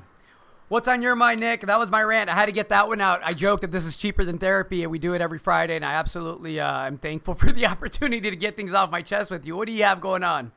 What's 0.69 0.87
on 0.87 1.01
your 1.01 1.17
mind, 1.17 1.41
Nick? 1.41 1.63
That 1.63 1.79
was 1.79 1.91
my 1.91 2.03
rant. 2.03 2.29
I 2.29 2.35
had 2.35 2.47
to 2.47 2.53
get 2.53 2.69
that 2.69 2.89
one 2.89 3.01
out. 3.01 3.23
I 3.25 3.33
joke 3.33 3.63
that 3.63 3.73
this 3.73 3.87
is 3.87 3.97
cheaper 3.97 4.23
than 4.23 4.37
therapy, 4.37 4.83
and 4.83 4.93
we 4.93 4.99
do 4.99 5.15
it 5.15 5.23
every 5.23 5.39
Friday, 5.39 5.77
and 5.77 5.85
I 5.85 5.95
absolutely 5.95 6.61
uh, 6.61 6.87
am 6.87 6.99
thankful 6.99 7.33
for 7.35 7.51
the 7.51 7.67
opportunity 7.67 8.29
to 8.29 8.37
get 8.37 8.57
things 8.57 8.75
off 8.75 8.91
my 8.91 9.01
chest 9.01 9.31
with 9.31 9.47
you. 9.47 9.57
What 9.57 9.67
do 9.67 9.73
you 9.73 9.85
have 9.85 10.01
going 10.01 10.23
on? 10.23 10.53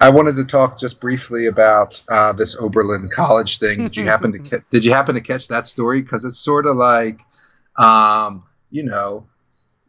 I 0.00 0.10
wanted 0.10 0.36
to 0.36 0.44
talk 0.44 0.78
just 0.78 1.00
briefly 1.00 1.46
about 1.46 2.00
uh, 2.08 2.32
this 2.32 2.54
Oberlin 2.56 3.08
College 3.08 3.58
thing. 3.58 3.84
Did 3.84 3.96
you 3.96 4.04
happen 4.08 4.32
to 4.32 4.38
ca- 4.38 4.64
did 4.70 4.84
you 4.84 4.92
happen 4.92 5.14
to 5.14 5.20
catch 5.20 5.48
that 5.48 5.66
story? 5.66 6.02
Because 6.02 6.24
it's 6.24 6.38
sort 6.38 6.66
of 6.66 6.76
like, 6.76 7.20
um, 7.76 8.44
you 8.70 8.84
know, 8.84 9.26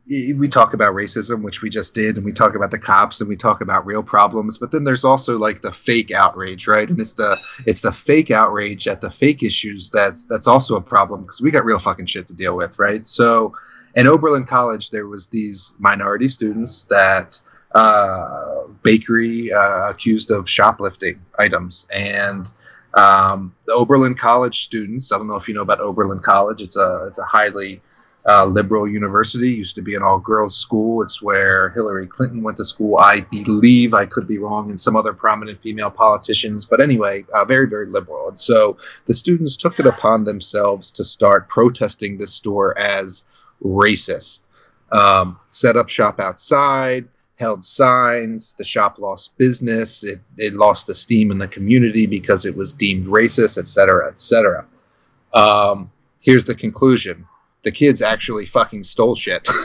we 0.10 0.48
talk 0.48 0.74
about 0.74 0.96
racism, 0.96 1.44
which 1.44 1.62
we 1.62 1.70
just 1.70 1.94
did, 1.94 2.16
and 2.18 2.26
we 2.26 2.34
talk 2.34 2.56
about 2.56 2.72
the 2.72 2.80
cops, 2.80 3.22
and 3.22 3.30
we 3.30 3.36
talk 3.36 3.62
about 3.62 3.86
real 3.86 4.02
problems. 4.02 4.58
But 4.58 4.72
then 4.72 4.84
there's 4.84 5.06
also 5.06 5.38
like 5.38 5.62
the 5.62 5.72
fake 5.72 6.10
outrage, 6.10 6.68
right? 6.68 6.90
And 6.90 7.00
it's 7.00 7.14
the 7.14 7.38
it's 7.68 7.82
the 7.82 7.92
fake 7.92 8.32
outrage 8.32 8.88
at 8.88 9.02
the 9.02 9.12
fake 9.12 9.44
issues 9.44 9.92
that 9.92 10.18
that's 10.28 10.48
also 10.48 10.76
a 10.76 10.82
problem 10.82 11.22
because 11.22 11.42
we 11.42 11.52
got 11.52 11.66
real 11.66 11.78
fucking 11.78 12.08
shit 12.08 12.26
to 12.28 12.34
deal 12.34 12.58
with, 12.58 12.80
right? 12.80 13.06
So, 13.06 13.54
in 13.96 14.08
Oberlin 14.08 14.46
College, 14.46 14.90
there 14.90 15.08
was 15.08 15.28
these 15.28 15.76
minority 15.78 16.28
students 16.28 16.86
that 16.86 17.40
uh, 17.76 18.59
bakery 18.84 19.52
uh, 19.52 19.90
accused 19.90 20.32
of 20.32 20.50
shoplifting 20.50 21.20
items. 21.38 21.88
And 21.94 22.50
um, 22.94 23.56
the 23.68 23.74
Oberlin 23.74 24.16
College 24.16 24.62
students, 24.64 25.12
I 25.12 25.18
don't 25.18 25.28
know 25.28 25.36
if 25.36 25.48
you 25.48 25.54
know 25.54 25.62
about 25.62 25.80
Oberlin 25.80 26.20
College, 26.20 26.62
it's 26.62 26.78
a, 26.78 27.06
it's 27.08 27.20
a 27.20 27.24
highly 27.24 27.82
uh, 28.28 28.46
liberal 28.46 28.88
university, 28.88 29.50
used 29.50 29.76
to 29.76 29.82
be 29.82 29.96
an 29.96 30.04
all 30.04 30.20
girls 30.20 30.56
school. 30.56 31.02
It's 31.02 31.22
where 31.22 31.70
Hillary 31.70 32.06
Clinton 32.06 32.44
went 32.44 32.58
to 32.58 32.66
school, 32.66 32.98
I 32.98 33.22
believe. 33.22 33.94
I 33.94 34.06
could 34.06 34.28
be 34.28 34.38
wrong, 34.38 34.70
and 34.70 34.80
some 34.80 34.96
other 34.96 35.14
prominent 35.14 35.62
female 35.62 35.90
politicians. 35.90 36.66
But 36.66 36.82
anyway, 36.82 37.26
uh, 37.34 37.46
very, 37.46 37.68
very 37.68 37.88
liberal. 37.88 38.28
And 38.28 38.40
so 38.40 38.78
the 39.06 39.14
students 39.14 39.56
took 39.58 39.80
it 39.80 39.88
upon 39.88 40.26
themselves 40.26 40.92
to 40.92 41.04
start 41.04 41.50
protesting 41.50 42.18
this 42.18 42.34
store 42.34 42.78
as 42.78 43.24
racist. 43.64 44.42
Um, 44.92 45.40
set 45.50 45.78
up 45.78 45.88
shop 45.88 46.20
outside, 46.20 47.08
held 47.40 47.64
signs. 47.64 48.54
The 48.58 48.66
shop 48.66 49.00
lost 49.00 49.38
business. 49.38 50.04
It, 50.04 50.20
it 50.38 50.54
lost 50.54 50.90
esteem 50.90 51.32
in 51.32 51.38
the 51.38 51.48
community 51.48 52.06
because 52.06 52.46
it 52.46 52.56
was 52.56 52.74
deemed 52.74 53.08
racist, 53.08 53.58
etc., 53.58 54.10
etc. 54.10 54.66
Um, 55.34 55.92
here's 56.20 56.46
the 56.46 56.56
conclusion: 56.56 57.26
the 57.64 57.72
kids 57.72 58.02
actually 58.02 58.46
fucking 58.46 58.84
stole 58.84 59.16
shit. 59.16 59.48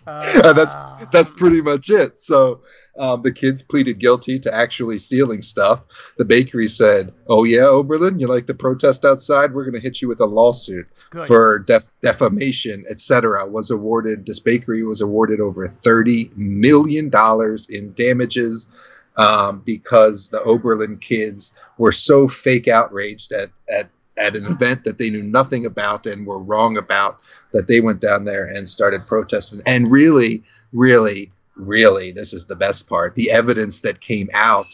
uh, 0.06 0.52
that's 0.52 0.74
that's 1.12 1.30
pretty 1.30 1.60
much 1.60 1.90
it. 1.90 2.20
So 2.20 2.60
um, 2.98 3.22
the 3.22 3.32
kids 3.32 3.62
pleaded 3.62 3.98
guilty 3.98 4.38
to 4.40 4.54
actually 4.54 4.98
stealing 4.98 5.42
stuff. 5.42 5.86
The 6.18 6.24
bakery 6.24 6.68
said, 6.68 7.12
"Oh 7.28 7.44
yeah, 7.44 7.66
Oberlin, 7.66 8.18
you 8.18 8.26
like 8.26 8.46
the 8.46 8.54
protest 8.54 9.04
outside? 9.04 9.54
We're 9.54 9.64
going 9.64 9.74
to 9.74 9.80
hit 9.80 10.02
you 10.02 10.08
with 10.08 10.20
a 10.20 10.26
lawsuit 10.26 10.86
Good. 11.10 11.26
for 11.26 11.58
def- 11.60 11.90
defamation, 12.02 12.84
etc." 12.88 13.46
Was 13.46 13.70
awarded. 13.70 14.26
This 14.26 14.40
bakery 14.40 14.82
was 14.82 15.00
awarded 15.00 15.40
over 15.40 15.66
thirty 15.66 16.30
million 16.36 17.08
dollars 17.08 17.68
in 17.68 17.92
damages. 17.94 18.66
Um, 19.16 19.60
because 19.66 20.28
the 20.28 20.40
Oberlin 20.44 20.96
kids 20.98 21.52
were 21.78 21.90
so 21.90 22.28
fake 22.28 22.68
outraged 22.68 23.32
at, 23.32 23.50
at 23.68 23.90
at 24.16 24.36
an 24.36 24.46
event 24.46 24.84
that 24.84 24.98
they 24.98 25.10
knew 25.10 25.22
nothing 25.22 25.66
about 25.66 26.06
and 26.06 26.26
were 26.26 26.38
wrong 26.38 26.76
about 26.76 27.18
that 27.52 27.66
they 27.66 27.80
went 27.80 28.00
down 28.00 28.24
there 28.24 28.44
and 28.44 28.68
started 28.68 29.06
protesting 29.06 29.60
and 29.66 29.90
really 29.90 30.44
really 30.72 31.32
really 31.56 32.12
this 32.12 32.32
is 32.32 32.46
the 32.46 32.56
best 32.56 32.88
part 32.88 33.14
the 33.14 33.30
evidence 33.30 33.80
that 33.80 34.00
came 34.00 34.28
out 34.32 34.66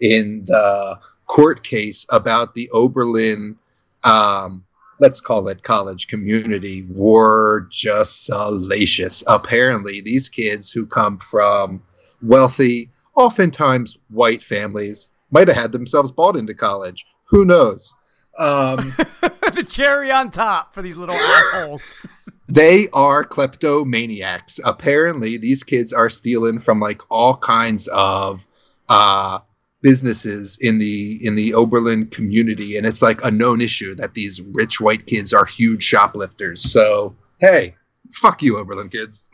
in 0.00 0.44
the 0.46 0.98
court 1.26 1.64
case 1.64 2.06
about 2.10 2.54
the 2.54 2.68
oberlin 2.70 3.56
um, 4.04 4.64
let's 5.00 5.20
call 5.20 5.48
it 5.48 5.62
college 5.62 6.06
community 6.08 6.86
were 6.88 7.66
just 7.70 8.26
salacious. 8.26 9.24
Apparently 9.26 10.00
these 10.00 10.28
kids 10.28 10.70
who 10.70 10.86
come 10.86 11.18
from 11.18 11.82
wealthy 12.22 12.90
oftentimes 13.16 13.96
white 14.10 14.42
families 14.42 15.08
might 15.30 15.48
have 15.48 15.56
had 15.56 15.72
themselves 15.72 16.12
bought 16.12 16.36
into 16.36 16.54
college. 16.54 17.06
Who 17.24 17.44
knows? 17.44 17.92
Um, 18.38 18.76
the 19.52 19.64
cherry 19.68 20.10
on 20.12 20.30
top 20.30 20.74
for 20.74 20.82
these 20.82 20.96
little 20.96 21.16
assholes. 21.16 21.96
they 22.48 22.88
are 22.92 23.24
kleptomaniacs. 23.24 24.60
Apparently, 24.64 25.36
these 25.36 25.62
kids 25.62 25.92
are 25.92 26.10
stealing 26.10 26.58
from 26.58 26.80
like 26.80 27.02
all 27.10 27.36
kinds 27.36 27.88
of 27.88 28.46
uh, 28.88 29.38
businesses 29.82 30.58
in 30.60 30.78
the 30.78 31.24
in 31.24 31.34
the 31.34 31.54
Oberlin 31.54 32.06
community, 32.06 32.76
and 32.76 32.86
it's 32.86 33.02
like 33.02 33.24
a 33.24 33.30
known 33.30 33.60
issue 33.60 33.94
that 33.94 34.14
these 34.14 34.40
rich 34.52 34.80
white 34.80 35.06
kids 35.06 35.32
are 35.32 35.46
huge 35.46 35.82
shoplifters. 35.82 36.62
So, 36.70 37.14
hey, 37.40 37.74
fuck 38.12 38.42
you, 38.42 38.58
Oberlin 38.58 38.88
kids 38.88 39.24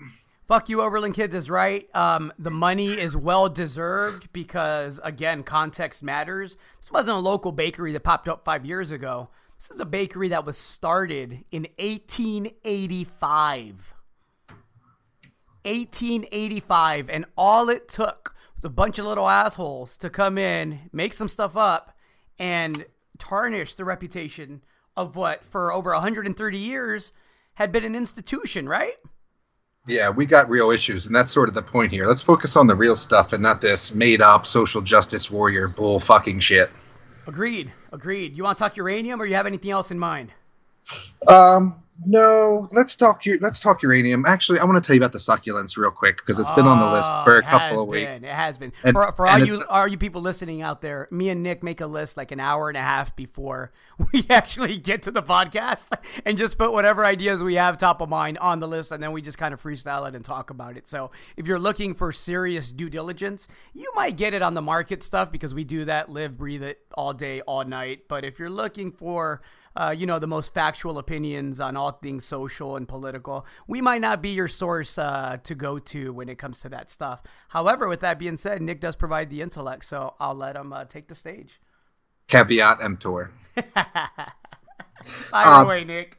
fuck 0.51 0.69
you, 0.69 0.83
Oberlin 0.83 1.13
Kids 1.13 1.33
is 1.33 1.49
right. 1.49 1.89
Um, 1.95 2.33
the 2.37 2.51
money 2.51 2.89
is 2.89 3.17
well 3.17 3.49
deserved 3.49 4.33
because, 4.33 4.99
again, 5.05 5.45
context 5.45 6.03
matters. 6.03 6.57
This 6.81 6.91
wasn't 6.91 7.19
a 7.19 7.21
local 7.21 7.53
bakery 7.53 7.93
that 7.93 8.01
popped 8.01 8.29
up 8.29 8.45
five 8.45 8.67
years 8.67 8.91
ago. 8.91 9.29
This 9.61 9.71
is 9.73 9.81
a 9.81 9.85
bakery 9.85 10.29
that 10.29 10.47
was 10.47 10.57
started 10.57 11.45
in 11.51 11.67
1885. 11.79 13.93
1885, 15.67 17.11
and 17.11 17.27
all 17.37 17.69
it 17.69 17.87
took 17.87 18.35
was 18.57 18.65
a 18.65 18.71
bunch 18.71 18.99
of 18.99 19.05
little 19.05 19.29
assholes 19.29 19.99
to 19.99 20.09
come 20.09 20.39
in, 20.39 20.89
make 20.95 21.13
some 21.13 21.29
stuff 21.29 21.59
up, 21.59 21.95
and 22.39 22.87
tarnish 23.19 23.75
the 23.75 23.85
reputation 23.85 24.63
of 24.97 25.15
what, 25.15 25.45
for 25.45 25.75
over 25.75 25.93
130 25.93 26.57
years, 26.57 27.13
had 27.53 27.71
been 27.71 27.85
an 27.85 27.95
institution, 27.95 28.67
right? 28.67 28.97
Yeah, 29.87 30.09
we 30.09 30.25
got 30.25 30.49
real 30.49 30.71
issues, 30.71 31.05
and 31.05 31.15
that's 31.15 31.33
sort 31.33 31.51
of 31.51 31.55
the 31.55 31.61
point 31.61 31.93
here. 31.93 32.07
Let's 32.07 32.23
focus 32.23 32.57
on 32.57 32.67
the 32.67 32.75
real 32.75 32.97
stuff 32.97 33.35
and 33.35 33.43
not 33.43 33.61
this 33.61 33.95
made 33.95 34.23
up 34.23 34.47
social 34.47 34.81
justice 34.81 35.31
warrior 35.31 35.69
bull 35.69 36.01
fucking 36.01 36.41
shit. 36.41 36.71
Agreed. 37.27 37.73
Agreed. 37.93 38.37
You 38.37 38.45
want 38.45 38.59
to 38.59 38.65
talk 38.65 38.77
uranium 38.77 39.21
or 39.21 39.27
you 39.27 39.35
have 39.35 39.47
anything 39.47 39.71
else 39.71 39.91
in 39.91 39.99
mind? 39.99 40.33
Um, 41.29 41.83
No, 42.07 42.67
let's 42.73 42.97
talk. 42.97 43.23
Let's 43.41 43.61
talk 43.61 43.83
uranium. 43.83 44.25
Actually, 44.27 44.59
I 44.59 44.65
want 44.65 44.83
to 44.83 44.87
tell 44.87 44.95
you 44.97 45.01
about 45.01 45.13
the 45.13 45.19
succulents 45.19 45.77
real 45.77 45.91
quick 45.91 46.17
because 46.17 46.39
it's 46.39 46.51
been 46.53 46.67
on 46.67 46.81
the 46.81 46.91
list 46.91 47.15
for 47.25 47.37
a 47.37 47.45
Oh, 47.45 47.49
couple 47.49 47.83
of 47.83 47.91
been. 47.91 48.11
weeks. 48.13 48.23
It 48.23 48.31
has 48.31 48.57
been. 48.57 48.73
And- 48.85 48.95
for 48.95 49.13
for 49.13 49.27
all 49.27 49.39
you 49.39 49.63
all 49.69 49.87
you 49.87 49.99
people 49.99 50.23
listening 50.23 50.63
out 50.63 50.81
there, 50.81 51.09
me 51.11 51.29
and 51.29 51.43
Nick 51.43 51.63
make 51.63 51.81
a 51.81 51.87
list 51.87 52.17
like 52.17 52.33
an 52.33 52.41
hour 52.41 52.69
and 52.69 52.77
a 52.77 52.83
half 52.83 53.15
before 53.17 53.73
we 54.13 54.25
actually 54.31 54.79
get 54.79 55.03
to 55.03 55.11
the 55.11 55.23
podcast, 55.23 55.87
and 56.25 56.39
just 56.39 56.57
put 56.57 56.73
whatever 56.73 57.05
ideas 57.05 57.43
we 57.43 57.57
have 57.57 57.77
top 57.77 58.01
of 58.01 58.09
mind 58.09 58.39
on 58.39 58.61
the 58.61 58.69
list, 58.69 58.93
and 58.93 59.03
then 59.03 59.13
we 59.13 59.21
just 59.21 59.37
kind 59.37 59.53
of 59.53 59.63
freestyle 59.63 60.09
it 60.09 60.15
and 60.15 60.25
talk 60.25 60.49
about 60.49 60.77
it. 60.79 60.89
So 60.89 61.11
if 61.37 61.47
you're 61.47 61.59
looking 61.59 61.95
for 61.95 62.13
serious 62.13 62.73
due 62.73 62.89
diligence, 62.89 63.47
you 63.75 63.93
might 63.95 64.17
get 64.17 64.33
it 64.33 64.41
on 64.41 64.55
the 64.55 64.63
market 64.63 65.03
stuff 65.03 65.31
because 65.31 65.55
we 65.55 65.65
do 65.65 65.85
that, 65.85 66.09
live, 66.09 66.39
breathe 66.39 66.63
it 66.63 66.81
all 66.95 67.13
day, 67.13 67.43
all 67.43 67.65
night. 67.65 68.09
But 68.09 68.25
if 68.25 68.39
you're 68.39 68.49
looking 68.49 68.91
for 68.91 69.43
uh, 69.77 69.95
you 69.97 70.07
know, 70.07 70.19
the 70.19 70.27
most 70.27 70.53
factual 70.53 70.99
opinions 70.99 71.61
on 71.61 71.77
all 71.77 71.93
things 71.93 72.25
social 72.25 72.77
and 72.77 72.89
political. 72.89 73.47
We 73.67 73.81
might 73.81 74.01
not 74.01 74.21
be 74.23 74.31
your 74.31 74.49
source 74.49 74.99
uh, 74.99 75.39
to 75.45 75.55
go 75.55 75.79
to 75.79 76.13
when 76.13 76.29
it 76.29 76.39
comes 76.39 76.61
to 76.63 76.69
that 76.71 76.91
stuff. 76.91 77.23
However, 77.51 77.89
with 77.89 78.01
that 78.01 78.19
being 78.19 78.37
said, 78.37 78.61
Nick 78.63 78.81
does 78.81 78.97
provide 78.97 79.31
the 79.31 79.41
intellect, 79.43 79.85
so 79.85 80.15
I'll 80.19 80.35
let 80.35 80.57
him 80.57 80.73
uh, 80.73 80.85
take 80.87 81.09
the 81.09 81.15
stage. 81.15 81.61
Caveat 82.29 82.83
emptor. 82.83 83.31
Either 85.33 85.63
Um, 85.63 85.67
way, 85.69 85.85
Nick. 85.85 86.17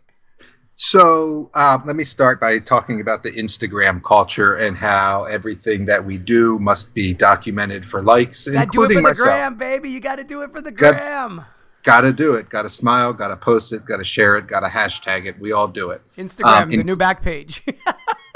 So 0.75 1.51
uh, 1.53 1.77
let 1.85 1.95
me 1.95 2.03
start 2.03 2.39
by 2.41 2.57
talking 2.59 3.01
about 3.01 3.21
the 3.21 3.31
Instagram 3.31 4.03
culture 4.03 4.55
and 4.55 4.75
how 4.75 5.25
everything 5.25 5.85
that 5.85 6.03
we 6.03 6.17
do 6.17 6.57
must 6.57 6.95
be 6.95 7.13
documented 7.13 7.85
for 7.85 8.01
likes, 8.01 8.47
Gotta 8.47 8.65
do 8.71 8.83
it 8.83 8.87
for 8.87 8.93
the 8.95 9.01
myself. 9.01 9.27
gram, 9.27 9.57
baby. 9.57 9.89
You 9.91 9.99
got 9.99 10.15
to 10.15 10.23
do 10.23 10.41
it 10.41 10.51
for 10.51 10.59
the 10.61 10.71
gram. 10.71 11.37
Got 11.37 11.45
to 11.83 12.13
do 12.13 12.33
it. 12.35 12.49
Got 12.49 12.63
to 12.63 12.69
smile. 12.69 13.13
Got 13.13 13.29
to 13.29 13.37
post 13.37 13.73
it. 13.73 13.85
Got 13.85 13.97
to 13.97 14.03
share 14.03 14.37
it. 14.37 14.47
Got 14.47 14.61
to 14.61 14.67
hashtag 14.67 15.25
it. 15.25 15.39
We 15.39 15.51
all 15.51 15.67
do 15.67 15.91
it. 15.91 16.01
Instagram, 16.17 16.63
Um, 16.63 16.69
the 16.69 16.79
in- 16.79 16.85
new 16.85 16.95
Backpage. 16.95 17.61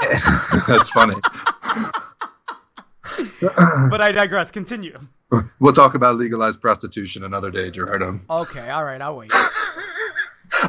That's 0.66 0.90
funny. 0.90 1.14
but 3.90 4.00
I 4.00 4.12
digress. 4.12 4.50
Continue. 4.50 4.98
We'll 5.58 5.72
talk 5.72 5.94
about 5.94 6.16
legalized 6.16 6.60
prostitution 6.60 7.24
another 7.24 7.50
day, 7.50 7.70
Gerardo. 7.70 8.20
Okay, 8.30 8.70
all 8.70 8.84
right, 8.84 9.00
I'll 9.00 9.16
wait. 9.16 9.32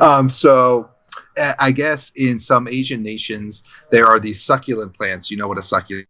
Um, 0.01 0.29
so 0.29 0.89
uh, 1.37 1.53
I 1.59 1.71
guess 1.71 2.11
in 2.15 2.39
some 2.39 2.67
Asian 2.67 3.03
nations 3.03 3.63
there 3.91 4.07
are 4.07 4.19
these 4.19 4.43
succulent 4.43 4.93
plants. 4.95 5.29
You 5.29 5.37
know 5.37 5.47
what 5.47 5.57
a 5.57 5.61
succulent 5.63 6.07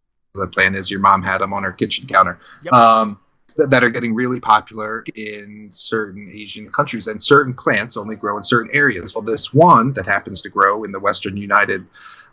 plant 0.52 0.76
is? 0.76 0.90
Your 0.90 1.00
mom 1.00 1.22
had 1.22 1.38
them 1.38 1.52
on 1.52 1.62
her 1.62 1.72
kitchen 1.72 2.06
counter. 2.06 2.38
Yep. 2.64 2.72
Um, 2.72 3.20
that 3.66 3.82
are 3.82 3.90
getting 3.90 4.14
really 4.14 4.38
popular 4.38 5.04
in 5.14 5.68
certain 5.72 6.30
Asian 6.32 6.70
countries, 6.70 7.08
and 7.08 7.22
certain 7.22 7.52
plants 7.52 7.96
only 7.96 8.14
grow 8.14 8.36
in 8.36 8.44
certain 8.44 8.70
areas. 8.72 9.14
Well, 9.14 9.22
this 9.22 9.52
one 9.52 9.92
that 9.94 10.06
happens 10.06 10.40
to 10.42 10.48
grow 10.48 10.84
in 10.84 10.92
the 10.92 11.00
Western 11.00 11.36
United 11.36 11.84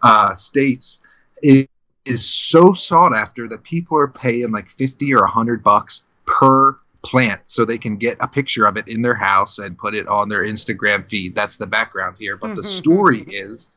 uh, 0.04 0.36
States 0.36 1.00
is, 1.42 1.68
is 2.06 2.24
so 2.28 2.74
sought 2.74 3.14
after 3.14 3.48
that 3.48 3.64
people 3.64 3.98
are 3.98 4.08
paying 4.08 4.52
like 4.52 4.70
fifty 4.70 5.14
or 5.14 5.26
hundred 5.26 5.64
bucks 5.64 6.06
per 6.26 6.78
plant 7.04 7.42
so 7.46 7.66
they 7.66 7.78
can 7.78 7.98
get 7.98 8.18
a 8.20 8.28
picture 8.28 8.66
of 8.66 8.78
it 8.78 8.88
in 8.88 9.02
their 9.02 9.16
house 9.16 9.60
and 9.60 9.78
put 9.78 9.94
it 9.94 10.08
on 10.08 10.28
their 10.28 10.44
Instagram 10.44 11.08
feed. 11.10 11.36
That's 11.36 11.56
the 11.56 11.68
background 11.68 12.18
here. 12.20 12.36
But 12.36 12.56
the 12.56 12.64
story 12.64 13.22
is 13.28 13.68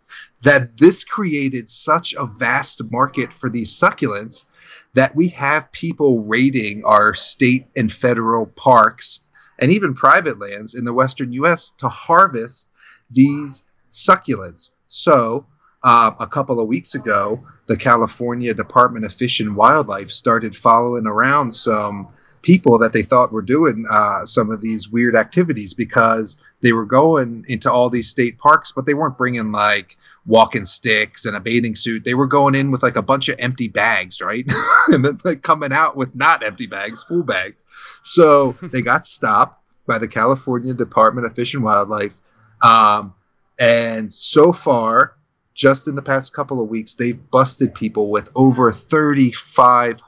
that 0.43 0.79
this 0.79 1.05
created 1.05 1.69
such 1.69 2.15
a 2.15 2.25
vast 2.25 2.83
market 2.91 3.33
for 3.33 3.51
these 3.51 3.71
succulents 3.71 4.47
that 4.95 5.15
we 5.15 5.29
have 5.29 5.71
people 5.73 6.25
raiding 6.25 6.83
our 6.85 7.15
state 7.15 7.67
and 7.77 7.93
federal 7.93 8.47
parks 8.47 9.21
and 9.59 9.73
even 9.73 9.95
private 9.95 10.39
lands 10.39 10.75
in 10.75 10.85
the 10.85 10.93
western 10.93 11.33
US 11.33 11.71
to 11.79 11.89
harvest 11.89 12.69
these 13.11 13.65
succulents. 13.91 14.71
So, 14.89 15.47
um, 15.85 16.17
a 16.19 16.27
couple 16.27 16.61
of 16.61 16.69
weeks 16.69 16.95
ago, 16.95 17.45
the 17.67 17.77
California 17.77 18.53
Department 18.53 19.05
of 19.05 19.15
Fish 19.15 19.41
and 19.41 19.55
Wildlife 19.55 20.11
started 20.11 20.57
following 20.57 21.07
around 21.07 21.53
some 21.53 22.09
people 22.43 22.79
that 22.79 22.93
they 22.93 23.03
thought 23.03 23.33
were 23.33 23.43
doing 23.43 23.85
uh, 23.91 24.25
some 24.27 24.51
of 24.51 24.61
these 24.61 24.89
weird 24.89 25.17
activities 25.17 25.75
because 25.75 26.37
they 26.61 26.73
were 26.73 26.85
going 26.85 27.45
into 27.49 27.71
all 27.71 27.91
these 27.91 28.09
state 28.09 28.39
parks, 28.39 28.73
but 28.73 28.87
they 28.87 28.95
weren't 28.95 29.19
bringing 29.19 29.53
like 29.53 29.97
walking 30.27 30.67
sticks 30.67 31.25
and 31.25 31.37
a 31.37 31.41
bathing 31.41 31.77
suit. 31.77 32.05
They 32.05 32.15
were 32.15 32.27
going 32.27 32.55
in 32.55 32.71
with 32.71 32.83
like 32.83 32.97
a 32.97 33.03
bunch 33.03 33.29
of 33.29 33.39
empty 33.39 33.69
bags, 33.69 34.21
right? 34.21 34.45
and 34.89 35.05
then 35.05 35.19
like 35.25 35.43
coming 35.43 35.73
out 35.73 35.97
with 35.97 36.15
not 36.15 36.43
empty 36.43 36.67
bags, 36.67 37.03
full 37.03 37.23
bags. 37.23 37.67
So 38.03 38.53
they 38.63 38.83
got 38.83 39.07
stopped 39.07 39.63
by 39.87 39.99
the 39.99 40.09
California 40.09 40.75
Department 40.75 41.27
of 41.27 41.35
Fish 41.35 41.55
and 41.55 41.65
Wildlife. 41.65 42.15
Um, 42.63 43.15
and 43.59 44.13
so 44.13 44.53
far, 44.53 45.17
just 45.55 45.89
in 45.89 45.97
the 45.97 46.03
past 46.03 46.33
couple 46.33 46.61
of 46.61 46.69
weeks, 46.69 46.95
they've 46.95 47.31
busted 47.31 47.75
people 47.75 48.11
with 48.11 48.31
over 48.37 48.71
3,500 48.71 50.01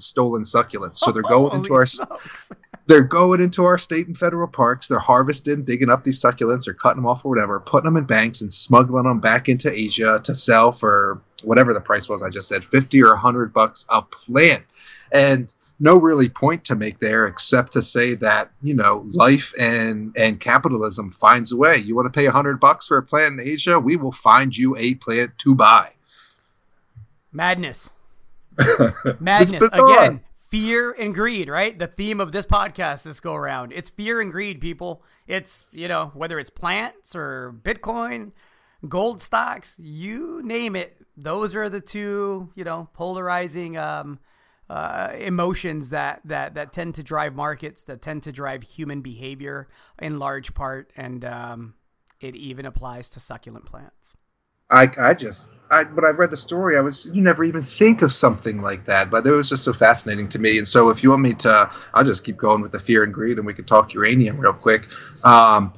stolen 0.00 0.42
succulents. 0.42 0.96
So 0.96 1.12
they're 1.12 1.22
going 1.22 1.54
into 1.54 1.74
our 1.74 1.86
smokes. 1.86 2.52
they're 2.86 3.02
going 3.02 3.40
into 3.40 3.64
our 3.64 3.78
state 3.78 4.06
and 4.06 4.16
federal 4.16 4.48
parks. 4.48 4.88
They're 4.88 4.98
harvesting, 4.98 5.64
digging 5.64 5.90
up 5.90 6.04
these 6.04 6.20
succulents, 6.20 6.68
or 6.68 6.74
cutting 6.74 7.02
them 7.02 7.06
off 7.06 7.24
or 7.24 7.28
whatever, 7.30 7.60
putting 7.60 7.86
them 7.86 7.96
in 7.96 8.04
banks 8.04 8.40
and 8.40 8.52
smuggling 8.52 9.04
them 9.04 9.20
back 9.20 9.48
into 9.48 9.70
Asia 9.70 10.20
to 10.24 10.34
sell 10.34 10.72
for 10.72 11.20
whatever 11.42 11.74
the 11.74 11.80
price 11.80 12.08
was. 12.08 12.22
I 12.22 12.30
just 12.30 12.48
said 12.48 12.64
fifty 12.64 13.02
or 13.02 13.16
hundred 13.16 13.52
bucks 13.52 13.86
a 13.88 14.02
plant, 14.02 14.64
and 15.12 15.52
no 15.78 15.96
really 15.96 16.28
point 16.28 16.64
to 16.64 16.74
make 16.74 16.98
there 17.00 17.26
except 17.26 17.72
to 17.74 17.82
say 17.82 18.14
that 18.14 18.50
you 18.62 18.74
know 18.74 19.04
life 19.10 19.52
and 19.58 20.16
and 20.16 20.40
capitalism 20.40 21.10
finds 21.10 21.52
a 21.52 21.56
way. 21.56 21.76
You 21.76 21.94
want 21.94 22.12
to 22.12 22.16
pay 22.18 22.26
a 22.26 22.32
hundred 22.32 22.60
bucks 22.60 22.86
for 22.86 22.98
a 22.98 23.02
plant 23.02 23.38
in 23.38 23.46
Asia? 23.46 23.78
We 23.78 23.96
will 23.96 24.12
find 24.12 24.56
you 24.56 24.76
a 24.76 24.94
plant 24.94 25.36
to 25.38 25.54
buy. 25.54 25.90
Madness. 27.32 27.90
Madness. 29.20 29.62
Again, 29.72 30.20
fear 30.48 30.92
and 30.92 31.14
greed, 31.14 31.48
right? 31.48 31.78
The 31.78 31.86
theme 31.86 32.20
of 32.20 32.32
this 32.32 32.46
podcast 32.46 33.04
this 33.04 33.20
go 33.20 33.34
around. 33.34 33.72
It's 33.72 33.88
fear 33.90 34.20
and 34.20 34.30
greed, 34.30 34.60
people. 34.60 35.02
It's, 35.26 35.66
you 35.72 35.88
know, 35.88 36.12
whether 36.14 36.38
it's 36.38 36.50
plants 36.50 37.14
or 37.16 37.54
Bitcoin, 37.62 38.32
gold 38.88 39.20
stocks, 39.20 39.74
you 39.78 40.40
name 40.44 40.76
it. 40.76 40.96
Those 41.16 41.54
are 41.54 41.68
the 41.68 41.80
two, 41.80 42.50
you 42.54 42.64
know, 42.64 42.88
polarizing 42.92 43.76
um, 43.76 44.20
uh, 44.70 45.12
emotions 45.18 45.90
that, 45.90 46.20
that, 46.24 46.54
that 46.54 46.72
tend 46.72 46.94
to 46.96 47.02
drive 47.02 47.34
markets, 47.34 47.82
that 47.84 48.02
tend 48.02 48.22
to 48.24 48.32
drive 48.32 48.62
human 48.62 49.00
behavior 49.00 49.68
in 49.98 50.18
large 50.18 50.54
part. 50.54 50.92
And 50.96 51.24
um, 51.24 51.74
it 52.20 52.36
even 52.36 52.66
applies 52.66 53.08
to 53.10 53.20
succulent 53.20 53.66
plants. 53.66 54.14
I, 54.70 54.88
I 55.00 55.14
just, 55.14 55.50
I, 55.70 55.84
when 55.94 56.04
I 56.04 56.10
read 56.10 56.30
the 56.30 56.36
story, 56.36 56.76
I 56.76 56.80
was, 56.80 57.06
you 57.06 57.22
never 57.22 57.44
even 57.44 57.62
think 57.62 58.02
of 58.02 58.12
something 58.12 58.62
like 58.62 58.84
that, 58.86 59.10
but 59.10 59.26
it 59.26 59.30
was 59.30 59.48
just 59.48 59.64
so 59.64 59.72
fascinating 59.72 60.28
to 60.30 60.38
me. 60.38 60.58
And 60.58 60.66
so, 60.66 60.90
if 60.90 61.02
you 61.02 61.10
want 61.10 61.22
me 61.22 61.34
to, 61.34 61.70
I'll 61.94 62.04
just 62.04 62.24
keep 62.24 62.36
going 62.36 62.62
with 62.62 62.72
the 62.72 62.80
fear 62.80 63.04
and 63.04 63.12
greed, 63.12 63.38
and 63.38 63.46
we 63.46 63.54
could 63.54 63.66
talk 63.66 63.94
uranium 63.94 64.38
real 64.38 64.52
quick. 64.52 64.86
Um, 65.24 65.72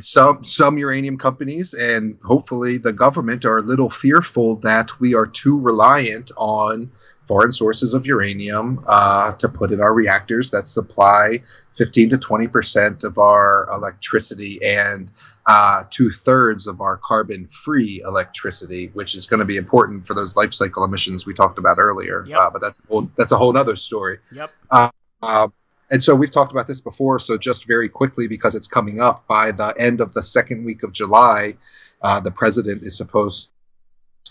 some 0.00 0.44
some 0.44 0.78
uranium 0.78 1.18
companies 1.18 1.74
and 1.74 2.18
hopefully 2.24 2.78
the 2.78 2.92
government 2.92 3.44
are 3.44 3.58
a 3.58 3.62
little 3.62 3.90
fearful 3.90 4.56
that 4.56 5.00
we 5.00 5.14
are 5.14 5.26
too 5.26 5.60
reliant 5.60 6.30
on 6.36 6.90
foreign 7.26 7.52
sources 7.52 7.94
of 7.94 8.06
uranium 8.06 8.84
uh, 8.86 9.32
to 9.34 9.48
put 9.48 9.70
in 9.70 9.80
our 9.80 9.94
reactors 9.94 10.50
that 10.50 10.66
supply 10.66 11.42
15 11.76 12.10
to 12.10 12.18
20 12.18 12.48
percent 12.48 13.04
of 13.04 13.18
our 13.18 13.68
electricity 13.70 14.58
and 14.62 15.12
uh, 15.46 15.84
two 15.90 16.10
thirds 16.10 16.66
of 16.66 16.80
our 16.80 16.96
carbon 16.98 17.48
free 17.48 18.02
electricity, 18.06 18.90
which 18.94 19.14
is 19.14 19.26
going 19.26 19.40
to 19.40 19.46
be 19.46 19.56
important 19.56 20.06
for 20.06 20.14
those 20.14 20.36
life 20.36 20.54
cycle 20.54 20.84
emissions 20.84 21.26
we 21.26 21.34
talked 21.34 21.58
about 21.58 21.78
earlier. 21.78 22.24
Yep. 22.26 22.38
Uh, 22.38 22.50
but 22.50 22.60
that's 22.60 22.82
a 22.84 22.86
whole, 22.86 23.10
that's 23.16 23.32
a 23.32 23.36
whole 23.36 23.56
other 23.56 23.76
story. 23.76 24.18
Yep. 24.30 24.50
And 25.92 26.02
so 26.02 26.14
we've 26.16 26.30
talked 26.30 26.52
about 26.52 26.66
this 26.66 26.80
before. 26.80 27.18
So 27.18 27.36
just 27.36 27.66
very 27.66 27.88
quickly, 27.88 28.26
because 28.26 28.54
it's 28.54 28.66
coming 28.66 28.98
up 28.98 29.26
by 29.28 29.52
the 29.52 29.74
end 29.78 30.00
of 30.00 30.14
the 30.14 30.22
second 30.22 30.64
week 30.64 30.82
of 30.82 30.92
July, 30.92 31.54
uh, 32.00 32.18
the 32.18 32.30
president 32.30 32.82
is 32.82 32.96
supposed 32.96 33.50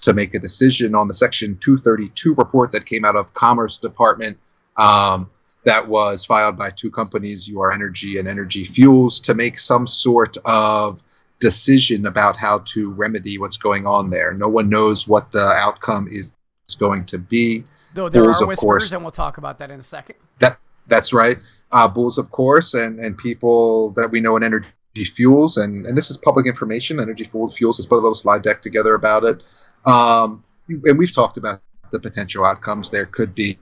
to 0.01 0.14
make 0.14 0.34
a 0.34 0.39
decision 0.39 0.95
on 0.95 1.07
the 1.07 1.14
Section 1.14 1.57
232 1.59 2.34
report 2.34 2.72
that 2.72 2.88
came 2.88 3.05
out 3.05 3.16
of 3.16 3.36
Commerce 3.36 3.78
Department. 3.78 4.39
Um, 4.76 5.30
that 5.64 5.88
was 5.88 6.26
filed 6.26 6.57
by 6.57 6.72
two 6.72 6.89
companies, 6.89 7.47
Ur-Energy 7.47 8.18
and 8.18 8.28
Energy 8.28 8.66
Fuels, 8.66 9.20
to 9.20 9.36
make 9.36 9.59
some 9.59 9.86
sort 9.86 10.38
of 10.43 11.03
decision 11.39 12.07
about 12.07 12.36
how 12.38 12.59
to 12.66 12.89
remedy 12.89 13.38
what's 13.38 13.57
going 13.57 13.86
on 13.86 14.09
there. 14.09 14.34
No 14.34 14.49
one 14.49 14.70
knows 14.70 15.07
what 15.07 15.32
the 15.32 15.45
outcome 15.45 16.07
is 16.09 16.34
going 16.80 17.05
to 17.05 17.20
be. 17.20 17.64
Though 17.93 18.09
there 18.09 18.24
Bulls, 18.24 18.41
are 18.41 18.47
whispers, 18.47 18.62
course. 18.62 18.91
and 18.91 19.03
we'll 19.03 19.12
talk 19.12 19.38
about 19.38 19.59
that 19.59 19.70
in 19.70 19.80
a 19.80 19.84
second. 19.84 20.16
That 20.39 20.57
that's 20.88 21.14
right. 21.14 21.38
Uh, 21.72 21.88
bulls, 21.88 22.18
of 22.18 22.32
course, 22.32 22.74
and 22.74 23.00
and 23.00 23.18
people 23.18 23.92
that 23.92 24.10
we 24.12 24.20
know 24.20 24.36
in 24.36 24.44
energy 24.44 24.68
fuels, 25.16 25.58
and 25.58 25.86
and 25.86 25.98
this 25.98 26.10
is 26.10 26.18
public 26.18 26.46
information. 26.46 27.00
Energy 27.00 27.24
fuels 27.24 27.58
fuels 27.58 27.78
has 27.78 27.86
put 27.86 27.96
a 27.96 28.04
little 28.04 28.16
slide 28.16 28.42
deck 28.42 28.62
together 28.62 28.94
about 28.96 29.24
it, 29.24 29.42
um, 29.86 30.44
and 30.68 30.98
we've 30.98 31.14
talked 31.14 31.38
about 31.38 31.62
the 31.92 32.00
potential 32.00 32.46
outcomes. 32.46 32.90
There 32.90 33.06
could 33.06 33.34
be 33.34 33.58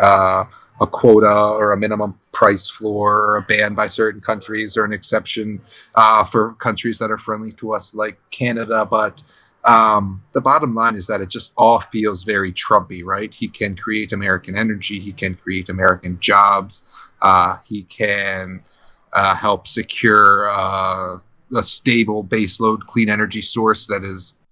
uh, 0.00 0.44
a 0.80 0.86
quota 0.86 1.54
or 1.56 1.72
a 1.72 1.76
minimum 1.76 2.18
price 2.32 2.68
floor 2.68 3.18
or 3.24 3.36
a 3.36 3.42
ban 3.42 3.74
by 3.74 3.86
certain 3.86 4.20
countries 4.20 4.76
or 4.76 4.84
an 4.84 4.92
exception 4.92 5.60
uh, 5.94 6.24
for 6.24 6.54
countries 6.54 6.98
that 6.98 7.10
are 7.10 7.18
friendly 7.18 7.52
to 7.52 7.72
us 7.72 7.94
like 7.94 8.18
Canada. 8.30 8.86
But 8.86 9.22
um, 9.68 10.22
the 10.32 10.40
bottom 10.40 10.74
line 10.74 10.94
is 10.94 11.06
that 11.08 11.20
it 11.20 11.28
just 11.28 11.52
all 11.58 11.80
feels 11.80 12.24
very 12.24 12.52
Trumpy, 12.52 13.04
right? 13.04 13.32
He 13.32 13.48
can 13.48 13.76
create 13.76 14.12
American 14.12 14.56
energy, 14.56 14.98
he 14.98 15.12
can 15.12 15.34
create 15.34 15.68
American 15.68 16.18
jobs, 16.20 16.84
uh, 17.20 17.56
he 17.66 17.82
can 17.82 18.62
uh, 19.12 19.34
help 19.34 19.68
secure 19.68 20.48
uh, 20.50 21.18
a 21.54 21.62
stable 21.62 22.24
baseload 22.24 22.80
clean 22.80 23.10
energy 23.10 23.42
source 23.42 23.86
that 23.88 24.02
is 24.04 24.42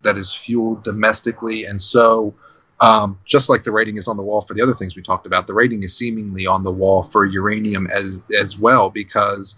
that 0.00 0.16
is 0.16 0.32
fueled 0.32 0.82
domestically, 0.82 1.64
and 1.64 1.80
so. 1.80 2.34
Um, 2.80 3.20
just 3.24 3.48
like 3.48 3.62
the 3.62 3.70
rating 3.70 3.98
is 3.98 4.08
on 4.08 4.16
the 4.16 4.22
wall 4.24 4.42
for 4.42 4.52
the 4.52 4.60
other 4.60 4.74
things 4.74 4.96
we 4.96 5.02
talked 5.02 5.26
about, 5.26 5.46
the 5.46 5.54
rating 5.54 5.84
is 5.84 5.96
seemingly 5.96 6.44
on 6.44 6.64
the 6.64 6.72
wall 6.72 7.04
for 7.04 7.24
uranium 7.24 7.86
as 7.86 8.20
as 8.36 8.58
well 8.58 8.90
because 8.90 9.54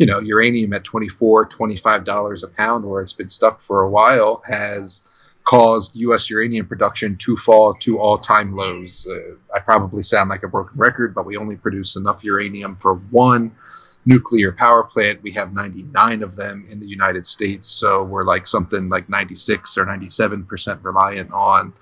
you 0.00 0.06
know 0.06 0.18
uranium 0.18 0.72
at 0.72 0.82
24 0.82 1.44
25 1.44 2.04
dollars 2.04 2.42
a 2.42 2.48
pound 2.48 2.84
where 2.84 3.02
it's 3.02 3.12
been 3.12 3.28
stuck 3.28 3.60
for 3.60 3.82
a 3.82 3.90
while 3.90 4.42
has 4.46 5.02
caused 5.44 5.94
U.S. 5.96 6.30
uranium 6.30 6.66
production 6.66 7.16
to 7.16 7.36
fall 7.36 7.74
to 7.74 7.98
all-time 7.98 8.54
lows. 8.54 9.06
Uh, 9.10 9.34
I 9.54 9.58
probably 9.58 10.02
sound 10.02 10.28
like 10.28 10.42
a 10.42 10.48
broken 10.48 10.78
record, 10.78 11.14
but 11.14 11.24
we 11.24 11.36
only 11.36 11.56
produce 11.56 11.96
enough 11.96 12.22
uranium 12.22 12.76
for 12.76 12.96
one 13.10 13.50
nuclear 14.04 14.52
power 14.52 14.84
plant. 14.84 15.22
We 15.22 15.32
have 15.32 15.52
99 15.52 16.22
of 16.22 16.36
them 16.36 16.66
in 16.70 16.78
the 16.78 16.86
United 16.86 17.26
States, 17.26 17.68
so 17.68 18.04
we're 18.04 18.24
like 18.24 18.46
something 18.46 18.88
like 18.88 19.08
96 19.08 19.76
or 19.76 19.86
97 19.86 20.44
percent 20.44 20.80
reliant 20.82 21.32
on 21.32 21.72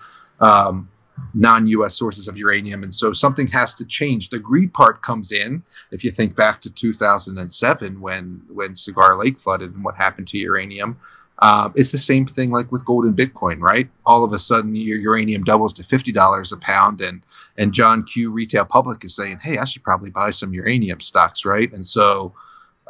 um, 0.41 0.89
non-U.S. 1.35 1.97
sources 1.97 2.29
of 2.29 2.37
uranium, 2.37 2.83
and 2.83 2.95
so 2.95 3.13
something 3.13 3.47
has 3.49 3.75
to 3.75 3.85
change. 3.85 4.31
The 4.31 4.39
greed 4.39 4.73
part 4.73 5.03
comes 5.03 5.33
in. 5.33 5.63
If 5.91 6.05
you 6.05 6.11
think 6.11 6.35
back 6.35 6.61
to 6.63 6.71
2007, 6.71 8.01
when 8.01 8.43
when 8.49 8.75
Cigar 8.75 9.17
Lake 9.17 9.39
flooded 9.39 9.75
and 9.75 9.85
what 9.85 9.97
happened 9.97 10.29
to 10.29 10.39
uranium, 10.39 10.99
um, 11.41 11.73
it's 11.77 11.93
the 11.93 11.99
same 11.99 12.27
thing 12.27 12.51
like 12.51 12.73
with 12.73 12.85
gold 12.85 13.05
and 13.05 13.17
Bitcoin, 13.17 13.61
right? 13.61 13.89
All 14.07 14.25
of 14.25 14.33
a 14.33 14.39
sudden, 14.39 14.75
your 14.75 14.99
uranium 14.99 15.45
doubles 15.45 15.75
to 15.75 15.85
fifty 15.85 16.13
dollars 16.13 16.53
a 16.53 16.57
pound, 16.59 17.01
and 17.01 17.23
and 17.57 17.73
John 17.73 18.05
Q. 18.05 18.33
Retail 18.33 18.65
Public 18.65 19.05
is 19.05 19.15
saying, 19.15 19.39
"Hey, 19.43 19.59
I 19.59 19.65
should 19.65 19.85
probably 19.85 20.11
buy 20.11 20.31
some 20.31 20.53
uranium 20.55 21.01
stocks, 21.01 21.45
right?" 21.45 21.73
And 21.73 21.87
so. 21.87 22.33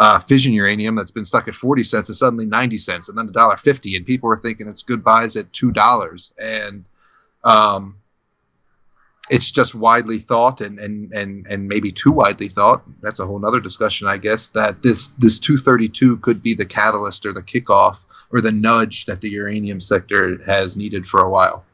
Uh, 0.01 0.21
fission 0.21 0.53
uranium 0.53 0.95
that's 0.95 1.11
been 1.11 1.25
stuck 1.25 1.49
at 1.49 1.55
40 1.57 1.83
cents 1.83 2.09
is 2.09 2.21
suddenly 2.21 2.47
90 2.47 2.79
cents 2.79 3.09
and 3.09 3.19
then 3.19 3.29
a 3.29 3.33
dollar 3.33 3.57
50 3.57 3.97
and 3.97 4.07
people 4.07 4.31
are 4.31 4.37
thinking 4.37 4.69
it's 4.69 4.85
good 4.85 5.03
buys 5.03 5.35
at 5.35 5.53
two 5.53 5.73
dollars 5.73 6.33
and 6.39 6.85
um, 7.43 7.97
it's 9.31 9.51
just 9.51 9.75
widely 9.75 10.19
thought 10.19 10.61
and, 10.61 10.79
and, 10.79 11.13
and, 11.13 11.47
and 11.49 11.69
maybe 11.69 11.93
too 11.93 12.13
widely 12.13 12.49
thought. 12.49 12.83
That's 13.03 13.21
a 13.21 13.27
whole 13.27 13.45
other 13.45 13.61
discussion 13.61 14.09
i 14.09 14.17
guess 14.17 14.49
that 14.49 14.83
this 14.83 15.09
this 15.09 15.41
232 15.41 16.19
could 16.19 16.43
be 16.43 16.55
the 16.55 16.67
catalyst 16.67 17.25
or 17.27 17.33
the 17.33 17.43
kickoff 17.43 17.99
or 18.31 18.41
the 18.41 18.53
nudge 18.53 19.07
that 19.07 19.21
the 19.21 19.31
uranium 19.31 19.81
sector 19.81 20.39
has 20.45 20.77
needed 20.77 21.07
for 21.07 21.21
a 21.21 21.31
while 21.31 21.65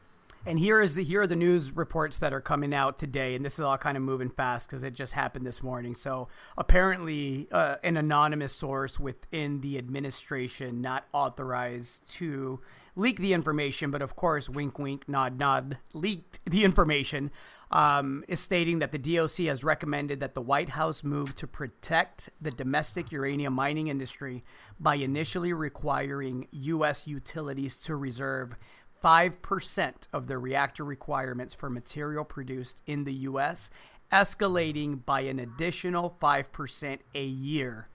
and 0.45 0.59
here 0.59 0.79
is 0.79 0.95
the 0.95 1.03
here 1.03 1.21
are 1.21 1.27
the 1.27 1.35
news 1.35 1.75
reports 1.75 2.19
that 2.19 2.33
are 2.33 2.41
coming 2.41 2.73
out 2.73 2.97
today, 2.97 3.35
and 3.35 3.43
this 3.43 3.55
is 3.55 3.61
all 3.61 3.77
kind 3.77 3.97
of 3.97 4.03
moving 4.03 4.29
fast 4.29 4.69
because 4.69 4.83
it 4.83 4.93
just 4.93 5.13
happened 5.13 5.45
this 5.45 5.63
morning. 5.63 5.95
So 5.95 6.27
apparently, 6.57 7.47
uh, 7.51 7.77
an 7.83 7.97
anonymous 7.97 8.53
source 8.53 8.99
within 8.99 9.61
the 9.61 9.77
administration, 9.77 10.81
not 10.81 11.05
authorized 11.13 12.07
to 12.15 12.61
leak 12.95 13.19
the 13.19 13.33
information, 13.33 13.89
but 13.89 14.03
of 14.03 14.15
course, 14.15 14.47
wink, 14.47 14.77
wink, 14.77 15.09
nod, 15.09 15.39
nod, 15.39 15.77
leaked 15.93 16.39
the 16.45 16.63
information. 16.63 17.31
Um, 17.71 18.23
is 18.27 18.39
stating 18.39 18.77
that 18.79 18.91
the 18.91 18.99
DOC 18.99 19.47
has 19.47 19.63
recommended 19.63 20.19
that 20.19 20.35
the 20.35 20.41
White 20.41 20.69
House 20.69 21.03
move 21.03 21.33
to 21.35 21.47
protect 21.47 22.29
the 22.39 22.51
domestic 22.51 23.11
uranium 23.11 23.53
mining 23.53 23.87
industry 23.87 24.43
by 24.79 24.95
initially 24.95 25.51
requiring 25.51 26.47
U.S. 26.51 27.07
utilities 27.07 27.75
to 27.77 27.95
reserve 27.95 28.55
5% 29.03 30.07
of 30.13 30.27
their 30.27 30.39
reactor 30.39 30.83
requirements 30.83 31.53
for 31.53 31.69
material 31.69 32.25
produced 32.25 32.81
in 32.87 33.03
the 33.03 33.13
U.S., 33.13 33.69
escalating 34.11 35.05
by 35.05 35.21
an 35.21 35.39
additional 35.39 36.17
5% 36.21 36.99
a 37.13 37.23
year. 37.23 37.87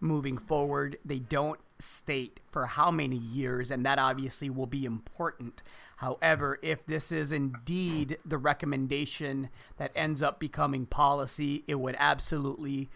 Moving 0.00 0.38
forward, 0.38 0.96
they 1.04 1.18
don't 1.18 1.60
state 1.80 2.40
for 2.50 2.66
how 2.66 2.90
many 2.90 3.16
years, 3.16 3.70
and 3.70 3.84
that 3.84 3.98
obviously 3.98 4.50
will 4.50 4.66
be 4.66 4.84
important. 4.84 5.62
However, 5.96 6.58
if 6.62 6.86
this 6.86 7.10
is 7.10 7.32
indeed 7.32 8.18
the 8.24 8.38
recommendation 8.38 9.48
that 9.76 9.92
ends 9.94 10.22
up 10.22 10.38
becoming 10.38 10.86
policy, 10.86 11.64
it 11.66 11.76
would 11.76 11.96
absolutely 11.98 12.88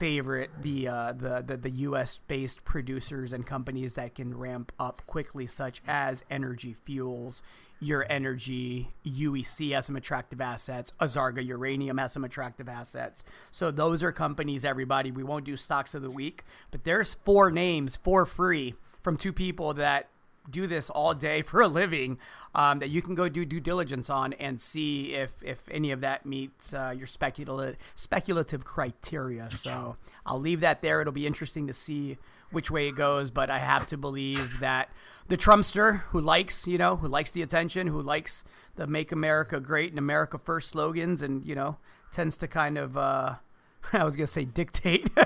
favorite 0.00 0.50
the 0.62 0.88
uh, 0.88 1.12
the 1.12 1.44
the, 1.46 1.56
the 1.56 1.70
U.S. 1.70 2.18
based 2.26 2.64
producers 2.64 3.32
and 3.32 3.46
companies 3.46 3.94
that 3.94 4.16
can 4.16 4.36
ramp 4.36 4.72
up 4.80 5.06
quickly, 5.06 5.46
such 5.46 5.82
as 5.86 6.24
Energy 6.30 6.74
Fuels, 6.84 7.42
Ur-Energy, 7.86 8.92
UEC 9.06 9.72
has 9.72 9.86
some 9.86 9.96
attractive 9.96 10.40
assets, 10.40 10.92
Azarga 11.00 11.44
Uranium 11.44 11.98
has 11.98 12.12
some 12.12 12.24
attractive 12.24 12.68
assets. 12.68 13.22
So 13.52 13.70
those 13.70 14.02
are 14.02 14.12
companies. 14.12 14.64
Everybody, 14.64 15.12
we 15.12 15.22
won't 15.22 15.44
do 15.44 15.56
stocks 15.56 15.94
of 15.94 16.02
the 16.02 16.10
week, 16.10 16.44
but 16.70 16.84
there's 16.84 17.14
four 17.24 17.50
names 17.50 17.96
for 17.96 18.26
free 18.26 18.74
from 19.02 19.16
two 19.16 19.32
people 19.32 19.72
that 19.74 20.08
do 20.48 20.66
this 20.66 20.90
all 20.90 21.14
day 21.14 21.42
for 21.50 21.60
a 21.60 21.68
living 21.68 22.18
um, 22.54 22.78
that 22.80 22.88
you 22.88 23.02
can 23.02 23.14
go 23.14 23.28
do 23.28 23.44
due 23.44 23.60
diligence 23.60 24.10
on 24.10 24.32
and 24.34 24.60
see 24.60 25.14
if 25.14 25.42
if 25.42 25.68
any 25.70 25.90
of 25.90 26.00
that 26.00 26.26
meets 26.26 26.74
uh, 26.74 26.94
your 26.96 27.06
speculative 27.06 27.76
speculative 27.94 28.64
criteria. 28.64 29.50
So 29.50 29.96
I'll 30.26 30.40
leave 30.40 30.60
that 30.60 30.82
there. 30.82 31.00
It'll 31.00 31.12
be 31.12 31.26
interesting 31.26 31.66
to 31.66 31.72
see 31.72 32.18
which 32.50 32.70
way 32.70 32.88
it 32.88 32.96
goes, 32.96 33.30
but 33.30 33.50
I 33.50 33.58
have 33.58 33.86
to 33.86 33.96
believe 33.96 34.60
that 34.60 34.90
the 35.28 35.36
Trumpster 35.36 36.02
who 36.08 36.20
likes 36.20 36.66
you 36.66 36.78
know 36.78 36.96
who 36.96 37.08
likes 37.08 37.30
the 37.30 37.42
attention, 37.42 37.86
who 37.86 38.02
likes 38.02 38.44
the 38.76 38.86
"Make 38.86 39.12
America 39.12 39.60
Great" 39.60 39.90
and 39.90 39.98
"America 39.98 40.38
First" 40.38 40.70
slogans, 40.70 41.22
and 41.22 41.44
you 41.46 41.54
know 41.54 41.78
tends 42.10 42.36
to 42.38 42.48
kind 42.48 42.76
of. 42.76 42.96
Uh, 42.96 43.36
I 43.92 44.04
was 44.04 44.16
gonna 44.16 44.26
say 44.26 44.44
dictate, 44.44 45.08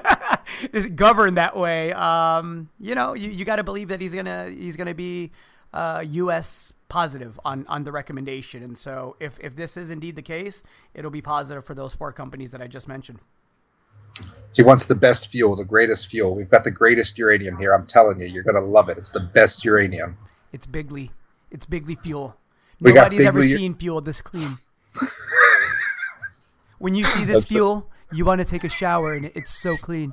govern 0.95 1.35
that 1.35 1.57
way. 1.57 1.93
Um, 1.93 2.69
you 2.81 2.95
know, 2.95 3.15
you, 3.15 3.31
you 3.31 3.45
got 3.45 3.57
to 3.57 3.65
believe 3.65 3.89
that 3.89 4.01
he's 4.01 4.15
gonna 4.15 4.49
he's 4.51 4.77
gonna 4.77 4.95
be 4.95 5.33
uh, 5.73 6.05
U.S. 6.07 6.73
positive 6.89 7.39
on 7.45 7.67
on 7.69 7.85
the 7.85 7.93
recommendation, 7.93 8.63
and 8.63 8.77
so 8.77 9.17
if 9.21 9.39
if 9.41 9.57
this 9.57 9.77
is 9.77 9.91
indeed 9.91 10.17
the 10.17 10.23
case, 10.23 10.63
it'll 10.95 11.11
be 11.11 11.23
positive 11.23 11.65
for 11.65 11.75
those 11.75 11.95
four 11.95 12.13
companies 12.13 12.51
that 12.53 12.63
I 12.63 12.67
just 12.67 12.89
mentioned. 12.89 13.21
He 14.53 14.63
wants 14.63 14.85
the 14.85 14.95
best 14.95 15.33
fuel, 15.33 15.57
the 15.57 15.65
greatest 15.65 16.09
fuel. 16.09 16.35
We've 16.35 16.49
got 16.49 16.63
the 16.63 16.71
greatest 16.71 17.19
uranium 17.19 17.59
here. 17.59 17.73
I'm 17.75 17.87
telling 17.87 18.21
you, 18.21 18.27
you're 18.27 18.45
gonna 18.45 18.61
love 18.61 18.89
it. 18.89 18.99
It's 18.99 19.11
the 19.11 19.21
best 19.21 19.65
uranium. 19.65 20.17
It's 20.53 20.67
Bigley. 20.67 21.11
It's 21.51 21.67
Bigley 21.67 21.97
fuel. 21.97 22.37
Nobody's 22.81 23.27
ever 23.27 23.43
seen 23.43 23.75
fuel 23.75 24.01
this 24.01 24.23
clean. 24.23 24.59
when 26.79 26.95
you 26.95 27.05
see 27.07 27.25
this 27.25 27.37
That's 27.37 27.49
fuel, 27.49 27.91
you 28.13 28.25
want 28.25 28.41
to 28.41 28.45
take 28.45 28.65
a 28.65 28.69
shower 28.69 29.15
and 29.15 29.27
it's 29.35 29.51
so 29.51 29.77
clean. 29.77 30.13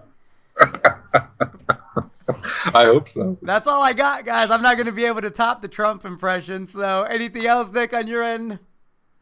I 2.74 2.86
hope 2.86 3.09
so. 3.09 3.38
That's 3.41 3.68
all 3.68 3.82
I 3.82 3.93
got, 3.93 4.26
guys. 4.26 4.51
I'm 4.51 4.62
not 4.62 4.78
going 4.78 4.86
to 4.86 4.91
be 4.91 5.05
able 5.05 5.22
to 5.22 5.30
top 5.30 5.62
the 5.62 5.68
Trump 5.68 6.05
impression. 6.05 6.68
So, 6.68 7.03
anything 7.03 7.45
else, 7.45 7.72
Nick, 7.72 7.93
on 7.93 8.07
your 8.07 8.24
end? 8.24 8.59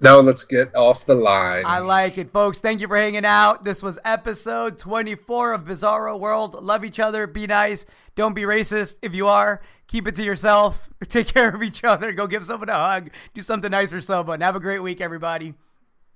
No, 0.02 0.22
let's 0.22 0.46
get 0.46 0.74
off 0.76 1.06
the 1.06 1.16
line. 1.16 1.64
I 1.66 1.80
like 1.80 2.18
it, 2.18 2.28
folks. 2.30 2.62
Thank 2.62 2.80
you 2.80 2.88
for 2.88 2.96
hanging 2.96 3.26
out. 3.26 3.66
This 3.66 3.84
was 3.84 4.00
episode 4.06 4.78
24 4.78 5.54
of 5.54 5.66
Bizarro 5.66 6.18
World. 6.18 6.54
Love 6.64 6.86
each 6.86 7.02
other. 7.02 7.28
Be 7.28 7.48
nice. 7.48 7.86
Don't 8.16 8.34
be 8.34 8.44
racist. 8.44 8.96
If 9.02 9.14
you 9.14 9.28
are, 9.28 9.62
keep 9.88 10.08
it 10.08 10.16
to 10.16 10.24
yourself. 10.24 10.90
Take 11.10 11.28
care 11.28 11.50
of 11.50 11.62
each 11.62 11.84
other. 11.84 12.14
Go 12.14 12.28
give 12.28 12.46
someone 12.46 12.70
a 12.70 12.74
hug. 12.76 13.10
Do 13.34 13.42
something 13.42 13.72
nice 13.72 13.90
for 13.90 14.00
someone. 14.00 14.40
Have 14.40 14.56
a 14.56 14.62
great 14.62 14.80
week, 14.80 15.02
everybody. 15.02 15.54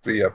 See 0.01 0.19
ya. 0.19 0.29